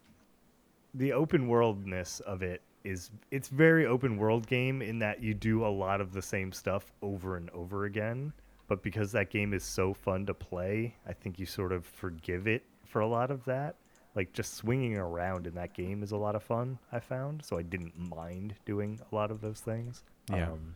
the 0.94 1.12
open 1.12 1.48
worldness 1.48 2.20
of 2.20 2.42
it 2.42 2.62
is 2.84 3.10
it's 3.30 3.48
very 3.48 3.86
open 3.86 4.16
world 4.16 4.46
game 4.46 4.80
in 4.80 4.98
that 5.00 5.22
you 5.22 5.34
do 5.34 5.66
a 5.66 5.68
lot 5.68 6.00
of 6.00 6.12
the 6.12 6.22
same 6.22 6.52
stuff 6.52 6.92
over 7.02 7.36
and 7.36 7.50
over 7.50 7.84
again. 7.84 8.32
But 8.66 8.82
because 8.82 9.12
that 9.12 9.30
game 9.30 9.54
is 9.54 9.64
so 9.64 9.94
fun 9.94 10.26
to 10.26 10.34
play, 10.34 10.94
I 11.06 11.12
think 11.12 11.38
you 11.38 11.46
sort 11.46 11.72
of 11.72 11.86
forgive 11.86 12.46
it 12.46 12.64
for 12.84 13.00
a 13.00 13.06
lot 13.06 13.30
of 13.30 13.44
that. 13.46 13.76
Like 14.14 14.32
just 14.32 14.54
swinging 14.54 14.96
around 14.96 15.46
in 15.46 15.54
that 15.54 15.74
game 15.74 16.02
is 16.02 16.12
a 16.12 16.16
lot 16.16 16.34
of 16.34 16.42
fun. 16.42 16.78
I 16.92 17.00
found 17.00 17.44
so 17.44 17.58
I 17.58 17.62
didn't 17.62 17.96
mind 17.96 18.54
doing 18.64 19.00
a 19.10 19.14
lot 19.14 19.30
of 19.30 19.40
those 19.40 19.60
things. 19.60 20.02
Yeah. 20.30 20.50
Um, 20.50 20.74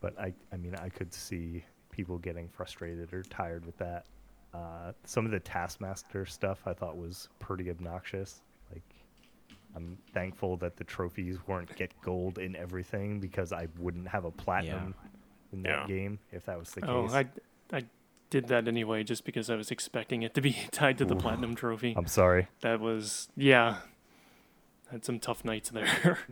but 0.00 0.18
I, 0.18 0.32
I 0.52 0.56
mean, 0.56 0.74
I 0.74 0.88
could 0.88 1.12
see 1.12 1.64
people 1.90 2.18
getting 2.18 2.48
frustrated 2.48 3.12
or 3.12 3.22
tired 3.22 3.64
with 3.64 3.76
that. 3.78 4.06
Uh, 4.54 4.92
some 5.04 5.24
of 5.24 5.30
the 5.32 5.40
Taskmaster 5.40 6.26
stuff 6.26 6.60
I 6.66 6.72
thought 6.74 6.96
was 6.96 7.28
pretty 7.38 7.70
obnoxious. 7.70 8.42
Like, 8.72 8.82
I'm 9.74 9.96
thankful 10.12 10.56
that 10.58 10.76
the 10.76 10.84
trophies 10.84 11.38
weren't 11.46 11.74
get 11.76 11.90
gold 12.02 12.38
in 12.38 12.54
everything 12.56 13.18
because 13.20 13.52
I 13.52 13.68
wouldn't 13.78 14.08
have 14.08 14.24
a 14.26 14.30
platinum 14.30 14.94
in 15.52 15.62
that 15.62 15.68
Yeah. 15.70 15.86
game 15.86 16.18
if 16.32 16.44
that 16.46 16.58
was 16.58 16.70
the 16.72 16.82
case. 16.82 16.90
Oh, 16.90 17.06
case. 17.08 17.14
I 17.72 17.76
I 17.78 17.82
did 18.28 18.48
that 18.48 18.68
anyway 18.68 19.02
just 19.04 19.24
because 19.24 19.48
I 19.50 19.56
was 19.56 19.70
expecting 19.70 20.22
it 20.22 20.34
to 20.34 20.40
be 20.42 20.56
tied 20.70 20.98
to 20.98 21.04
the 21.06 21.16
platinum 21.16 21.54
trophy. 21.54 21.94
I'm 21.96 22.06
sorry. 22.06 22.48
that 22.60 22.80
was 22.80 23.28
yeah. 23.36 23.76
Had 24.90 25.04
some 25.06 25.18
tough 25.18 25.44
nights 25.44 25.70
there. 25.70 26.18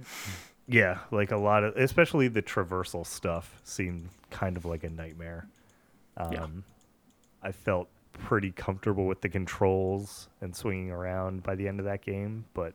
Yeah, 0.67 0.99
like 1.11 1.33
a 1.33 1.37
lot 1.37 1.65
of, 1.65 1.77
especially 1.77 2.29
the 2.29 2.43
traversal 2.43 3.05
stuff 3.05 3.61
seemed 3.65 4.09
kind 4.31 4.57
of 4.57 4.65
like 4.65 4.85
a 4.85 4.89
nightmare. 4.91 5.49
Um, 6.17 6.33
Yeah. 6.33 6.47
I 7.43 7.51
felt 7.51 7.89
pretty 8.13 8.51
comfortable 8.51 9.07
with 9.07 9.21
the 9.21 9.29
controls 9.29 10.29
and 10.41 10.55
swinging 10.55 10.91
around 10.91 11.43
by 11.43 11.55
the 11.55 11.67
end 11.67 11.81
of 11.81 11.87
that 11.87 12.03
game, 12.03 12.45
but 12.55 12.75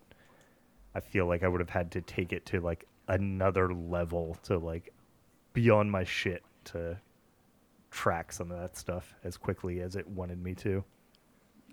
I 0.93 0.99
feel 0.99 1.25
like 1.25 1.43
I 1.43 1.47
would 1.47 1.61
have 1.61 1.69
had 1.69 1.91
to 1.91 2.01
take 2.01 2.33
it 2.33 2.45
to 2.47 2.61
like 2.61 2.85
another 3.07 3.73
level 3.73 4.37
to 4.43 4.57
like 4.57 4.93
beyond 5.53 5.91
my 5.91 6.03
shit 6.03 6.43
to 6.65 6.97
track 7.91 8.31
some 8.31 8.51
of 8.51 8.59
that 8.59 8.77
stuff 8.77 9.13
as 9.23 9.37
quickly 9.37 9.81
as 9.81 9.95
it 9.95 10.07
wanted 10.07 10.41
me 10.43 10.53
to. 10.55 10.83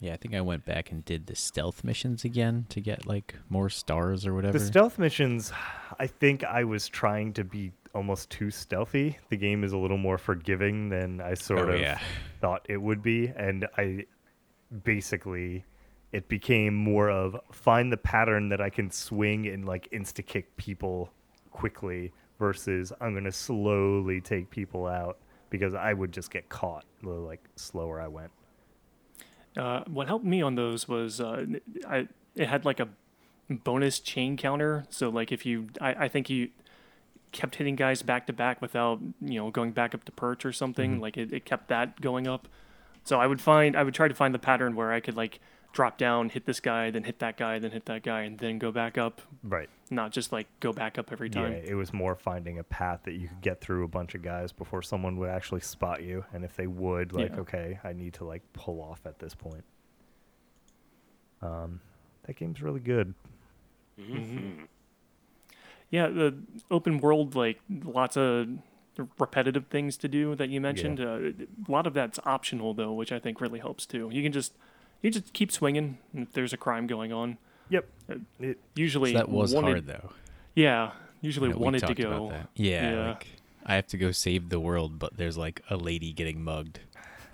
Yeah, 0.00 0.14
I 0.14 0.16
think 0.16 0.34
I 0.34 0.40
went 0.40 0.64
back 0.64 0.90
and 0.90 1.04
did 1.04 1.26
the 1.26 1.36
stealth 1.36 1.84
missions 1.84 2.24
again 2.24 2.66
to 2.70 2.80
get 2.80 3.06
like 3.06 3.36
more 3.48 3.68
stars 3.68 4.26
or 4.26 4.34
whatever. 4.34 4.58
The 4.58 4.64
stealth 4.64 4.98
missions, 4.98 5.52
I 5.98 6.08
think 6.08 6.42
I 6.42 6.64
was 6.64 6.88
trying 6.88 7.32
to 7.34 7.44
be 7.44 7.72
almost 7.94 8.30
too 8.30 8.50
stealthy. 8.50 9.18
The 9.28 9.36
game 9.36 9.64
is 9.64 9.72
a 9.72 9.78
little 9.78 9.98
more 9.98 10.18
forgiving 10.18 10.88
than 10.88 11.20
I 11.20 11.34
sort 11.34 11.68
Oh, 11.68 11.72
of 11.72 11.80
yeah. 11.80 11.98
thought 12.40 12.64
it 12.68 12.78
would 12.80 13.02
be, 13.02 13.28
and 13.28 13.66
I 13.76 14.06
basically 14.84 15.64
it 16.12 16.28
became 16.28 16.74
more 16.74 17.10
of 17.10 17.36
find 17.50 17.92
the 17.92 17.96
pattern 17.96 18.48
that 18.50 18.60
I 18.60 18.70
can 18.70 18.90
swing 18.90 19.46
and 19.46 19.64
like 19.66 19.88
insta 19.90 20.24
kick 20.24 20.56
people 20.56 21.10
quickly 21.50 22.12
versus 22.38 22.92
I'm 23.00 23.14
gonna 23.14 23.32
slowly 23.32 24.20
take 24.20 24.50
people 24.50 24.86
out 24.86 25.18
because 25.50 25.74
I 25.74 25.92
would 25.92 26.12
just 26.12 26.30
get 26.30 26.48
caught 26.48 26.84
the 27.02 27.10
like 27.10 27.42
slower 27.56 28.00
I 28.00 28.08
went. 28.08 28.30
Uh, 29.56 29.84
what 29.86 30.06
helped 30.06 30.24
me 30.24 30.40
on 30.40 30.54
those 30.54 30.88
was 30.88 31.20
uh, 31.20 31.44
I 31.86 32.08
it 32.34 32.48
had 32.48 32.64
like 32.64 32.80
a 32.80 32.88
bonus 33.50 34.00
chain 34.00 34.36
counter. 34.36 34.84
So 34.88 35.10
like 35.10 35.30
if 35.30 35.44
you, 35.44 35.68
I, 35.80 36.04
I 36.04 36.08
think 36.08 36.30
you 36.30 36.48
kept 37.32 37.56
hitting 37.56 37.76
guys 37.76 38.02
back 38.02 38.26
to 38.26 38.32
back 38.32 38.60
without 38.62 39.00
you 39.20 39.38
know 39.38 39.50
going 39.50 39.72
back 39.72 39.94
up 39.94 40.04
to 40.04 40.12
perch 40.12 40.44
or 40.44 40.52
something. 40.52 40.92
Mm-hmm. 40.92 41.00
Like 41.00 41.16
it, 41.16 41.32
it 41.32 41.44
kept 41.44 41.68
that 41.68 42.00
going 42.00 42.28
up. 42.28 42.48
So 43.04 43.18
I 43.18 43.26
would 43.26 43.40
find 43.40 43.74
I 43.76 43.82
would 43.82 43.94
try 43.94 44.08
to 44.08 44.14
find 44.14 44.34
the 44.34 44.38
pattern 44.38 44.76
where 44.76 44.92
I 44.92 45.00
could 45.00 45.16
like 45.16 45.40
drop 45.72 45.96
down, 45.96 46.28
hit 46.28 46.44
this 46.44 46.60
guy, 46.60 46.90
then 46.90 47.04
hit 47.04 47.18
that 47.20 47.38
guy, 47.38 47.58
then 47.58 47.70
hit 47.70 47.86
that 47.86 48.02
guy, 48.02 48.22
and 48.22 48.38
then 48.38 48.58
go 48.58 48.70
back 48.70 48.98
up. 48.98 49.22
Right. 49.42 49.70
Not 49.90 50.12
just 50.12 50.30
like 50.30 50.46
go 50.60 50.72
back 50.72 50.98
up 50.98 51.10
every 51.10 51.30
time. 51.30 51.52
Yeah, 51.52 51.60
time. 51.60 51.68
it 51.68 51.74
was 51.74 51.92
more 51.92 52.14
finding 52.14 52.58
a 52.58 52.64
path 52.64 53.00
that 53.04 53.12
you 53.12 53.28
could 53.28 53.40
get 53.40 53.60
through 53.60 53.84
a 53.84 53.88
bunch 53.88 54.14
of 54.14 54.22
guys 54.22 54.52
before 54.52 54.82
someone 54.82 55.16
would 55.16 55.30
actually 55.30 55.62
spot 55.62 56.02
you. 56.02 56.24
And 56.34 56.44
if 56.44 56.54
they 56.56 56.66
would, 56.66 57.12
like, 57.14 57.30
Yeah. 57.30 57.40
okay, 57.40 57.80
I 57.82 57.94
need 57.94 58.12
to 58.14 58.24
like 58.24 58.42
pull 58.52 58.82
off 58.82 59.00
at 59.06 59.18
this 59.18 59.34
point. 59.34 59.64
Um, 61.40 61.80
that 62.26 62.36
game's 62.36 62.62
really 62.62 62.80
good. 62.80 63.14
Mm-hmm. 63.98 64.16
Mm-hmm. 64.16 64.64
Yeah, 65.92 66.08
the 66.08 66.34
open 66.70 66.98
world, 66.98 67.36
like 67.36 67.60
lots 67.84 68.16
of 68.16 68.48
repetitive 69.18 69.66
things 69.68 69.96
to 69.98 70.08
do 70.08 70.34
that 70.34 70.48
you 70.48 70.60
mentioned. 70.60 70.98
Uh, 71.00 71.18
a 71.68 71.70
lot 71.70 71.86
of 71.86 71.94
that's 71.94 72.18
optional 72.24 72.74
though, 72.74 72.92
which 72.92 73.12
I 73.12 73.18
think 73.20 73.40
really 73.40 73.60
helps 73.60 73.86
too. 73.86 74.08
You 74.10 74.22
can 74.24 74.32
just 74.32 74.54
you 75.02 75.10
just 75.10 75.32
keep 75.34 75.52
swinging 75.52 75.98
if 76.14 76.32
there's 76.32 76.52
a 76.52 76.56
crime 76.56 76.86
going 76.86 77.12
on. 77.12 77.36
Yep. 77.68 77.88
Uh, 78.10 78.14
It, 78.40 78.58
Usually 78.74 79.12
So 79.12 79.18
that 79.18 79.28
was 79.28 79.54
wanted, 79.54 79.70
hard 79.70 79.86
though. 79.86 80.10
Yeah, 80.54 80.92
usually 81.20 81.48
You 81.50 81.54
know, 81.54 81.60
wanted 81.60 81.80
to 81.80 81.86
talked 81.88 82.00
about 82.00 82.18
go. 82.18 82.28
that. 82.30 82.48
Yeah, 82.56 82.90
Yeah. 82.92 83.08
like 83.08 83.26
I 83.64 83.74
have 83.76 83.86
to 83.88 83.96
go 83.98 84.10
save 84.12 84.48
the 84.48 84.58
world, 84.60 84.98
but 84.98 85.16
there's 85.18 85.36
like 85.38 85.62
a 85.70 85.76
lady 85.76 86.12
getting 86.12 86.42
mugged. 86.42 86.80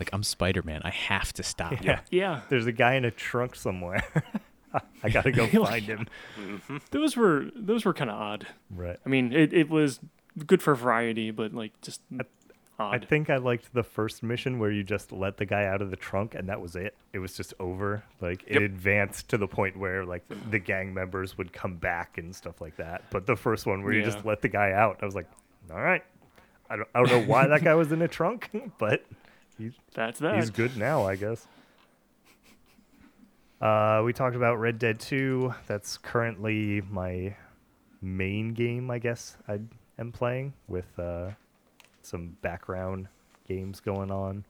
Like 0.00 0.11
I'm 0.12 0.22
Spider 0.22 0.62
Man, 0.62 0.80
I 0.84 0.90
have 0.90 1.32
to 1.34 1.42
stop. 1.42 1.72
yeah. 1.84 2.00
Yeah, 2.11 2.40
There's 2.48 2.66
a 2.66 2.72
guy 2.72 2.94
in 2.94 3.04
a 3.04 3.11
trunk 3.11 3.54
somewhere. 3.54 4.02
I 5.02 5.08
gotta 5.08 5.32
go 5.32 5.46
find 5.64 5.84
him. 5.84 6.06
Mm-hmm. 6.38 6.76
those 6.90 7.16
were 7.16 7.46
those 7.54 7.84
were 7.84 7.94
kind 7.94 8.10
of 8.10 8.16
odd. 8.20 8.46
Right. 8.70 8.98
I 9.04 9.08
mean, 9.08 9.32
it, 9.32 9.52
it 9.52 9.68
was 9.70 10.00
good 10.46 10.62
for 10.62 10.74
variety, 10.74 11.30
but 11.30 11.52
like 11.54 11.72
just 11.82 12.00
I 12.10 12.24
odd. 12.78 13.06
think 13.08 13.28
I 13.30 13.38
liked 13.38 13.72
the 13.74 13.82
first 13.82 14.22
mission 14.22 14.58
where 14.58 14.70
you 14.70 14.84
just 14.84 15.10
let 15.10 15.36
the 15.36 15.44
guy 15.46 15.64
out 15.66 15.82
of 15.82 15.90
the 15.90 15.96
trunk 15.96 16.34
and 16.34 16.48
that 16.48 16.60
was 16.60 16.76
it. 16.76 16.94
It 17.12 17.18
was 17.18 17.36
just 17.36 17.54
over. 17.58 18.04
Like 18.20 18.44
it 18.46 18.54
Yep. 18.54 18.62
advanced 18.62 19.28
to 19.30 19.38
the 19.38 19.48
point 19.48 19.76
where 19.76 20.04
like 20.04 20.22
the 20.50 20.58
gang 20.58 20.94
members 20.94 21.36
would 21.38 21.52
come 21.52 21.74
back 21.76 22.18
and 22.18 22.34
stuff 22.34 22.60
like 22.60 22.76
that. 22.76 23.02
But 23.10 23.26
the 23.26 23.36
first 23.36 23.66
one 23.66 23.82
where 23.82 23.92
you 23.92 24.02
just 24.04 24.24
let 24.24 24.42
the 24.42 24.48
guy 24.48 24.72
out, 24.72 24.98
I 25.02 25.06
was 25.06 25.14
like, 25.14 25.26
all 25.70 25.80
right. 25.80 26.04
I 26.70 26.76
don't, 26.76 26.88
I 26.94 26.98
don't 27.02 27.08
know 27.10 27.24
why 27.26 27.46
that 27.46 27.64
guy 27.64 27.74
was 27.74 27.90
in 27.92 28.02
a 28.02 28.08
trunk, 28.08 28.50
but 28.78 29.02
he's 29.56 29.72
That's 29.94 30.18
that. 30.20 30.36
he's 30.36 30.50
good 30.50 30.76
now, 30.76 31.04
I 31.06 31.16
guess. 31.16 31.46
Uh, 33.61 34.02
we 34.04 34.12
talked 34.12 34.36
about 34.36 34.56
Red 34.56 34.78
Dead 34.78 35.00
2. 35.00 35.52
That's 35.66 35.98
currently 35.98 36.80
my 36.88 37.34
main 38.00 38.54
game, 38.54 38.90
I 38.90 38.98
guess 38.98 39.36
I 39.48 39.61
am 39.98 40.12
playing 40.12 40.52
with 40.68 40.98
uh, 40.98 41.30
some 42.02 42.36
background 42.40 43.09
games 43.48 43.80
going 43.80 44.11
on. 44.12 44.44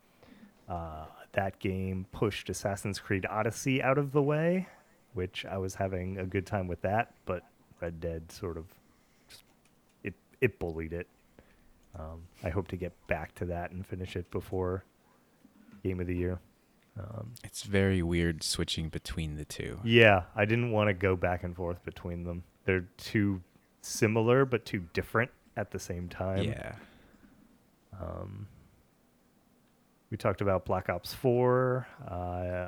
Uh, 0.68 1.06
that 1.32 1.59
game 1.59 2.06
pushed 2.12 2.50
Assassin's 2.50 2.98
Creed 2.98 3.24
Odyssey 3.28 3.82
out 3.82 3.96
of 3.96 4.12
the 4.12 4.22
way, 4.22 4.68
which 5.14 5.46
I 5.46 5.56
was 5.56 5.74
having 5.76 6.18
a 6.18 6.26
good 6.26 6.46
time 6.46 6.68
with 6.68 6.82
that, 6.82 7.14
but 7.24 7.44
Red 7.80 8.00
Dead 8.00 8.30
sort 8.30 8.59
of 8.59 8.66
just, 9.28 9.44
it 10.02 10.14
it 10.40 10.59
bullied 10.59 10.92
it. 10.92 11.06
Um, 11.98 12.24
I 12.44 12.50
hope 12.50 12.68
to 12.68 12.76
get 12.76 12.92
back 13.06 13.34
to 13.36 13.46
that 13.46 13.70
and 13.70 13.86
finish 13.86 14.16
it 14.16 14.30
before 14.30 14.84
Game 15.82 16.00
of 16.00 16.06
the 16.06 16.16
Year. 16.16 16.38
Um, 16.99 17.34
It's 17.44 17.62
very 17.62 18.03
weird 18.03 18.42
switching 18.42 18.88
between 18.88 19.36
the 19.36 19.44
two. 19.44 19.78
yeah, 19.84 20.24
I 20.34 20.44
didn't 20.44 20.72
want 20.72 20.88
to 20.88 20.94
go 20.94 21.14
back 21.16 21.44
and 21.44 21.55
forth 21.55 21.84
between 21.84 22.24
them. 22.24 22.42
They're 22.64 22.88
too 22.96 23.42
similar 23.82 24.44
but 24.44 24.64
too 24.66 24.84
different 24.92 25.30
at 25.57 25.70
the 25.70 25.78
same 25.78 26.09
time. 26.09 26.44
Yeah. 26.44 26.74
Um, 28.01 28.46
We 30.11 30.16
talked 30.16 30.40
about 30.40 30.64
Black 30.64 30.88
Ops 30.88 31.12
4. 31.14 31.86
Uh, 32.11 32.14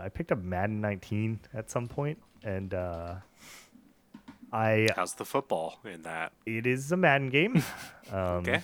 I 0.05 0.11
picked 0.13 0.31
up 0.33 0.43
Madden 0.43 0.81
19 0.81 1.41
at 1.55 1.71
some 1.71 1.89
point, 1.89 2.19
and 2.45 2.75
uh, 2.75 3.15
I 4.53 4.89
How's 4.95 5.15
the 5.15 5.25
football 5.25 5.79
in 5.85 6.03
that? 6.03 6.33
it 6.47 6.67
is 6.67 6.93
a 6.93 6.97
Madden 6.97 7.31
game. 7.31 7.63
Um, 8.13 8.43
Okay. 8.43 8.63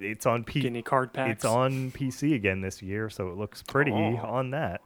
It 0.00 0.06
it's 0.10 0.26
on 0.26 0.44
P- 0.44 0.66
any 0.66 0.82
card 0.82 1.12
packs? 1.12 1.30
It's 1.30 1.44
on 1.44 1.90
PC 1.92 2.34
again 2.34 2.60
this 2.60 2.82
year, 2.82 3.08
so 3.10 3.28
it 3.28 3.36
looks 3.36 3.62
pretty 3.62 3.92
Oh. 3.92 4.16
on 4.18 4.50
that. 4.50 4.80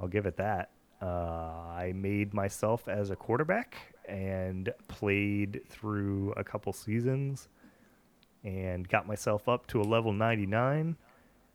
I'll 0.00 0.08
give 0.08 0.26
it 0.26 0.36
that. 0.36 0.70
Uh, 1.00 1.06
I 1.06 1.92
made 1.94 2.34
myself 2.34 2.88
as 2.88 3.10
a 3.10 3.16
quarterback 3.16 3.76
and 4.08 4.72
played 4.88 5.62
through 5.68 6.32
a 6.36 6.44
couple 6.44 6.72
seasons 6.72 7.48
and 8.42 8.88
got 8.88 9.06
myself 9.06 9.48
up 9.48 9.66
to 9.68 9.80
a 9.80 9.84
level 9.84 10.12
99. 10.12 10.96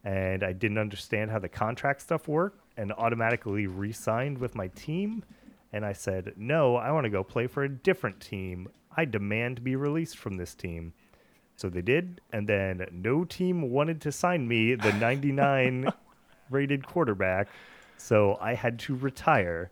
And 0.03 0.43
I 0.43 0.53
didn't 0.53 0.77
understand 0.77 1.29
how 1.31 1.39
the 1.39 1.49
contract 1.49 2.01
stuff 2.01 2.27
worked 2.27 2.61
and 2.77 2.91
automatically 2.93 3.67
re 3.67 3.91
signed 3.91 4.37
with 4.37 4.55
my 4.55 4.67
team. 4.69 5.23
And 5.73 5.85
I 5.85 5.93
said, 5.93 6.33
No, 6.37 6.75
I 6.77 6.91
want 6.91 7.03
to 7.03 7.09
go 7.09 7.23
play 7.23 7.47
for 7.47 7.63
a 7.63 7.69
different 7.69 8.19
team. 8.19 8.69
I 8.95 9.05
demand 9.05 9.57
to 9.57 9.61
be 9.61 9.75
released 9.75 10.17
from 10.17 10.37
this 10.37 10.55
team. 10.55 10.93
So 11.59 11.67
they 11.67 11.81
did, 11.81 12.21
and 12.31 12.47
then 12.47 12.87
no 12.89 13.25
team 13.25 13.69
wanted 13.69 13.99
to 14.03 14.13
sign 14.13 14.47
me, 14.47 14.75
the 14.75 14.93
99 14.93 15.91
rated 16.49 16.87
quarterback. 16.87 17.49
So 17.97 18.37
I 18.39 18.53
had 18.53 18.79
to 18.79 18.95
retire, 18.95 19.69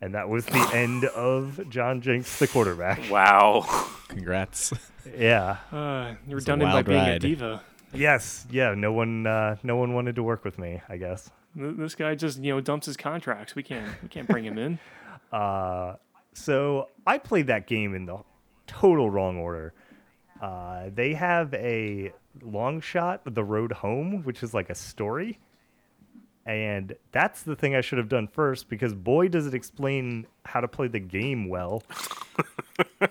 and 0.00 0.14
that 0.14 0.30
was 0.30 0.46
the 0.46 0.70
end 0.74 1.04
of 1.04 1.68
John 1.68 2.00
Jenks, 2.00 2.38
the 2.38 2.48
quarterback. 2.48 3.10
Wow. 3.10 3.66
Congrats. 4.08 4.72
Yeah. 5.14 5.58
Uh, 5.70 6.14
you're 6.26 6.40
done 6.40 6.62
a 6.62 6.64
redundant 6.64 6.70
by 6.70 6.74
wild 6.76 6.86
being 6.86 7.08
a 7.08 7.18
diva. 7.18 7.62
Yes. 7.92 8.46
Yeah. 8.50 8.72
No 8.74 8.92
one. 8.92 9.26
Uh, 9.26 9.56
no 9.62 9.76
one 9.76 9.92
wanted 9.92 10.16
to 10.16 10.22
work 10.22 10.46
with 10.46 10.58
me. 10.58 10.80
I 10.88 10.96
guess. 10.96 11.30
This 11.54 11.94
guy 11.94 12.14
just 12.14 12.38
you 12.38 12.54
know 12.54 12.62
dumps 12.62 12.86
his 12.86 12.96
contracts. 12.96 13.54
We 13.54 13.62
can't 13.62 13.86
we 14.02 14.08
can't 14.08 14.26
bring 14.26 14.44
him 14.46 14.56
in. 14.56 14.78
Uh, 15.30 15.96
so 16.32 16.88
I 17.06 17.18
played 17.18 17.48
that 17.48 17.66
game 17.66 17.94
in 17.94 18.06
the 18.06 18.16
total 18.66 19.10
wrong 19.10 19.36
order. 19.36 19.74
Uh, 20.40 20.90
they 20.94 21.14
have 21.14 21.52
a 21.54 22.12
long 22.42 22.80
shot, 22.80 23.22
The 23.24 23.44
Road 23.44 23.72
Home, 23.72 24.22
which 24.24 24.42
is 24.42 24.54
like 24.54 24.70
a 24.70 24.74
story. 24.74 25.38
And 26.46 26.94
that's 27.12 27.42
the 27.42 27.54
thing 27.54 27.74
I 27.74 27.82
should 27.82 27.98
have 27.98 28.08
done 28.08 28.26
first 28.26 28.68
because 28.68 28.94
boy, 28.94 29.28
does 29.28 29.46
it 29.46 29.54
explain 29.54 30.26
how 30.44 30.60
to 30.60 30.68
play 30.68 30.88
the 30.88 31.00
game 31.00 31.48
well. 31.48 31.82
uh, 33.02 33.08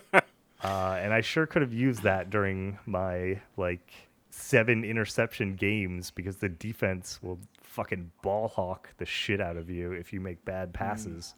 and 0.63 1.13
I 1.13 1.21
sure 1.21 1.45
could 1.45 1.61
have 1.61 1.73
used 1.73 2.01
that 2.03 2.30
during 2.32 2.80
my 2.88 3.39
like 3.55 3.93
seven 4.32 4.84
interception 4.84 5.55
games 5.55 6.09
because 6.09 6.38
the 6.38 6.49
defense 6.49 7.19
will 7.21 7.39
fucking 7.61 8.11
ball 8.23 8.47
hawk 8.47 8.89
the 8.97 9.05
shit 9.05 9.39
out 9.39 9.55
of 9.55 9.69
you 9.69 9.91
if 9.91 10.11
you 10.11 10.19
make 10.19 10.43
bad 10.43 10.73
passes. 10.73 11.36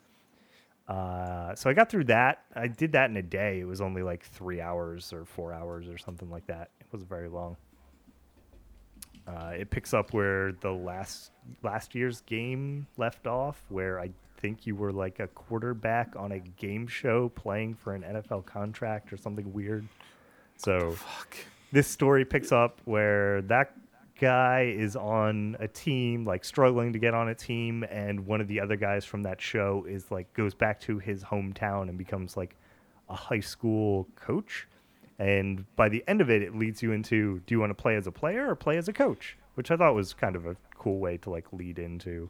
Uh, 0.90 1.54
so 1.54 1.70
I 1.70 1.74
got 1.74 1.90
through 1.90 2.06
that. 2.06 2.46
I 2.56 2.68
did 2.68 2.94
that 2.94 3.12
in 3.12 3.18
a 3.18 3.22
day. 3.22 3.60
It 3.60 3.68
was 3.68 3.80
only 3.80 4.02
like 4.02 4.24
three 4.24 4.60
hours 4.60 5.14
or 5.14 5.24
four 5.24 5.54
hours 5.54 5.88
or 5.88 6.00
something 6.00 6.32
like 6.32 6.48
that. 6.48 6.72
It 6.82 6.88
wasn't 6.92 7.10
very 7.10 7.30
long. 7.30 7.56
Uh, 9.28 9.52
it 9.52 9.70
picks 9.70 9.94
up 9.94 10.14
where 10.14 10.54
the 10.62 10.72
last 10.72 11.32
last 11.62 11.94
year's 11.94 12.22
game 12.22 12.88
left 12.98 13.28
off, 13.28 13.64
where 13.70 14.00
I 14.00 14.10
think 14.38 14.66
you 14.66 14.76
were 14.76 14.92
like 14.92 15.20
a 15.20 15.28
quarterback 15.28 16.16
on 16.16 16.32
a 16.32 16.40
game 16.40 16.88
show 16.88 17.30
playing 17.30 17.76
for 17.76 17.94
an 17.94 18.02
NFL 18.02 18.48
contract 18.48 19.14
or 19.14 19.18
something 19.18 19.54
weird. 19.54 19.88
So 20.58 20.94
Fuck. 20.94 21.38
this 21.72 21.88
story 21.88 22.26
picks 22.26 22.52
up 22.52 22.82
where 22.86 23.44
that 23.44 23.76
guy 24.20 24.74
is 24.76 24.96
on 24.96 25.56
a 25.60 25.68
team 25.68 26.26
like 26.26 26.44
struggling 26.46 26.94
to 26.94 27.00
get 27.00 27.14
on 27.14 27.30
a 27.30 27.36
team 27.36 27.84
and 27.90 28.26
one 28.26 28.42
of 28.42 28.48
the 28.48 28.60
other 28.60 28.76
guys 28.76 29.06
from 29.06 29.24
that 29.24 29.42
show 29.42 29.86
is 29.88 30.12
like 30.12 30.32
goes 30.34 30.54
back 30.54 30.80
to 30.82 31.00
his 31.00 31.24
hometown 31.24 31.90
and 31.90 31.98
becomes 31.98 32.36
like 32.38 32.56
a 33.10 33.16
high 33.16 33.40
school 33.40 34.08
coach. 34.16 34.68
And 35.18 35.66
by 35.76 35.90
the 35.90 36.04
end 36.08 36.22
of 36.22 36.30
it, 36.30 36.42
it 36.42 36.56
leads 36.56 36.82
you 36.82 36.92
into 36.92 37.40
do 37.46 37.56
you 37.56 37.60
want 37.60 37.72
to 37.72 37.82
play 37.82 37.96
as 37.96 38.08
a 38.08 38.12
player 38.12 38.50
or 38.50 38.56
play 38.56 38.78
as 38.78 38.88
a 38.88 38.94
coach? 38.94 39.38
Which 39.56 39.72
I 39.72 39.78
thought 39.78 39.96
was 39.96 40.14
kind 40.14 40.36
of 40.36 40.46
a 40.46 40.56
cool 40.78 41.00
way 41.00 41.18
to 41.18 41.30
like 41.30 41.52
lead 41.52 41.78
into 41.80 42.30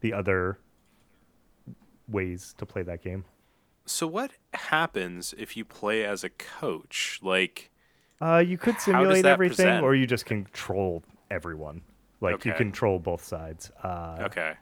the 0.00 0.12
other 0.12 0.58
ways 2.08 2.54
to 2.58 2.66
play 2.66 2.82
that 2.82 3.02
game. 3.02 3.24
So 3.86 4.06
what 4.06 4.32
happens 4.54 5.34
if 5.36 5.56
you 5.56 5.64
play 5.64 6.04
as 6.04 6.24
a 6.24 6.30
coach? 6.30 7.20
Like, 7.22 7.70
Uh, 8.20 8.38
you 8.46 8.56
could 8.56 8.80
simulate 8.80 9.26
everything, 9.26 9.66
present? 9.66 9.84
or 9.84 9.94
you 9.94 10.06
just 10.06 10.24
control 10.24 11.02
everyone. 11.34 11.82
Like 12.20 12.44
you 12.44 12.52
control 12.58 12.98
both 12.98 13.22
sides. 13.24 13.70
Uh, 13.82 14.16
okay, 14.28 14.54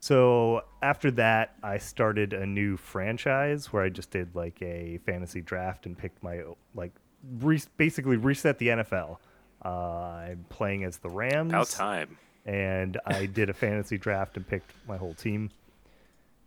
So 0.00 0.62
after 0.80 1.10
that, 1.12 1.54
I 1.62 1.76
started 1.78 2.32
a 2.32 2.46
new 2.46 2.76
franchise 2.76 3.72
where 3.72 3.82
I 3.82 3.88
just 3.90 4.10
did 4.10 4.34
like 4.34 4.60
a 4.62 4.98
fantasy 5.04 5.42
draft 5.42 5.84
and 5.86 5.98
picked 5.98 6.22
my 6.22 6.42
like 6.74 6.92
re- 7.40 7.60
basically 7.76 8.16
reset 8.16 8.58
the 8.58 8.68
NFL. 8.68 9.18
Uh, 9.64 9.68
I'm 9.68 10.44
playing 10.48 10.84
as 10.84 10.98
the 10.98 11.08
Rams, 11.10 11.52
about 11.52 11.68
time. 11.68 12.16
and 12.46 12.98
I 13.06 13.26
did 13.26 13.50
a 13.50 13.54
fantasy 13.54 13.98
draft 13.98 14.36
and 14.36 14.46
picked 14.46 14.72
my 14.86 14.96
whole 14.96 15.14
team. 15.14 15.50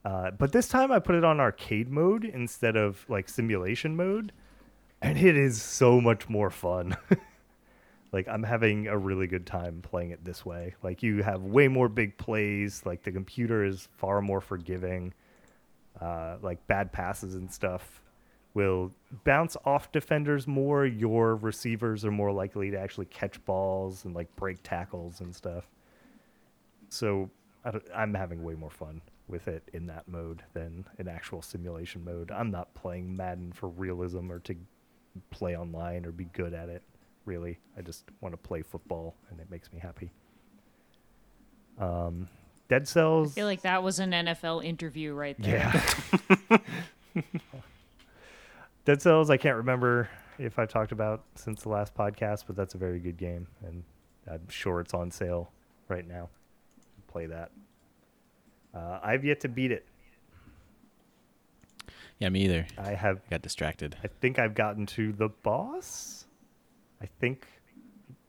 Uh, 0.06 0.32
but 0.32 0.52
this 0.54 0.68
time 0.70 0.92
I 0.92 1.00
put 1.00 1.16
it 1.16 1.24
on 1.26 1.40
arcade 1.40 1.90
mode 1.90 2.24
instead 2.26 2.78
of 2.78 3.06
like 3.10 3.28
simulation 3.28 3.96
mode, 3.96 4.32
and 5.02 5.18
it 5.18 5.36
is 5.36 5.62
so 5.62 6.00
much 6.02 6.30
more 6.30 6.50
fun. 6.50 6.96
like 8.12 8.28
I'm 8.28 8.44
having 8.44 8.88
a 8.88 8.98
really 8.98 9.28
good 9.28 9.46
time 9.46 9.82
playing 9.82 10.12
it 10.12 10.24
this 10.24 10.46
way. 10.46 10.76
Like 10.84 11.04
you 11.04 11.24
have 11.24 11.42
way 11.42 11.68
more 11.68 11.90
big 11.90 12.18
plays. 12.18 12.84
Like 12.86 13.04
the 13.04 13.12
computer 13.12 13.66
is 13.66 13.88
far 13.98 14.22
more 14.22 14.42
forgiving. 14.42 15.14
Uh, 16.00 16.38
like 16.42 16.66
bad 16.68 16.92
passes 16.92 17.36
and 17.36 17.52
stuff 17.52 18.02
will 18.54 18.92
bounce 19.24 19.58
off 19.66 19.92
defenders 19.92 20.48
more. 20.48 20.86
Your 20.86 21.36
receivers 21.36 22.06
are 22.06 22.12
more 22.12 22.32
likely 22.32 22.72
to 22.72 22.80
actually 22.80 23.06
catch 23.08 23.44
balls 23.46 24.06
and 24.06 24.16
like 24.16 24.34
break 24.36 24.58
tackles 24.64 25.22
and 25.22 25.36
stuff. 25.36 25.70
So 26.90 27.30
I 27.66 27.80
i'm 27.96 28.14
having 28.14 28.44
way 28.44 28.56
more 28.56 28.70
fun 28.70 29.02
with 29.28 29.48
it 29.48 29.70
in 29.74 29.88
that 29.88 30.08
mode 30.08 30.42
than 30.54 30.86
in 30.98 31.08
actual 31.08 31.42
simulation 31.42 32.04
mode. 32.04 32.32
I'm 32.32 32.50
not 32.50 32.74
playing 32.74 33.16
Madden 33.16 33.52
for 33.52 33.70
realism 33.70 34.32
or 34.32 34.40
to 34.40 34.56
play 35.30 35.58
online 35.58 36.06
or 36.06 36.12
be 36.12 36.26
good 36.26 36.54
at 36.54 36.70
it. 36.70 36.82
Really, 37.28 37.60
I 37.78 37.82
just 37.82 38.06
want 38.22 38.32
to 38.32 38.38
play 38.38 38.62
football, 38.62 39.14
and 39.30 39.40
it 39.42 39.52
makes 39.52 39.72
me 39.74 39.80
happy. 39.80 40.12
Um, 41.78 42.30
Dead 42.70 42.88
Cells. 42.88 43.34
I 43.34 43.36
feel 43.36 43.46
like 43.46 43.62
that 43.64 43.84
was 43.84 44.00
an 44.00 44.12
NFL 44.12 44.64
interview 44.64 45.14
right 45.14 45.36
there. 45.38 45.74
Yeah. 46.50 46.58
Dead 48.86 49.02
Cells, 49.02 49.30
I 49.30 49.36
can't 49.36 49.58
remember 49.58 50.10
if 50.40 50.58
I've 50.58 50.70
talked 50.70 50.94
about 50.94 51.26
since 51.36 51.64
the 51.64 51.70
last 51.70 51.94
podcast, 51.94 52.46
but 52.48 52.56
that's 52.56 52.76
a 52.76 52.78
very 52.78 53.00
good 53.00 53.18
game, 53.18 53.46
and 53.66 53.84
I'm 54.32 54.48
sure 54.48 54.80
it's 54.80 54.94
on 54.94 55.12
sale 55.12 55.52
right 55.90 56.08
now. 56.08 56.30
Play 57.08 57.26
that. 57.26 57.52
Uh, 58.74 59.00
I've 59.04 59.26
yet 59.26 59.42
to 59.42 59.50
beat 59.50 59.74
it. 59.74 59.86
Yeah, 62.20 62.30
me 62.30 62.46
either. 62.46 62.68
I 62.78 62.94
have. 62.94 63.18
I 63.18 63.30
got 63.32 63.42
distracted. 63.42 63.98
I 64.04 64.08
think 64.08 64.40
I've 64.40 64.56
gotten 64.56 64.86
to 64.88 65.12
the 65.12 65.30
boss. 65.30 66.17
I 67.02 67.06
think 67.20 67.48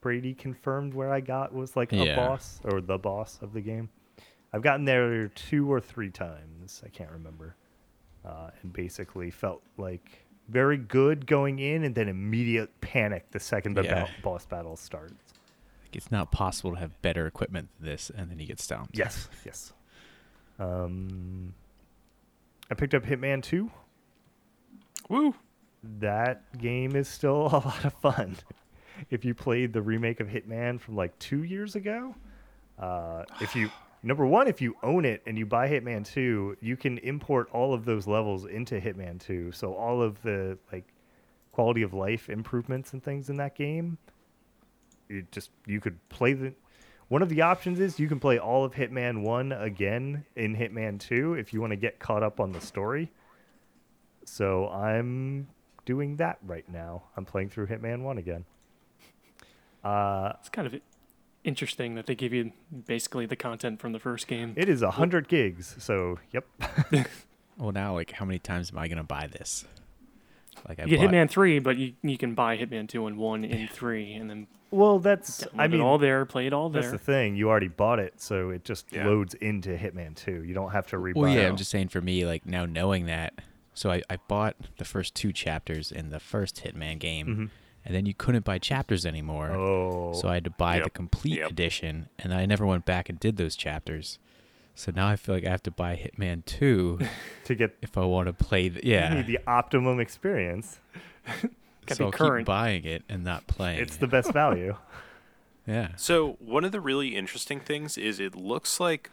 Brady 0.01 0.33
confirmed 0.33 0.93
where 0.93 1.11
I 1.11 1.19
got 1.21 1.53
was 1.53 1.75
like 1.75 1.91
a 1.93 1.97
Yeah. 1.97 2.15
boss 2.15 2.61
or 2.63 2.81
the 2.81 2.97
boss 2.97 3.39
of 3.41 3.53
the 3.53 3.61
game. 3.61 3.89
I've 4.53 4.61
gotten 4.61 4.85
there 4.85 5.27
two 5.29 5.71
or 5.71 5.79
three 5.79 6.09
times. 6.09 6.81
I 6.85 6.89
can't 6.89 7.11
remember. 7.11 7.55
Uh, 8.25 8.49
and 8.61 8.73
basically 8.73 9.31
felt 9.31 9.61
like 9.77 10.25
very 10.49 10.77
good 10.77 11.25
going 11.27 11.59
in 11.59 11.83
and 11.83 11.93
then 11.95 12.07
immediate 12.09 12.69
panic 12.81 13.29
the 13.31 13.39
second 13.39 13.75
the 13.75 13.83
Yeah. 13.83 14.05
ba- 14.05 14.09
boss 14.23 14.45
battle 14.45 14.75
starts. 14.75 15.33
Like, 15.83 15.95
it's 15.95 16.11
not 16.11 16.31
possible 16.31 16.73
to 16.73 16.79
have 16.79 16.99
better 17.01 17.25
equipment 17.27 17.69
than 17.79 17.89
this, 17.89 18.09
and 18.09 18.29
then 18.29 18.39
you 18.39 18.45
get 18.47 18.65
down. 18.67 18.87
Yes, 18.93 19.29
yes. 19.45 19.73
Um, 20.59 21.53
I 22.69 22.75
picked 22.75 22.93
up 22.93 23.03
Hitman 23.03 23.41
2. 23.43 23.71
Woo! 25.09 25.35
that 25.81 26.57
game 26.57 26.93
is 26.93 27.07
still 27.07 27.47
a 27.53 27.63
lot 27.63 27.85
of 27.85 27.93
fun. 27.93 28.35
If 29.09 29.25
you 29.25 29.33
played 29.33 29.73
the 29.73 29.81
remake 29.81 30.19
of 30.19 30.27
Hitman 30.27 30.79
from 30.79 30.95
like 30.95 31.17
two 31.19 31.43
years 31.43 31.75
ago, 31.75 32.15
uh, 32.77 33.23
if 33.41 33.55
you 33.55 33.69
number 34.03 34.25
one, 34.25 34.47
if 34.47 34.61
you 34.61 34.75
own 34.83 35.05
it 35.05 35.21
and 35.25 35.37
you 35.37 35.45
buy 35.45 35.69
Hitman 35.69 36.05
Two, 36.05 36.57
you 36.61 36.77
can 36.77 36.97
import 36.99 37.49
all 37.51 37.73
of 37.73 37.85
those 37.85 38.07
levels 38.07 38.45
into 38.45 38.79
Hitman 38.79 39.19
Two. 39.19 39.51
So 39.51 39.73
all 39.73 40.01
of 40.01 40.21
the 40.21 40.57
like 40.71 40.87
quality 41.51 41.81
of 41.81 41.93
life 41.93 42.29
improvements 42.29 42.93
and 42.93 43.03
things 43.03 43.29
in 43.29 43.37
that 43.37 43.55
game, 43.55 43.97
you 45.07 45.25
just 45.31 45.51
you 45.65 45.79
could 45.79 45.97
play 46.09 46.33
the. 46.33 46.53
One 47.07 47.23
of 47.23 47.29
the 47.29 47.41
options 47.41 47.79
is 47.79 47.99
you 47.99 48.07
can 48.07 48.19
play 48.19 48.37
all 48.37 48.63
of 48.63 48.75
Hitman 48.75 49.23
One 49.23 49.51
again 49.51 50.25
in 50.35 50.55
Hitman 50.55 50.99
Two 50.99 51.33
if 51.33 51.53
you 51.53 51.61
want 51.61 51.71
to 51.71 51.77
get 51.77 51.99
caught 51.99 52.21
up 52.21 52.39
on 52.39 52.51
the 52.51 52.61
story. 52.61 53.11
So 54.25 54.69
I'm 54.69 55.47
doing 55.85 56.17
that 56.17 56.37
right 56.45 56.69
now. 56.69 57.03
I'm 57.17 57.25
playing 57.25 57.49
through 57.49 57.65
Hitman 57.65 58.03
1 58.03 58.19
again. 58.19 58.45
Uh, 59.83 60.33
It's 60.39 60.49
kind 60.49 60.67
of 60.67 60.75
interesting 61.43 61.95
that 61.95 62.05
they 62.05 62.15
give 62.15 62.33
you 62.33 62.51
basically 62.87 63.25
the 63.25 63.35
content 63.35 63.79
from 63.79 63.91
the 63.93 63.99
first 63.99 64.27
game. 64.27 64.53
it 64.57 64.67
is 64.69 64.81
100 64.81 65.27
gigs, 65.27 65.75
so 65.79 66.19
yep. 66.31 66.45
Well, 67.57 67.73
now, 67.73 67.93
like, 67.93 68.11
how 68.11 68.23
many 68.23 68.39
times 68.39 68.71
am 68.71 68.77
I 68.79 68.87
gonna 68.87 69.03
buy 69.03 69.27
this? 69.27 69.65
Like, 70.67 70.79
I 70.79 70.83
you 70.83 70.89
get 70.97 70.99
bought, 71.01 71.09
Hitman 71.13 71.29
3, 71.29 71.59
but 71.59 71.75
you, 71.77 71.93
you 72.01 72.17
can 72.17 72.33
buy 72.33 72.57
Hitman 72.57 72.87
2 72.87 73.05
and 73.07 73.17
1 73.17 73.43
in 73.43 73.67
3, 73.67 74.13
and 74.13 74.29
then 74.29 74.47
Well, 74.71 74.99
that's 74.99 75.45
I 75.57 75.67
mean 75.67 75.81
all 75.81 75.97
there, 75.97 76.25
play 76.25 76.47
it 76.47 76.53
all 76.53 76.69
that's 76.69 76.91
the 76.91 76.97
thing. 76.97 77.35
You 77.35 77.49
already 77.49 77.67
bought 77.67 77.99
it, 77.99 78.21
so 78.21 78.49
it 78.49 78.63
just 78.63 78.85
Yeah. 78.93 79.05
loads 79.07 79.33
into 79.35 79.75
Hitman 79.77 80.15
2. 80.15 80.43
You 80.43 80.53
don't 80.53 80.71
have 80.71 80.87
to 80.87 80.97
rebuy 80.97 81.15
Well, 81.15 81.33
yeah, 81.33 81.41
it. 81.41 81.49
I'm 81.49 81.57
just 81.57 81.69
saying 81.71 81.89
for 81.89 82.01
me, 82.01 82.25
like 82.25 82.45
now 82.45 82.65
knowing 82.65 83.05
that. 83.07 83.33
So 83.73 83.91
I, 83.91 84.01
I 84.09 84.17
bought 84.27 84.55
the 84.77 84.85
first 84.85 85.15
two 85.15 85.31
chapters 85.33 85.91
in 85.91 86.09
the 86.11 86.19
first 86.19 86.63
Hitman 86.63 86.97
game, 86.99 87.27
Mhm. 87.27 87.49
And 87.85 87.95
then 87.95 88.05
you 88.05 88.13
couldn't 88.13 88.45
buy 88.45 88.57
chapters 88.59 89.05
anymore. 89.05 89.51
Oh. 89.51 90.13
So 90.13 90.27
I 90.27 90.35
had 90.35 90.43
to 90.45 90.49
buy 90.51 90.79
the 90.79 90.89
complete 90.89 91.39
Yep. 91.39 91.51
edition, 91.51 92.09
and 92.19 92.33
I 92.33 92.45
never 92.45 92.65
went 92.65 92.85
back 92.85 93.09
and 93.09 93.19
did 93.19 93.37
those 93.37 93.55
chapters. 93.55 94.19
So 94.75 94.91
now 94.95 95.07
I 95.07 95.15
feel 95.17 95.35
like 95.35 95.45
I 95.45 95.49
have 95.49 95.63
to 95.63 95.71
buy 95.71 95.95
Hitman 95.95 96.45
2 96.45 96.99
to 97.45 97.55
get 97.55 97.75
if 97.81 97.97
I 97.97 98.05
want 98.05 98.27
to 98.27 98.33
play. 98.33 98.69
The, 98.69 98.85
you 98.85 98.93
yeah, 98.93 99.13
need 99.13 99.27
the 99.33 99.39
optimum 99.47 99.99
experience. 99.99 100.79
Gotta 101.85 101.95
so 101.95 102.05
I'll 102.05 102.11
current. 102.11 102.41
keep 102.41 102.47
buying 102.47 102.85
it 102.85 103.03
and 103.09 103.23
not 103.23 103.47
playing. 103.47 103.79
It's 103.81 103.95
it. 103.95 103.99
the 103.99 104.07
best 104.07 104.31
value. 104.31 104.75
yeah. 105.67 105.89
So 105.97 106.37
one 106.39 106.63
of 106.63 106.71
the 106.71 106.79
really 106.79 107.15
interesting 107.15 107.59
things 107.59 107.97
is 107.97 108.19
it 108.19 108.35
looks 108.35 108.79
like 108.79 109.09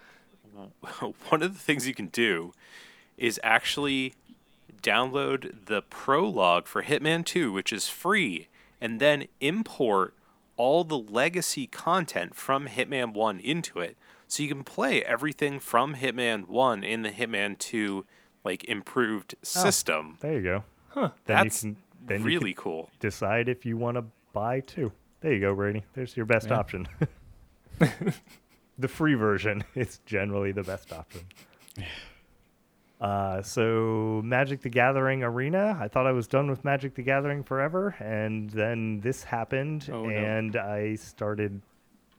one 1.28 1.42
of 1.42 1.52
the 1.54 1.58
things 1.58 1.86
you 1.88 1.94
can 1.94 2.06
do 2.08 2.52
is 3.18 3.40
actually 3.42 4.14
download 4.82 5.66
the 5.66 5.82
prologue 5.82 6.66
for 6.66 6.82
Hitman 6.82 7.24
2, 7.24 7.52
which 7.52 7.72
is 7.72 7.88
free, 7.88 8.48
and 8.86 9.00
then 9.00 9.26
import 9.40 10.14
all 10.56 10.84
the 10.84 10.96
legacy 10.96 11.66
content 11.66 12.36
from 12.36 12.68
Hitman 12.68 13.14
1 13.14 13.40
into 13.40 13.80
it. 13.80 13.96
So 14.28 14.44
you 14.44 14.48
can 14.48 14.62
play 14.62 15.02
everything 15.02 15.58
from 15.58 15.96
Hitman 15.96 16.46
1 16.46 16.84
in 16.84 17.02
the 17.02 17.10
Hitman 17.10 17.58
2 17.58 18.06
like 18.44 18.62
improved 18.62 19.34
oh, 19.34 19.38
system. 19.42 20.18
There 20.20 20.34
you 20.34 20.42
go. 20.42 20.64
Huh. 20.90 21.10
Then 21.24 21.36
That's 21.36 21.64
you 21.64 21.70
can 21.72 21.82
then 22.06 22.20
you 22.20 22.26
really 22.26 22.54
can 22.54 22.62
cool. 22.62 22.90
decide 23.00 23.48
if 23.48 23.66
you 23.66 23.76
want 23.76 23.96
to 23.96 24.04
buy 24.32 24.60
two. 24.60 24.92
There 25.20 25.32
you 25.32 25.40
go, 25.40 25.52
Brady. 25.52 25.82
There's 25.94 26.16
your 26.16 26.26
best 26.26 26.50
Yeah. 26.50 26.58
option. 26.58 26.86
the 28.78 28.86
free 28.88 29.14
version 29.14 29.64
is 29.74 29.98
generally 30.06 30.52
the 30.52 30.62
best 30.62 30.92
option. 30.92 31.22
Uh, 33.00 33.42
so 33.42 34.22
Magic 34.24 34.62
the 34.62 34.70
Gathering 34.70 35.22
Arena. 35.22 35.76
I 35.80 35.86
thought 35.88 36.06
I 36.06 36.12
was 36.12 36.26
done 36.26 36.48
with 36.48 36.64
Magic 36.64 36.94
the 36.94 37.02
Gathering 37.02 37.42
forever, 37.44 37.94
and 38.00 38.48
then 38.50 39.00
this 39.00 39.22
happened, 39.22 39.88
Oh, 39.92 40.04
no. 40.06 40.10
and 40.10 40.56
I 40.56 40.94
started 40.94 41.60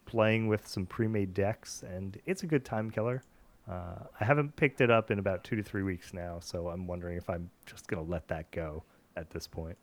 playing 0.05 0.47
with 0.47 0.67
some 0.67 0.85
pre-made 0.85 1.33
decks, 1.33 1.83
and 1.83 2.17
it's 2.25 2.43
a 2.43 2.47
good 2.47 2.63
time 2.63 2.91
killer. 2.91 3.23
Uh, 3.69 4.03
I 4.19 4.23
haven't 4.23 4.55
picked 4.55 4.79
it 4.79 4.89
up 4.91 5.09
in 5.11 5.19
about 5.19 5.43
two 5.43 5.55
to 5.55 5.63
three 5.63 5.83
weeks 5.83 6.13
now, 6.13 6.37
so 6.39 6.69
I'm 6.69 6.85
wondering 6.87 7.17
if 7.17 7.29
I'm 7.29 7.49
just 7.65 7.87
gonna 7.87 8.03
let 8.03 8.27
that 8.29 8.49
go 8.51 8.83
at 9.17 9.29
this 9.31 9.47
point. 9.47 9.77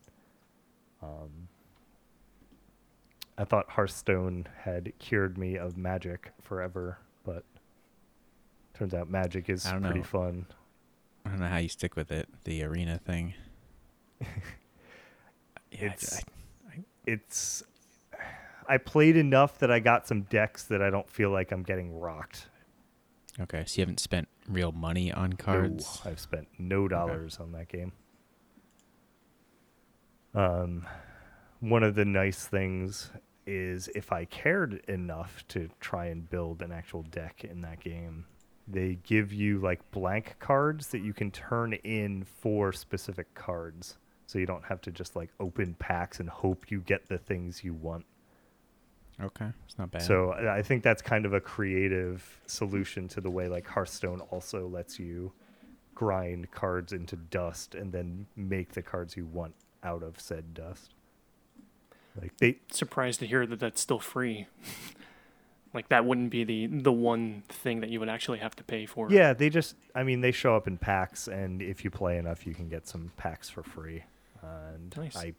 Um, 1.03 1.49
I 3.37 3.43
thought 3.43 3.69
Hearthstone 3.69 4.47
had 4.57 4.93
cured 4.97 5.37
me 5.37 5.57
of 5.57 5.75
Magic 5.77 6.31
forever, 6.41 6.97
but 7.25 7.43
turns 8.73 8.93
out 8.93 9.09
Magic 9.09 9.49
is 9.49 9.65
pretty 9.65 9.99
know. 9.99 10.03
fun. 10.03 10.45
I 11.25 11.29
don't 11.29 11.39
know 11.39 11.47
how 11.47 11.57
you 11.57 11.69
stick 11.69 11.95
with 11.95 12.11
it. 12.11 12.27
The 12.43 12.63
arena 12.63 12.99
thing. 12.99 13.33
yeah, 14.21 14.27
I- 15.71 15.85
It's- 15.85 16.23
I- 16.69 16.83
It's 17.05 17.63
I 18.67 18.77
played 18.79 19.15
enough 19.15 19.59
that 19.59 19.69
I 19.71 19.79
got 19.79 20.07
some 20.07 20.23
decks 20.23 20.63
that 20.63 20.81
I 20.81 20.89
don't 20.89 21.07
feel 21.09 21.29
like 21.29 21.51
I'm 21.51 21.61
getting 21.63 21.99
rocked. 21.99 22.47
okay, 23.39 23.63
so 23.67 23.77
you 23.77 23.81
haven't 23.83 23.99
spent 23.99 24.27
real 24.47 24.71
money 24.71 25.11
on 25.11 25.33
cards. 25.33 26.01
No, 26.03 26.11
I've 26.11 26.19
spent 26.19 26.47
no 26.57 26.87
dollars 26.87 27.37
on 27.39 27.51
that 27.51 27.67
game. 27.67 27.91
Um, 30.33 30.85
one 31.59 31.83
of 31.83 31.95
the 31.95 32.05
nice 32.05 32.45
things 32.47 33.11
is 33.45 33.87
if 33.95 34.11
I 34.11 34.25
cared 34.25 34.81
enough 34.87 35.43
to 35.49 35.69
try 35.79 36.05
and 36.07 36.27
build 36.29 36.61
an 36.63 36.71
actual 36.71 37.03
deck 37.03 37.43
in 37.43 37.61
that 37.61 37.79
game, 37.79 38.25
they 38.67 38.97
give 39.03 39.31
you 39.31 39.59
like 39.59 39.79
blank 39.91 40.37
cards 40.39 40.87
that 40.87 40.99
you 40.99 41.13
can 41.13 41.31
turn 41.31 41.73
in 41.73 42.23
for 42.23 42.73
specific 42.73 43.33
cards. 43.35 43.97
So 44.27 44.39
you 44.39 44.45
don't 44.45 44.65
have 44.65 44.81
to 44.81 44.91
just 44.91 45.15
like 45.15 45.29
open 45.39 45.75
packs 45.75 46.19
and 46.19 46.27
hope 46.27 46.71
you 46.71 46.79
get 46.81 47.07
the 47.07 47.17
things 47.17 47.63
you 47.63 47.73
want. 47.73 48.05
Okay, 49.21 49.47
it's 49.65 49.77
not 49.77 49.91
bad. 49.91 50.01
So 50.01 50.31
I 50.31 50.57
I 50.57 50.61
think 50.61 50.83
that's 50.83 51.01
kind 51.01 51.25
of 51.25 51.33
a 51.33 51.39
creative 51.39 52.41
solution 52.47 53.07
to 53.09 53.21
the 53.21 53.29
way 53.29 53.47
like 53.47 53.67
Hearthstone 53.67 54.21
also 54.31 54.67
lets 54.67 54.99
you 54.99 55.31
grind 55.93 56.51
cards 56.51 56.91
into 56.91 57.15
dust 57.15 57.75
and 57.75 57.91
then 57.91 58.25
make 58.35 58.73
the 58.73 58.81
cards 58.81 59.15
you 59.15 59.25
want 59.25 59.53
out 59.83 60.03
of 60.03 60.19
said 60.19 60.53
dust. 60.53 60.93
Like 62.19 62.35
they 62.37 62.59
Surprised 62.71 63.19
to 63.19 63.27
hear 63.27 63.45
that 63.45 63.59
that's 63.59 63.79
still 63.79 63.99
free. 63.99 64.47
like 65.75 65.89
that 65.89 66.05
wouldn't 66.05 66.29
be 66.29 66.43
the 66.43 66.67
the 66.67 66.91
one 66.91 67.43
thing 67.49 67.81
that 67.81 67.89
you 67.89 67.99
would 67.99 68.09
actually 68.09 68.39
have 68.39 68.55
to 68.55 68.63
pay 68.63 68.85
for. 68.85 69.11
Yeah, 69.11 69.33
they 69.33 69.49
just 69.49 69.75
I 69.93 70.03
mean 70.03 70.21
they 70.21 70.31
show 70.31 70.55
up 70.55 70.67
in 70.67 70.77
packs 70.77 71.27
and 71.27 71.61
if 71.61 71.83
you 71.83 71.91
play 71.91 72.17
enough 72.17 72.47
you 72.47 72.53
can 72.53 72.69
get 72.69 72.87
some 72.87 73.11
packs 73.17 73.49
for 73.49 73.63
free. 73.63 74.03
And 74.41 74.95
Nice. 74.97 75.15
I 75.15 75.33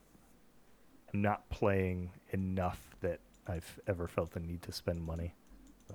am 1.15 1.23
not 1.23 1.49
playing 1.49 2.11
enough 2.31 2.81
that 3.01 3.21
I've 3.47 3.79
ever 3.87 4.09
felt 4.09 4.33
the 4.33 4.41
need 4.41 4.63
to 4.63 4.73
spend 4.73 5.05
money. 5.05 5.35
So. 5.89 5.95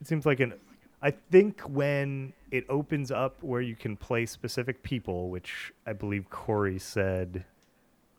It 0.00 0.06
seems 0.06 0.26
like 0.26 0.40
an 0.40 0.54
I 1.02 1.10
think 1.10 1.60
when 1.62 2.32
it 2.52 2.64
opens 2.68 3.10
up 3.10 3.42
where 3.42 3.60
you 3.60 3.74
can 3.74 3.96
play 3.96 4.24
specific 4.24 4.84
people, 4.84 5.30
which 5.30 5.72
I 5.84 5.94
believe 5.94 6.30
Corey 6.30 6.78
said 6.78 7.44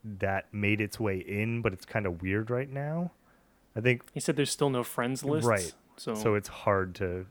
that 0.04 0.54
made 0.54 0.82
its 0.82 1.00
way 1.00 1.20
in, 1.20 1.62
but 1.62 1.72
it's 1.72 1.86
kind 1.86 2.06
of 2.06 2.22
weird 2.22 2.50
right 2.50 2.70
now. 2.70 3.12
I 3.76 3.82
think 3.82 4.04
He 4.14 4.20
said 4.20 4.36
there's 4.36 4.52
still 4.52 4.70
no 4.70 4.84
friends 4.84 5.24
list. 5.24 5.48
Right. 5.48 5.74
So, 5.98 6.16
so 6.16 6.36
it's 6.36 6.50
hard 6.50 6.96
to 6.96 7.26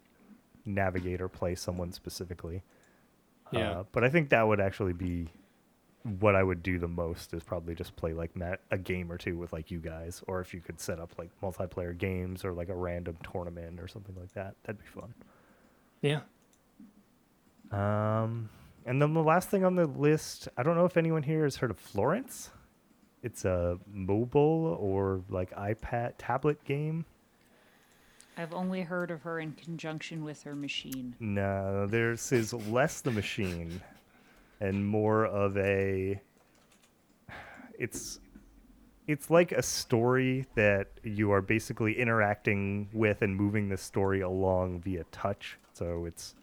navigate 0.64 1.20
or 1.20 1.28
play 1.28 1.54
someone 1.54 1.92
specifically. 1.92 2.62
Yeah. 3.52 3.70
Uh, 3.70 3.84
but 3.92 4.04
I 4.04 4.08
think 4.08 4.30
that 4.30 4.46
would 4.46 4.60
actually 4.60 4.92
be 4.92 5.28
what 6.18 6.34
I 6.34 6.42
would 6.42 6.62
do 6.62 6.78
the 6.78 6.88
most 6.88 7.32
is 7.32 7.42
probably 7.42 7.74
just 7.74 7.94
play 7.94 8.12
like 8.12 8.34
Matt, 8.34 8.60
a 8.70 8.78
game 8.78 9.10
or 9.12 9.18
two 9.18 9.36
with 9.36 9.52
like 9.52 9.70
you 9.70 9.78
guys, 9.78 10.22
or 10.26 10.40
if 10.40 10.52
you 10.52 10.60
could 10.60 10.80
set 10.80 10.98
up 10.98 11.12
like 11.18 11.30
multiplayer 11.42 11.96
games 11.96 12.44
or 12.44 12.52
like 12.52 12.68
a 12.68 12.74
random 12.74 13.16
tournament 13.30 13.78
or 13.78 13.86
something 13.86 14.14
like 14.18 14.32
that, 14.32 14.56
that'd 14.64 14.80
be 14.80 14.86
fun. 14.86 15.14
yeah. 16.00 16.20
Um, 17.70 18.50
and 18.84 19.00
then 19.00 19.14
the 19.14 19.22
last 19.22 19.48
thing 19.48 19.64
on 19.64 19.76
the 19.76 19.86
list, 19.86 20.48
I 20.56 20.62
don't 20.62 20.76
know 20.76 20.84
if 20.84 20.96
anyone 20.96 21.22
here 21.22 21.44
has 21.44 21.56
heard 21.56 21.70
of 21.70 21.78
Florence. 21.78 22.50
It's 23.22 23.44
a 23.44 23.78
mobile 23.92 24.76
or 24.80 25.22
like 25.28 25.50
iPad 25.54 26.14
tablet 26.18 26.62
game. 26.64 27.04
I've 28.36 28.54
only 28.54 28.82
heard 28.82 29.10
of 29.10 29.22
her 29.22 29.38
in 29.38 29.52
conjunction 29.52 30.24
with 30.24 30.42
her 30.44 30.54
machine. 30.54 31.14
No, 31.20 31.86
this 31.86 32.32
is 32.32 32.52
less 32.52 33.00
the 33.00 33.10
machine 33.10 33.80
and 34.60 34.86
more 34.86 35.26
of 35.26 35.56
a 35.58 36.20
it's 37.78 38.20
it's 39.08 39.28
like 39.28 39.50
a 39.52 39.62
story 39.62 40.46
that 40.54 40.86
you 41.02 41.32
are 41.32 41.42
basically 41.42 41.98
interacting 41.98 42.88
with 42.92 43.20
and 43.22 43.36
moving 43.36 43.68
the 43.68 43.76
story 43.76 44.20
along 44.20 44.80
via 44.80 45.04
touch. 45.10 45.58
So 45.74 46.04
it's 46.06 46.34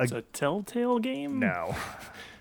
It's 0.00 0.12
a 0.12 0.22
Telltale 0.22 0.98
game. 0.98 1.38
no. 1.38 1.74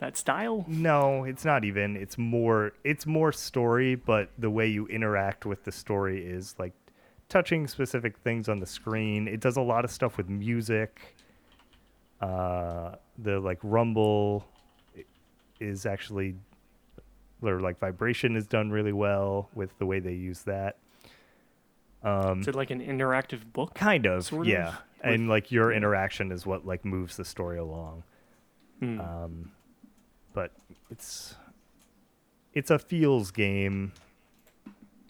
That 0.00 0.16
style. 0.16 0.64
No, 0.66 1.24
it's 1.24 1.44
not 1.44 1.64
even. 1.64 1.94
It's 1.96 2.16
more 2.18 2.72
it's 2.84 3.06
more 3.06 3.32
story, 3.32 3.94
but 3.94 4.30
the 4.38 4.50
way 4.50 4.66
you 4.66 4.86
interact 4.88 5.44
with 5.46 5.64
the 5.64 5.72
story 5.72 6.24
is 6.26 6.54
like 6.58 6.72
touching 7.28 7.68
specific 7.68 8.16
things 8.18 8.48
on 8.48 8.60
the 8.60 8.66
screen. 8.66 9.28
It 9.28 9.40
does 9.40 9.56
a 9.56 9.60
lot 9.62 9.84
of 9.84 9.90
stuff 9.90 10.16
with 10.16 10.28
music. 10.28 11.14
Uh 12.20 12.96
the 13.18 13.40
like 13.40 13.58
rumble 13.62 14.46
is 15.60 15.84
actually 15.86 16.34
or 17.42 17.60
like 17.60 17.78
vibration 17.78 18.36
is 18.36 18.46
done 18.46 18.70
really 18.70 18.92
well 18.92 19.48
with 19.54 19.70
the 19.78 19.86
way 19.86 20.00
they 20.00 20.14
use 20.14 20.42
that. 20.42 20.76
Um 22.02 22.40
Is 22.40 22.48
it 22.48 22.54
like 22.54 22.70
an 22.70 22.80
interactive 22.80 23.52
book? 23.52 23.74
kind 23.74 24.06
of, 24.06 24.24
sort 24.24 24.46
yeah. 24.46 24.66
with- 24.70 24.76
and 25.02 25.28
like 25.28 25.50
your 25.52 25.72
interaction 25.72 26.32
is 26.32 26.44
what 26.46 26.66
like 26.66 26.84
moves 26.84 27.16
the 27.16 27.24
story 27.24 27.58
along. 27.58 28.02
Hmm. 28.80 29.00
Um, 29.00 29.52
but 30.32 30.52
it's 30.90 31.34
it's 32.52 32.70
a 32.70 32.78
feels 32.78 33.30
game, 33.30 33.92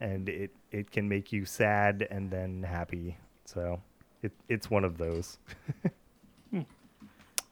and 0.00 0.28
it 0.28 0.50
it 0.70 0.90
can 0.90 1.08
make 1.08 1.32
you 1.32 1.44
sad 1.44 2.06
and 2.10 2.30
then 2.30 2.62
happy. 2.62 3.16
So 3.44 3.80
it 4.22 4.32
it's 4.48 4.70
one 4.70 4.84
of 4.84 4.98
those. 4.98 5.38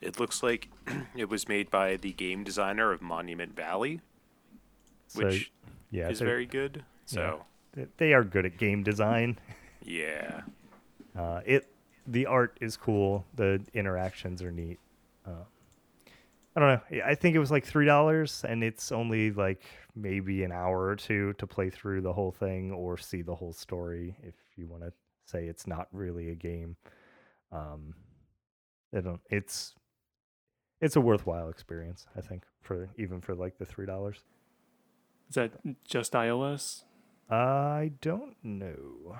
It 0.00 0.20
looks 0.20 0.44
like 0.44 0.68
it 1.16 1.28
was 1.28 1.48
made 1.48 1.70
by 1.72 1.96
the 1.96 2.12
game 2.12 2.44
designer 2.44 2.92
of 2.92 3.02
Monument 3.02 3.56
Valley, 3.56 4.00
So 5.08 5.24
which 5.24 5.50
yeah, 5.90 6.08
is 6.08 6.20
very 6.20 6.46
good. 6.46 6.84
So 7.06 7.44
they- 7.72 7.88
they 7.96 8.12
are 8.12 8.22
good 8.22 8.46
at 8.46 8.58
game 8.58 8.82
design. 8.84 9.38
yeah, 9.82 10.42
Uh, 11.16 11.40
it 11.44 11.66
the 12.06 12.26
art 12.26 12.56
is 12.60 12.76
cool. 12.76 13.24
The 13.34 13.60
interactions 13.74 14.40
are 14.40 14.52
neat. 14.52 14.78
Uh, 15.26 15.42
I 16.58 16.60
don't 16.60 16.70
know. 16.70 17.02
I 17.04 17.14
think 17.14 17.36
it 17.36 17.38
was 17.38 17.52
like 17.52 17.64
three 17.64 17.86
dollars, 17.86 18.44
and 18.46 18.64
it's 18.64 18.90
only 18.90 19.30
like 19.30 19.62
maybe 19.94 20.42
an 20.42 20.50
hour 20.50 20.88
or 20.88 20.96
two 20.96 21.32
to 21.34 21.46
play 21.46 21.70
through 21.70 22.00
the 22.00 22.12
whole 22.12 22.32
thing 22.32 22.72
or 22.72 22.98
see 22.98 23.22
the 23.22 23.36
whole 23.36 23.52
story. 23.52 24.16
If 24.24 24.34
you 24.56 24.66
want 24.66 24.82
to 24.82 24.92
say 25.24 25.44
it's 25.46 25.68
not 25.68 25.86
really 25.92 26.30
a 26.30 26.34
game, 26.34 26.74
um, 27.52 27.94
I 28.92 29.02
don't. 29.02 29.20
It's 29.30 29.76
it's 30.80 30.96
a 30.96 31.00
worthwhile 31.00 31.48
experience. 31.48 32.08
I 32.16 32.22
think 32.22 32.42
for 32.60 32.88
even 32.98 33.20
for 33.20 33.36
like 33.36 33.56
the 33.58 33.64
three 33.64 33.86
dollars. 33.86 34.24
Is 35.28 35.36
that 35.36 35.52
just 35.86 36.12
iOS? 36.14 36.82
I 37.30 37.92
don't 38.00 38.34
know. 38.42 39.16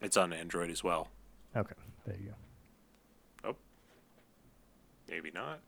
it's 0.00 0.16
on 0.16 0.32
Android 0.32 0.70
as 0.70 0.82
well. 0.82 1.08
Okay, 1.54 1.74
there 2.06 2.16
you 2.16 2.28
go. 2.30 2.34
Maybe 5.12 5.30
not. 5.32 5.60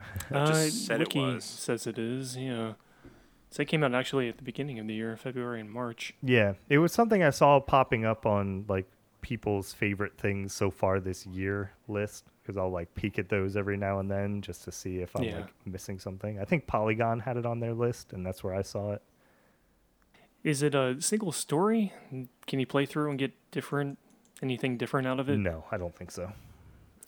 Uh, 0.32 0.46
just 0.46 0.86
said 0.86 1.00
it 1.00 1.12
was. 1.14 1.42
says 1.44 1.86
it 1.88 1.98
is. 1.98 2.36
Yeah. 2.36 2.74
So 3.50 3.62
it 3.62 3.68
came 3.68 3.82
out 3.82 3.94
actually 3.94 4.28
at 4.28 4.36
the 4.36 4.44
beginning 4.44 4.78
of 4.78 4.86
the 4.86 4.94
year, 4.94 5.16
February 5.16 5.60
and 5.60 5.68
March. 5.70 6.14
Yeah, 6.22 6.52
it 6.68 6.78
was 6.78 6.92
something 6.92 7.22
I 7.22 7.30
saw 7.30 7.58
popping 7.60 8.04
up 8.04 8.24
on 8.26 8.64
like 8.68 8.86
people's 9.22 9.72
favorite 9.72 10.16
things 10.16 10.52
so 10.52 10.70
far 10.70 11.00
this 11.00 11.26
year 11.26 11.72
list 11.88 12.26
because 12.42 12.56
I'll 12.56 12.70
like 12.70 12.94
peek 12.94 13.18
at 13.18 13.28
those 13.28 13.56
every 13.56 13.76
now 13.76 13.98
and 13.98 14.08
then 14.08 14.40
just 14.40 14.62
to 14.64 14.72
see 14.72 14.98
if 14.98 15.16
I'm 15.16 15.24
Yeah. 15.24 15.36
like 15.40 15.48
missing 15.66 15.98
something. 15.98 16.38
I 16.38 16.44
think 16.44 16.66
Polygon 16.68 17.18
had 17.20 17.36
it 17.36 17.44
on 17.46 17.58
their 17.58 17.74
list, 17.74 18.12
and 18.12 18.24
that's 18.24 18.44
where 18.44 18.54
I 18.54 18.62
saw 18.62 18.92
it. 18.92 19.02
Is 20.44 20.62
it 20.62 20.74
a 20.76 21.00
single 21.02 21.32
story? 21.32 21.92
Can 22.46 22.60
you 22.60 22.66
play 22.66 22.86
through 22.86 23.10
and 23.10 23.18
get 23.18 23.32
different 23.50 23.98
anything 24.42 24.76
different 24.76 25.08
out 25.08 25.18
of 25.18 25.28
it? 25.28 25.38
No, 25.38 25.64
I 25.72 25.76
don't 25.78 25.96
think 25.96 26.10
so. 26.12 26.32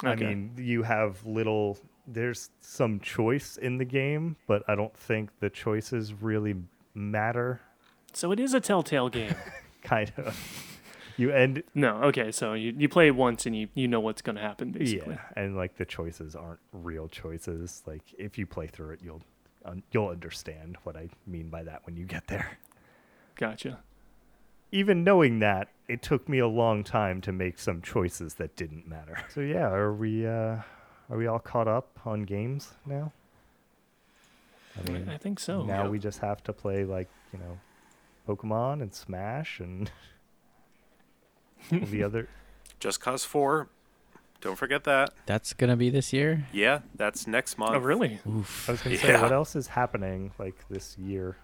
I 0.03 0.14
mean, 0.14 0.53
you 0.57 0.82
have 0.82 1.24
little. 1.26 1.78
There's 2.07 2.51
some 2.61 3.01
choice 3.01 3.57
in 3.57 3.78
the 3.78 3.84
game, 3.84 4.36
but 4.46 4.62
I 4.68 4.74
don't 4.74 4.96
think 4.96 5.30
the 5.40 5.51
choices 5.51 6.12
really 6.14 6.57
matter. 6.94 7.61
So 8.12 8.32
it 8.32 8.40
is 8.40 8.55
a 8.55 8.61
Telltale 8.61 9.09
game. 9.09 9.34
Kind 9.82 10.12
of. 10.16 10.36
You 11.16 11.30
end 11.30 11.62
no, 11.74 11.96
okay. 12.05 12.32
So 12.32 12.55
you, 12.55 12.74
you 12.76 12.88
play 12.88 13.09
it 13.09 13.14
once 13.14 13.44
and 13.44 13.55
you, 13.55 13.68
you 13.74 13.86
know 13.86 14.01
what's 14.01 14.22
going 14.22 14.36
to 14.36 14.42
happen, 14.42 14.72
basically. 14.72 15.14
Yeah, 15.14 15.42
and 15.42 15.55
like 15.55 15.76
the 15.76 15.84
choices 15.84 16.34
aren't 16.34 16.61
real 16.72 17.09
choices. 17.09 17.82
Like 17.86 18.03
if 18.16 18.38
you 18.38 18.46
play 18.46 18.66
through 18.68 18.94
it, 18.94 19.01
you'll 19.03 19.22
un- 19.64 19.82
you'll 19.92 20.09
understand 20.09 20.78
what 20.84 20.96
I 20.96 21.11
mean 21.26 21.51
by 21.51 21.62
that 21.64 21.84
when 21.84 21.96
you 21.96 22.07
get 22.07 22.26
there. 22.28 22.59
Gotcha. 23.36 23.80
Even 24.72 25.05
knowing 25.05 25.40
that, 25.40 25.68
it 25.91 26.03
took 26.03 26.28
me 26.28 26.38
a 26.38 26.47
long 26.49 26.84
time 26.84 27.20
to 27.22 27.32
make 27.32 27.59
some 27.59 27.82
choices 27.82 28.34
that 28.34 28.57
didn't 28.57 28.86
matter. 28.88 29.18
So 29.28 29.41
yeah, 29.41 29.68
are 29.68 29.93
we 29.93 30.26
uh 30.26 30.57
are 31.11 31.16
we 31.16 31.26
all 31.26 31.38
caught 31.41 31.68
up 31.68 31.99
on 32.05 32.22
games 32.22 32.72
now? 32.86 33.12
I 34.78 34.91
mean, 34.91 35.09
I, 35.09 35.14
I 35.14 35.18
think 35.18 35.41
so. 35.41 35.62
now 35.64 35.82
Yep. 35.82 35.91
we 35.91 35.99
just 35.99 36.20
have 36.20 36.43
to 36.45 36.53
play 36.53 36.84
like, 36.84 37.09
you 37.32 37.38
know, 37.38 37.59
Pokemon 38.28 38.80
and 38.82 38.95
Smash 38.95 39.59
and 39.61 39.91
the 41.70 42.03
other 42.05 42.28
Just 42.78 43.01
Cause 43.01 43.24
4. 43.24 43.68
Don't 44.41 44.57
forget 44.57 44.84
that. 44.84 45.11
That's 45.26 45.53
gonna 45.53 45.76
be 45.76 45.91
this 45.91 46.12
year. 46.14 46.47
Yeah, 46.53 46.80
that's 46.95 47.26
next 47.26 47.59
month. 47.59 47.74
Oh, 47.74 47.78
really? 47.78 48.20
Oof. 48.26 48.68
I 48.68 48.72
was 48.72 48.80
going 48.82 48.97
to 48.97 49.03
say 49.03 49.20
what 49.20 49.32
else 49.32 49.55
is 49.55 49.66
happening 49.66 50.32
like 50.38 50.55
this 50.70 50.97
year? 50.97 51.36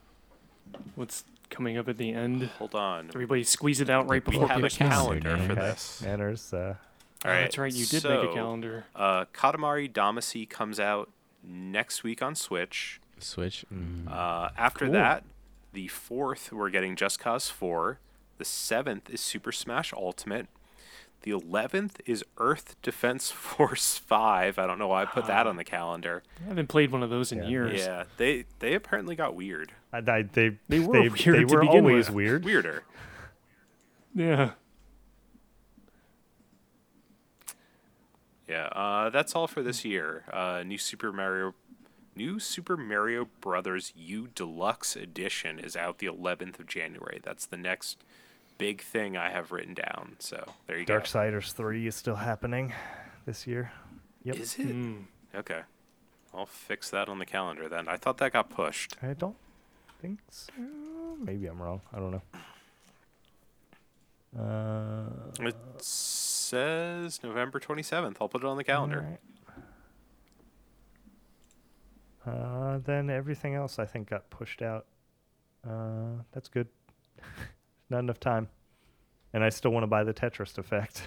What's 0.94 1.24
coming 1.50 1.76
up 1.78 1.88
at 1.88 1.96
the 1.96 2.12
end? 2.12 2.44
Hold 2.58 2.74
on. 2.74 3.10
Everybody 3.14 3.44
squeeze 3.44 3.80
it 3.80 3.88
out 3.90 4.08
right 4.08 4.24
We 4.26 4.32
before 4.32 4.46
We 4.48 4.52
have 4.54 4.64
a 4.64 4.70
calendar, 4.70 5.28
calendar 5.30 5.46
for 5.46 5.52
Okay. 5.60 5.60
this. 5.70 6.02
Nanners, 6.04 6.52
uh 6.54 6.74
Oh, 7.24 7.28
All 7.28 7.34
right. 7.34 7.40
that's 7.42 7.58
right. 7.58 7.72
You 7.72 7.86
did 7.86 8.04
make 8.04 8.30
a 8.30 8.32
calendar. 8.34 8.84
Uh, 8.94 9.24
Katamari 9.34 9.90
Damacy 9.90 10.48
comes 10.48 10.78
out 10.78 11.10
next 11.42 12.04
week 12.04 12.20
on 12.22 12.34
Switch. 12.34 13.00
Switch. 13.18 13.64
Mm. 13.72 14.06
Uh, 14.08 14.50
after 14.56 14.84
Cool. 14.84 14.92
that, 14.92 15.24
the 15.72 15.88
fourth, 15.88 16.52
we're 16.52 16.70
getting 16.70 16.94
Just 16.94 17.18
Cause 17.18 17.48
4. 17.48 17.98
The 18.38 18.44
seventh 18.44 19.08
is 19.10 19.20
Super 19.22 19.50
Smash 19.50 19.92
Ultimate. 19.94 20.46
The 21.22 21.30
11th 21.32 21.96
is 22.04 22.22
Earth 22.36 22.76
Defense 22.82 23.30
Force 23.32 23.96
5. 23.98 24.58
I 24.58 24.66
don't 24.66 24.78
know 24.78 24.88
why 24.88 25.02
I 25.02 25.04
put 25.06 25.26
that 25.26 25.46
on 25.46 25.56
the 25.56 25.64
calendar. 25.64 26.22
I 26.44 26.48
haven't 26.48 26.68
played 26.68 26.92
one 26.92 27.02
of 27.02 27.10
those 27.10 27.32
in 27.32 27.38
Yeah. 27.38 27.48
years. 27.48 27.80
Yeah, 27.80 28.04
they 28.18 28.44
they 28.58 28.74
apparently 28.74 29.16
got 29.16 29.34
weird. 29.34 29.72
I, 30.06 30.16
I, 30.18 30.22
they 30.22 30.58
They 30.68 30.78
were 30.80 30.92
they, 30.92 31.08
weird 31.08 31.18
they 31.18 31.44
to 31.44 31.54
were 31.54 31.60
begin 31.60 31.84
always 31.84 32.06
with. 32.08 32.14
weird. 32.16 32.44
Weirder. 32.44 32.82
Yeah. 34.14 34.50
Yeah, 38.48 38.66
uh, 38.66 39.10
that's 39.10 39.34
all 39.34 39.46
for 39.46 39.62
this 39.62 39.84
year. 39.84 40.24
Uh, 40.32 40.62
new 40.64 40.78
Super 40.78 41.12
Mario, 41.12 41.54
new 42.14 42.38
Super 42.38 42.76
Mario 42.76 43.28
Brothers 43.40 43.92
U 43.96 44.28
Deluxe 44.34 44.94
Edition 44.94 45.58
is 45.58 45.76
out 45.76 45.98
the 45.98 46.06
11th 46.06 46.60
of 46.60 46.66
January. 46.66 47.20
That's 47.22 47.44
the 47.46 47.56
next 47.56 47.98
big 48.56 48.80
thing 48.82 49.16
I 49.16 49.30
have 49.30 49.50
written 49.50 49.74
down. 49.74 50.14
So 50.20 50.52
there 50.68 50.78
you 50.78 50.86
go. 50.86 50.98
Darksiders 51.00 51.52
3 51.52 51.86
is 51.88 51.96
still 51.96 52.16
happening 52.16 52.72
this 53.26 53.46
year. 53.48 53.72
Yep. 54.22 54.36
Is 54.36 54.54
it 54.58 54.68
Mm. 54.68 55.04
okay? 55.34 55.62
I'll 56.32 56.46
fix 56.46 56.88
that 56.90 57.08
on 57.08 57.18
the 57.18 57.26
calendar 57.26 57.68
then. 57.68 57.88
I 57.88 57.96
thought 57.96 58.18
that 58.18 58.32
got 58.32 58.50
pushed. 58.50 58.96
I 59.02 59.14
don't 59.14 59.36
think 60.00 60.20
so. 60.30 60.52
Maybe 61.20 61.46
I'm 61.46 61.60
wrong. 61.60 61.80
I 61.92 61.98
don't 61.98 62.10
know. 62.12 62.22
Uh, 64.38 65.46
It 65.46 65.56
says 65.82 67.20
November 67.22 67.58
27th. 67.60 68.16
I'll 68.20 68.28
put 68.28 68.42
it 68.42 68.46
on 68.46 68.56
the 68.56 68.64
calendar. 68.64 69.00
alright. 69.00 69.20
Uh, 72.26 72.78
then 72.84 73.08
everything 73.08 73.54
else 73.54 73.78
I 73.78 73.84
think 73.86 74.10
got 74.10 74.28
pushed 74.30 74.60
out. 74.62 74.86
Uh, 75.68 76.22
that's 76.32 76.48
good. 76.48 76.66
Not 77.90 78.00
enough 78.00 78.18
time. 78.20 78.48
And 79.32 79.44
I 79.44 79.48
still 79.48 79.70
want 79.70 79.84
to 79.84 79.88
buy 79.88 80.02
the 80.04 80.12
Tetris 80.14 80.58
effect. 80.58 81.02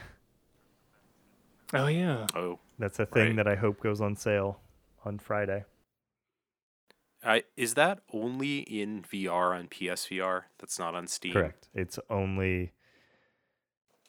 Oh 1.73 1.87
yeah. 1.87 2.25
Oh, 2.35 2.57
That's 2.79 2.99
a 2.99 3.05
thing 3.05 3.27
Right. 3.27 3.35
that 3.37 3.47
I 3.47 3.55
hope 3.55 3.81
goes 3.81 4.01
on 4.01 4.15
sale 4.15 4.59
on 5.05 5.19
Friday. 5.19 5.65
I, 7.23 7.43
is 7.57 7.73
that 7.73 7.99
only 8.13 8.59
in 8.59 9.01
VR 9.03 9.57
on 9.57 9.67
PSVR? 9.67 10.43
That's 10.59 10.79
not 10.79 10.95
on 10.95 11.07
Steam. 11.07 11.33
Correct. 11.33 11.67
It's 11.73 11.99
only. 12.09 12.71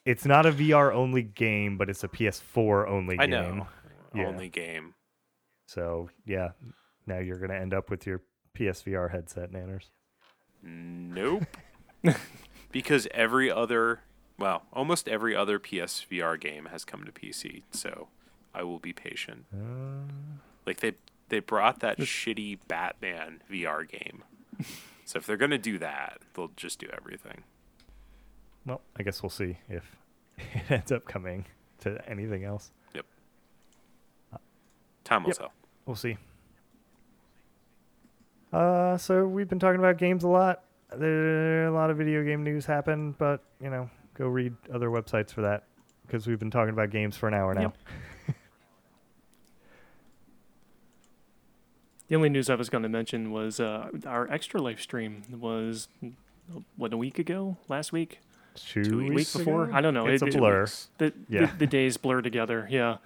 It's 0.05 0.25
not 0.25 0.45
a 0.45 0.51
VR 0.51 0.93
only 0.93 1.21
game, 1.21 1.77
but 1.77 1.89
it's 1.89 2.03
a 2.03 2.07
PS4 2.07 2.87
only 2.89 3.17
I 3.19 3.27
game. 3.27 3.57
know. 3.57 3.67
Yeah. 4.15 4.27
Only 4.27 4.49
game. 4.49 4.95
So 5.67 6.09
yeah, 6.25 6.49
now 7.05 7.19
you're 7.19 7.37
gonna 7.37 7.59
end 7.59 7.73
up 7.73 7.89
with 7.89 8.05
your 8.07 8.21
PSVR 8.57 9.11
headset, 9.11 9.51
Nanners. 9.51 9.89
Nope. 10.63 11.43
because 12.71 13.07
every 13.13 13.51
other, 13.51 14.01
well, 14.37 14.63
almost 14.73 15.07
every 15.07 15.35
other 15.35 15.59
PSVR 15.59 16.39
game 16.39 16.65
has 16.71 16.83
come 16.83 17.03
to 17.05 17.11
PC, 17.11 17.63
so 17.71 18.07
I 18.53 18.63
will 18.63 18.79
be 18.79 18.93
patient. 18.93 19.45
Uh, 19.53 20.11
Like 20.65 20.79
they 20.81 20.93
they 21.31 21.39
brought 21.39 21.79
that 21.79 21.97
shitty 21.97 22.59
Batman 22.67 23.41
VR 23.49 23.87
game. 23.89 24.23
so 25.05 25.17
if 25.17 25.25
they're 25.25 25.37
going 25.37 25.51
to 25.51 25.57
do 25.57 25.77
that, 25.79 26.19
they'll 26.35 26.51
just 26.55 26.77
do 26.79 26.87
everything. 26.95 27.43
well, 28.65 28.81
I 28.99 29.03
guess 29.03 29.23
we'll 29.23 29.29
see 29.31 29.57
if 29.67 29.95
it 30.37 30.69
ends 30.69 30.91
up 30.91 31.05
coming 31.05 31.45
to 31.79 31.99
anything 32.07 32.43
else. 32.43 32.71
Yep. 32.93 33.05
Time 35.03 35.23
will 35.23 35.29
Yep. 35.29 35.37
tell. 35.37 35.53
We'll 35.85 35.95
see. 35.95 36.17
Uh, 38.53 38.97
so 38.97 39.25
we've 39.25 39.47
been 39.47 39.59
talking 39.59 39.79
about 39.79 39.97
games 39.97 40.23
a 40.23 40.27
lot. 40.27 40.63
There 40.95 41.67
a 41.67 41.71
lot 41.71 41.89
of 41.89 41.97
video 41.97 42.23
game 42.23 42.43
news 42.43 42.65
happened, 42.65 43.17
but 43.17 43.41
you 43.61 43.69
know, 43.69 43.89
go 44.13 44.27
read 44.27 44.53
other 44.73 44.89
websites 44.89 45.31
for 45.31 45.41
that 45.41 45.63
because 46.05 46.27
we've 46.27 46.39
been 46.39 46.51
talking 46.51 46.73
about 46.73 46.89
games 46.89 47.15
for 47.15 47.27
an 47.29 47.33
hour 47.33 47.53
now. 47.53 47.61
Yep. 47.61 47.77
The 52.11 52.17
only 52.17 52.27
news 52.27 52.49
I 52.49 52.55
was 52.55 52.69
going 52.69 52.83
to 52.83 52.89
mention 52.89 53.31
was 53.31 53.61
uh, 53.61 53.87
our 54.05 54.29
extra 54.29 54.61
live 54.61 54.81
stream 54.81 55.21
was 55.31 55.87
what 56.75 56.91
a 56.91 56.97
week 56.97 57.17
ago, 57.19 57.55
last 57.69 57.93
week, 57.93 58.19
Two, 58.53 58.83
Two 58.83 58.97
week 58.97 59.13
weeks 59.13 59.33
before. 59.33 59.63
ago? 59.63 59.73
I 59.73 59.79
don't 59.79 59.93
know. 59.93 60.07
It's 60.07 60.21
It- 60.21 60.25
a 60.33 60.37
it- 60.37 60.37
blur. 60.37 60.65
the, 60.97 61.13
Yeah. 61.29 61.45
the 61.45 61.59
the 61.59 61.67
days 61.67 61.95
blur 61.95 62.21
together. 62.21 62.67
Yeah, 62.69 62.97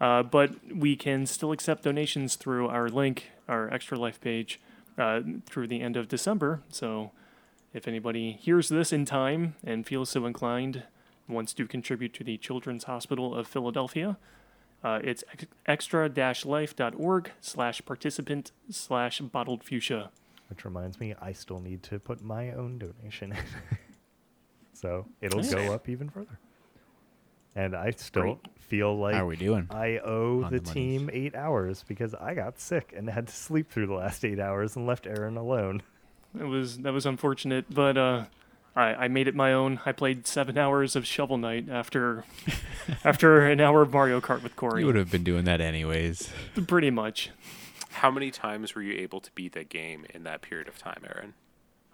uh, 0.00 0.22
but 0.22 0.52
we 0.72 0.94
can 0.94 1.26
still 1.26 1.50
accept 1.50 1.82
donations 1.82 2.36
through 2.36 2.68
our 2.68 2.88
link, 2.88 3.32
our 3.48 3.68
extra 3.74 3.98
life 3.98 4.20
page, 4.20 4.60
uh, 4.96 5.22
through 5.46 5.66
the 5.66 5.80
end 5.80 5.96
of 5.96 6.06
December. 6.06 6.62
So, 6.68 7.10
if 7.72 7.88
anybody 7.88 8.38
hears 8.40 8.68
this 8.68 8.92
in 8.92 9.04
time 9.04 9.56
and 9.64 9.84
feels 9.84 10.10
so 10.10 10.26
inclined, 10.26 10.84
wants 11.26 11.52
to 11.54 11.66
contribute 11.66 12.14
to 12.14 12.22
the 12.22 12.36
Children's 12.38 12.84
Hospital 12.84 13.34
of 13.34 13.48
Philadelphia, 13.48 14.16
uh, 14.84 15.00
it's 15.02 15.24
ex- 15.32 15.46
extra-life.org 15.66 17.30
slash 17.40 17.84
participant 17.84 18.52
slash 18.70 19.20
bottled 19.20 19.64
fuchsia. 19.64 20.10
Which 20.48 20.64
reminds 20.64 21.00
me, 21.00 21.14
I 21.20 21.32
still 21.32 21.58
need 21.58 21.82
to 21.84 21.98
put 21.98 22.22
my 22.22 22.52
own 22.52 22.78
donation 22.78 23.32
in. 23.32 23.38
so 24.74 25.06
it'll 25.20 25.40
Nice. 25.40 25.54
go 25.54 25.72
up 25.72 25.88
even 25.88 26.10
further. 26.10 26.38
And 27.56 27.74
I 27.76 27.90
still 27.92 28.22
Great. 28.22 28.38
feel 28.58 28.96
like 28.98 29.14
How 29.14 29.22
are 29.24 29.26
we 29.26 29.36
doing? 29.36 29.68
I 29.70 29.98
owe 30.04 30.42
on 30.44 30.52
the, 30.52 30.58
the 30.58 30.66
monies? 30.66 30.70
team 30.72 31.10
eight 31.12 31.34
hours 31.36 31.84
because 31.86 32.12
I 32.14 32.34
got 32.34 32.58
sick 32.60 32.92
and 32.96 33.08
had 33.08 33.28
to 33.28 33.32
sleep 33.32 33.70
through 33.70 33.86
the 33.86 33.94
last 33.94 34.24
eight 34.24 34.40
hours 34.40 34.74
and 34.76 34.86
left 34.86 35.06
Aaron 35.06 35.36
alone. 35.36 35.82
It 36.38 36.44
was 36.44 36.78
that 36.78 36.92
was 36.92 37.06
unfortunate, 37.06 37.66
but 37.72 37.96
uh, 37.96 38.24
I 38.76 38.94
I 38.94 39.08
made 39.08 39.28
it 39.28 39.34
my 39.34 39.52
own. 39.52 39.80
I 39.86 39.92
played 39.92 40.26
seven 40.26 40.58
hours 40.58 40.96
of 40.96 41.06
Shovel 41.06 41.38
Knight 41.38 41.68
after 41.70 42.24
after 43.04 43.46
an 43.46 43.60
hour 43.60 43.82
of 43.82 43.92
Mario 43.92 44.20
Kart 44.20 44.42
with 44.42 44.56
Corey. 44.56 44.80
You 44.80 44.86
would 44.86 44.96
have 44.96 45.10
been 45.10 45.24
doing 45.24 45.44
that 45.44 45.60
anyways. 45.60 46.30
Pretty 46.66 46.90
much. 46.90 47.30
How 47.90 48.10
many 48.10 48.30
times 48.32 48.74
were 48.74 48.82
you 48.82 48.94
able 49.00 49.20
to 49.20 49.30
beat 49.34 49.52
that 49.52 49.68
game 49.68 50.04
in 50.12 50.24
that 50.24 50.42
period 50.42 50.66
of 50.68 50.78
time, 50.78 51.02
Aaron? 51.06 51.34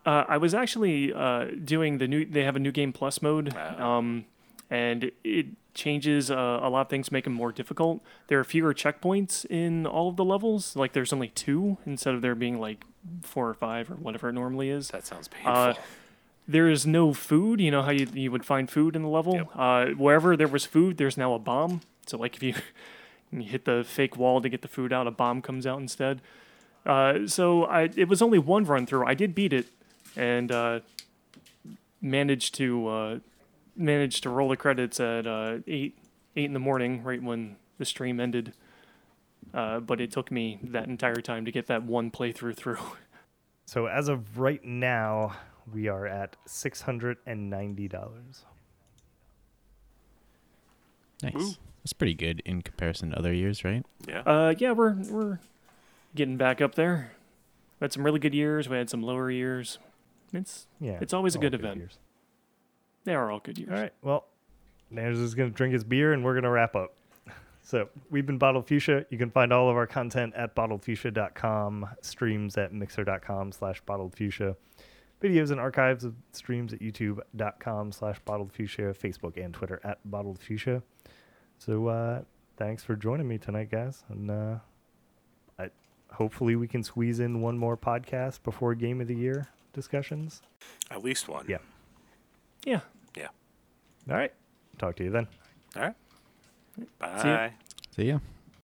Uh, 0.07 0.25
I 0.27 0.39
was 0.39 0.55
actually 0.55 1.13
uh, 1.13 1.47
doing 1.63 1.99
the 1.99 2.09
new. 2.09 2.25
They 2.25 2.45
have 2.45 2.57
a 2.57 2.61
new 2.61 2.73
game 2.73 2.93
plus 2.93 3.21
mode, 3.21 3.53
Wow. 3.53 3.99
um, 3.99 4.25
and 4.71 5.11
it 5.25 5.47
changes 5.75 6.31
uh, 6.31 6.35
a 6.63 6.71
lot 6.71 6.81
of 6.81 6.89
things, 6.89 7.13
make 7.13 7.25
them 7.25 7.35
more 7.35 7.53
difficult. 7.53 8.01
There 8.29 8.41
are 8.41 8.45
fewer 8.45 8.73
checkpoints 8.73 9.45
in 9.51 9.87
all 9.87 10.09
of 10.09 10.17
the 10.17 10.25
levels. 10.25 10.75
Like 10.75 10.95
there's 10.95 11.13
only 11.13 11.29
two 11.29 11.77
instead 11.85 12.15
of 12.15 12.23
there 12.23 12.35
being 12.35 12.59
like 12.59 12.85
four 13.21 13.49
or 13.49 13.55
five 13.55 13.91
or 13.91 13.95
whatever 13.95 14.31
it 14.31 14.33
normally 14.33 14.71
is. 14.71 14.89
That 14.89 15.05
sounds 15.07 15.29
painful. 15.29 15.53
There 16.51 16.69
is 16.69 16.87
no 16.87 17.13
food. 17.13 17.61
You 17.61 17.71
know 17.71 17.83
how 17.83 17.93
you, 17.93 18.09
you 18.13 18.31
would 18.33 18.45
find 18.45 18.69
food 18.69 18.97
in 18.97 19.03
the 19.03 19.09
level? 19.09 19.35
Yep. 19.35 19.49
Uh, 19.55 19.87
wherever 19.91 20.37
there 20.37 20.49
was 20.49 20.65
food, 20.65 20.97
there's 20.97 21.17
now 21.17 21.35
a 21.35 21.39
bomb. 21.39 21.81
So, 22.07 22.19
like, 22.19 22.35
if 22.35 22.43
you, 22.43 22.55
you 23.31 23.43
hit 23.43 23.65
the 23.65 23.85
fake 23.87 24.17
wall 24.17 24.41
to 24.41 24.49
get 24.49 24.63
the 24.63 24.69
food 24.69 24.93
out, 24.93 25.07
a 25.07 25.13
bomb 25.13 25.43
comes 25.43 25.67
out 25.67 25.79
instead. 25.79 26.21
Uh, 26.85 27.27
so, 27.27 27.65
I, 27.65 27.91
it 27.95 28.09
was 28.09 28.21
only 28.21 28.39
one 28.39 28.65
run 28.65 28.87
through. 28.87 29.07
I 29.07 29.15
did 29.15 29.35
beat 29.35 29.53
it 29.53 29.67
and 30.17 30.51
uh, 30.51 30.81
managed 32.01 32.55
to 32.57 32.89
uh, 32.89 33.19
managed 33.77 34.25
to 34.25 34.31
roll 34.31 34.49
the 34.49 34.57
credits 34.57 34.99
at 34.99 35.27
uh, 35.27 35.59
8, 35.67 35.99
8 36.37 36.45
in 36.45 36.53
the 36.53 36.59
morning, 36.59 37.03
right 37.03 37.23
when 37.23 37.57
the 37.79 37.85
stream 37.85 38.19
ended. 38.19 38.53
Uh, 39.55 39.81
but 39.81 40.01
it 40.01 40.13
took 40.13 40.31
me 40.31 40.59
that 40.63 40.87
entire 40.87 41.21
time 41.21 41.45
to 41.45 41.53
get 41.53 41.67
that 41.67 41.83
one 41.83 42.11
playthrough 42.11 42.57
through. 42.57 42.79
So 43.67 43.87
as 43.87 44.09
of 44.09 44.37
right 44.37 44.65
now, 44.65 45.37
we 45.73 45.89
are 45.89 46.07
at 46.07 46.37
six 46.47 46.83
hundred 46.83 47.19
and 47.27 47.49
ninety 47.51 47.89
dollars. 47.89 48.45
Nice. 51.23 51.35
Woo. 51.35 51.51
That's 51.83 51.93
pretty 51.93 52.15
good 52.15 52.43
in 52.45 52.63
comparison 52.63 53.11
to 53.11 53.19
other 53.19 53.33
years, 53.33 53.65
right? 53.65 53.85
yeah. 54.07 54.21
Uh, 54.21 54.55
yeah, 54.59 54.73
we're 54.73 54.95
we're 55.11 55.41
getting 56.15 56.37
back 56.37 56.61
up 56.61 56.75
there. 56.75 57.13
We 57.79 57.85
had 57.87 57.93
some 57.93 58.05
really 58.05 58.19
good 58.19 58.35
years. 58.35 58.69
We 58.69 58.77
had 58.77 58.91
some 58.91 59.03
lower 59.03 59.31
years. 59.31 59.79
It's 60.33 60.67
Yeah, 60.79 60.99
It's 61.01 61.13
always 61.15 61.35
a 61.35 61.39
all 61.39 61.43
good 61.43 61.55
event. 61.55 61.79
years. 61.79 61.99
they 63.05 63.15
are 63.15 63.31
all 63.31 63.41
good 63.41 63.59
years. 63.59 63.71
All 63.71 63.79
right. 63.79 63.93
Well, 64.03 64.27
Nanners 64.93 65.21
is 65.23 65.35
going 65.35 65.51
to 65.51 65.57
drink 65.57 65.73
his 65.73 65.83
beer 65.85 66.13
and 66.13 66.23
we're 66.25 66.35
going 66.35 66.45
to 66.45 66.51
wrap 66.51 66.75
up. 66.77 66.95
So 67.63 67.89
we've 68.11 68.27
been 68.27 68.39
Bottled 68.39 68.67
Fuchsia. 68.67 69.05
You 69.11 69.19
can 69.19 69.31
find 69.31 69.53
all 69.53 69.69
of 69.71 69.77
our 69.77 69.87
content 69.87 70.35
at 70.35 70.57
bottledfuchsia.com, 70.57 71.87
streams 72.01 72.57
at 72.57 72.73
mixer.com 72.73 73.53
slash 73.53 73.81
bottled 73.83 74.17
fuchsia, 74.17 74.57
videos 75.23 75.51
and 75.51 75.61
archives 75.61 76.05
of 76.05 76.15
streams 76.33 76.73
at 76.73 76.81
youtube.com 76.81 77.93
slash 77.93 78.19
bottled 78.25 78.53
fuchsia, 78.53 78.95
Facebook 78.95 79.43
and 79.43 79.53
Twitter 79.53 79.81
at 79.85 79.99
bottled 80.05 80.39
fuchsia. 80.39 80.83
So 81.59 81.89
uh, 81.89 82.23
thanks 82.57 82.83
for 82.83 82.97
joining 82.97 83.29
me 83.29 83.39
tonight, 83.39 83.71
guys. 83.71 84.03
And 84.09 84.31
uh, 84.31 84.57
I, 85.59 85.71
hopefully 86.13 86.57
we 86.57 86.67
can 86.67 86.83
squeeze 86.83 87.21
in 87.21 87.41
one 87.41 87.59
more 87.59 87.77
podcast 87.77 88.43
before 88.43 88.75
Game 88.75 89.01
of 89.01 89.09
the 89.09 89.15
Year 89.17 89.49
discussions. 89.73 90.43
At 90.91 91.05
least 91.05 91.29
one. 91.29 91.45
Yeah. 91.49 91.59
Yeah. 92.65 92.81
Yeah. 93.17 93.29
All 94.09 94.17
right. 94.17 94.33
Talk 94.79 94.97
to 94.97 95.05
you 95.05 95.11
then. 95.11 95.27
All 95.77 95.83
right. 95.83 95.95
See 96.77 96.83
ya. 96.83 97.37
Bye. 97.37 97.53
See 97.95 98.05
ya. 98.05 98.19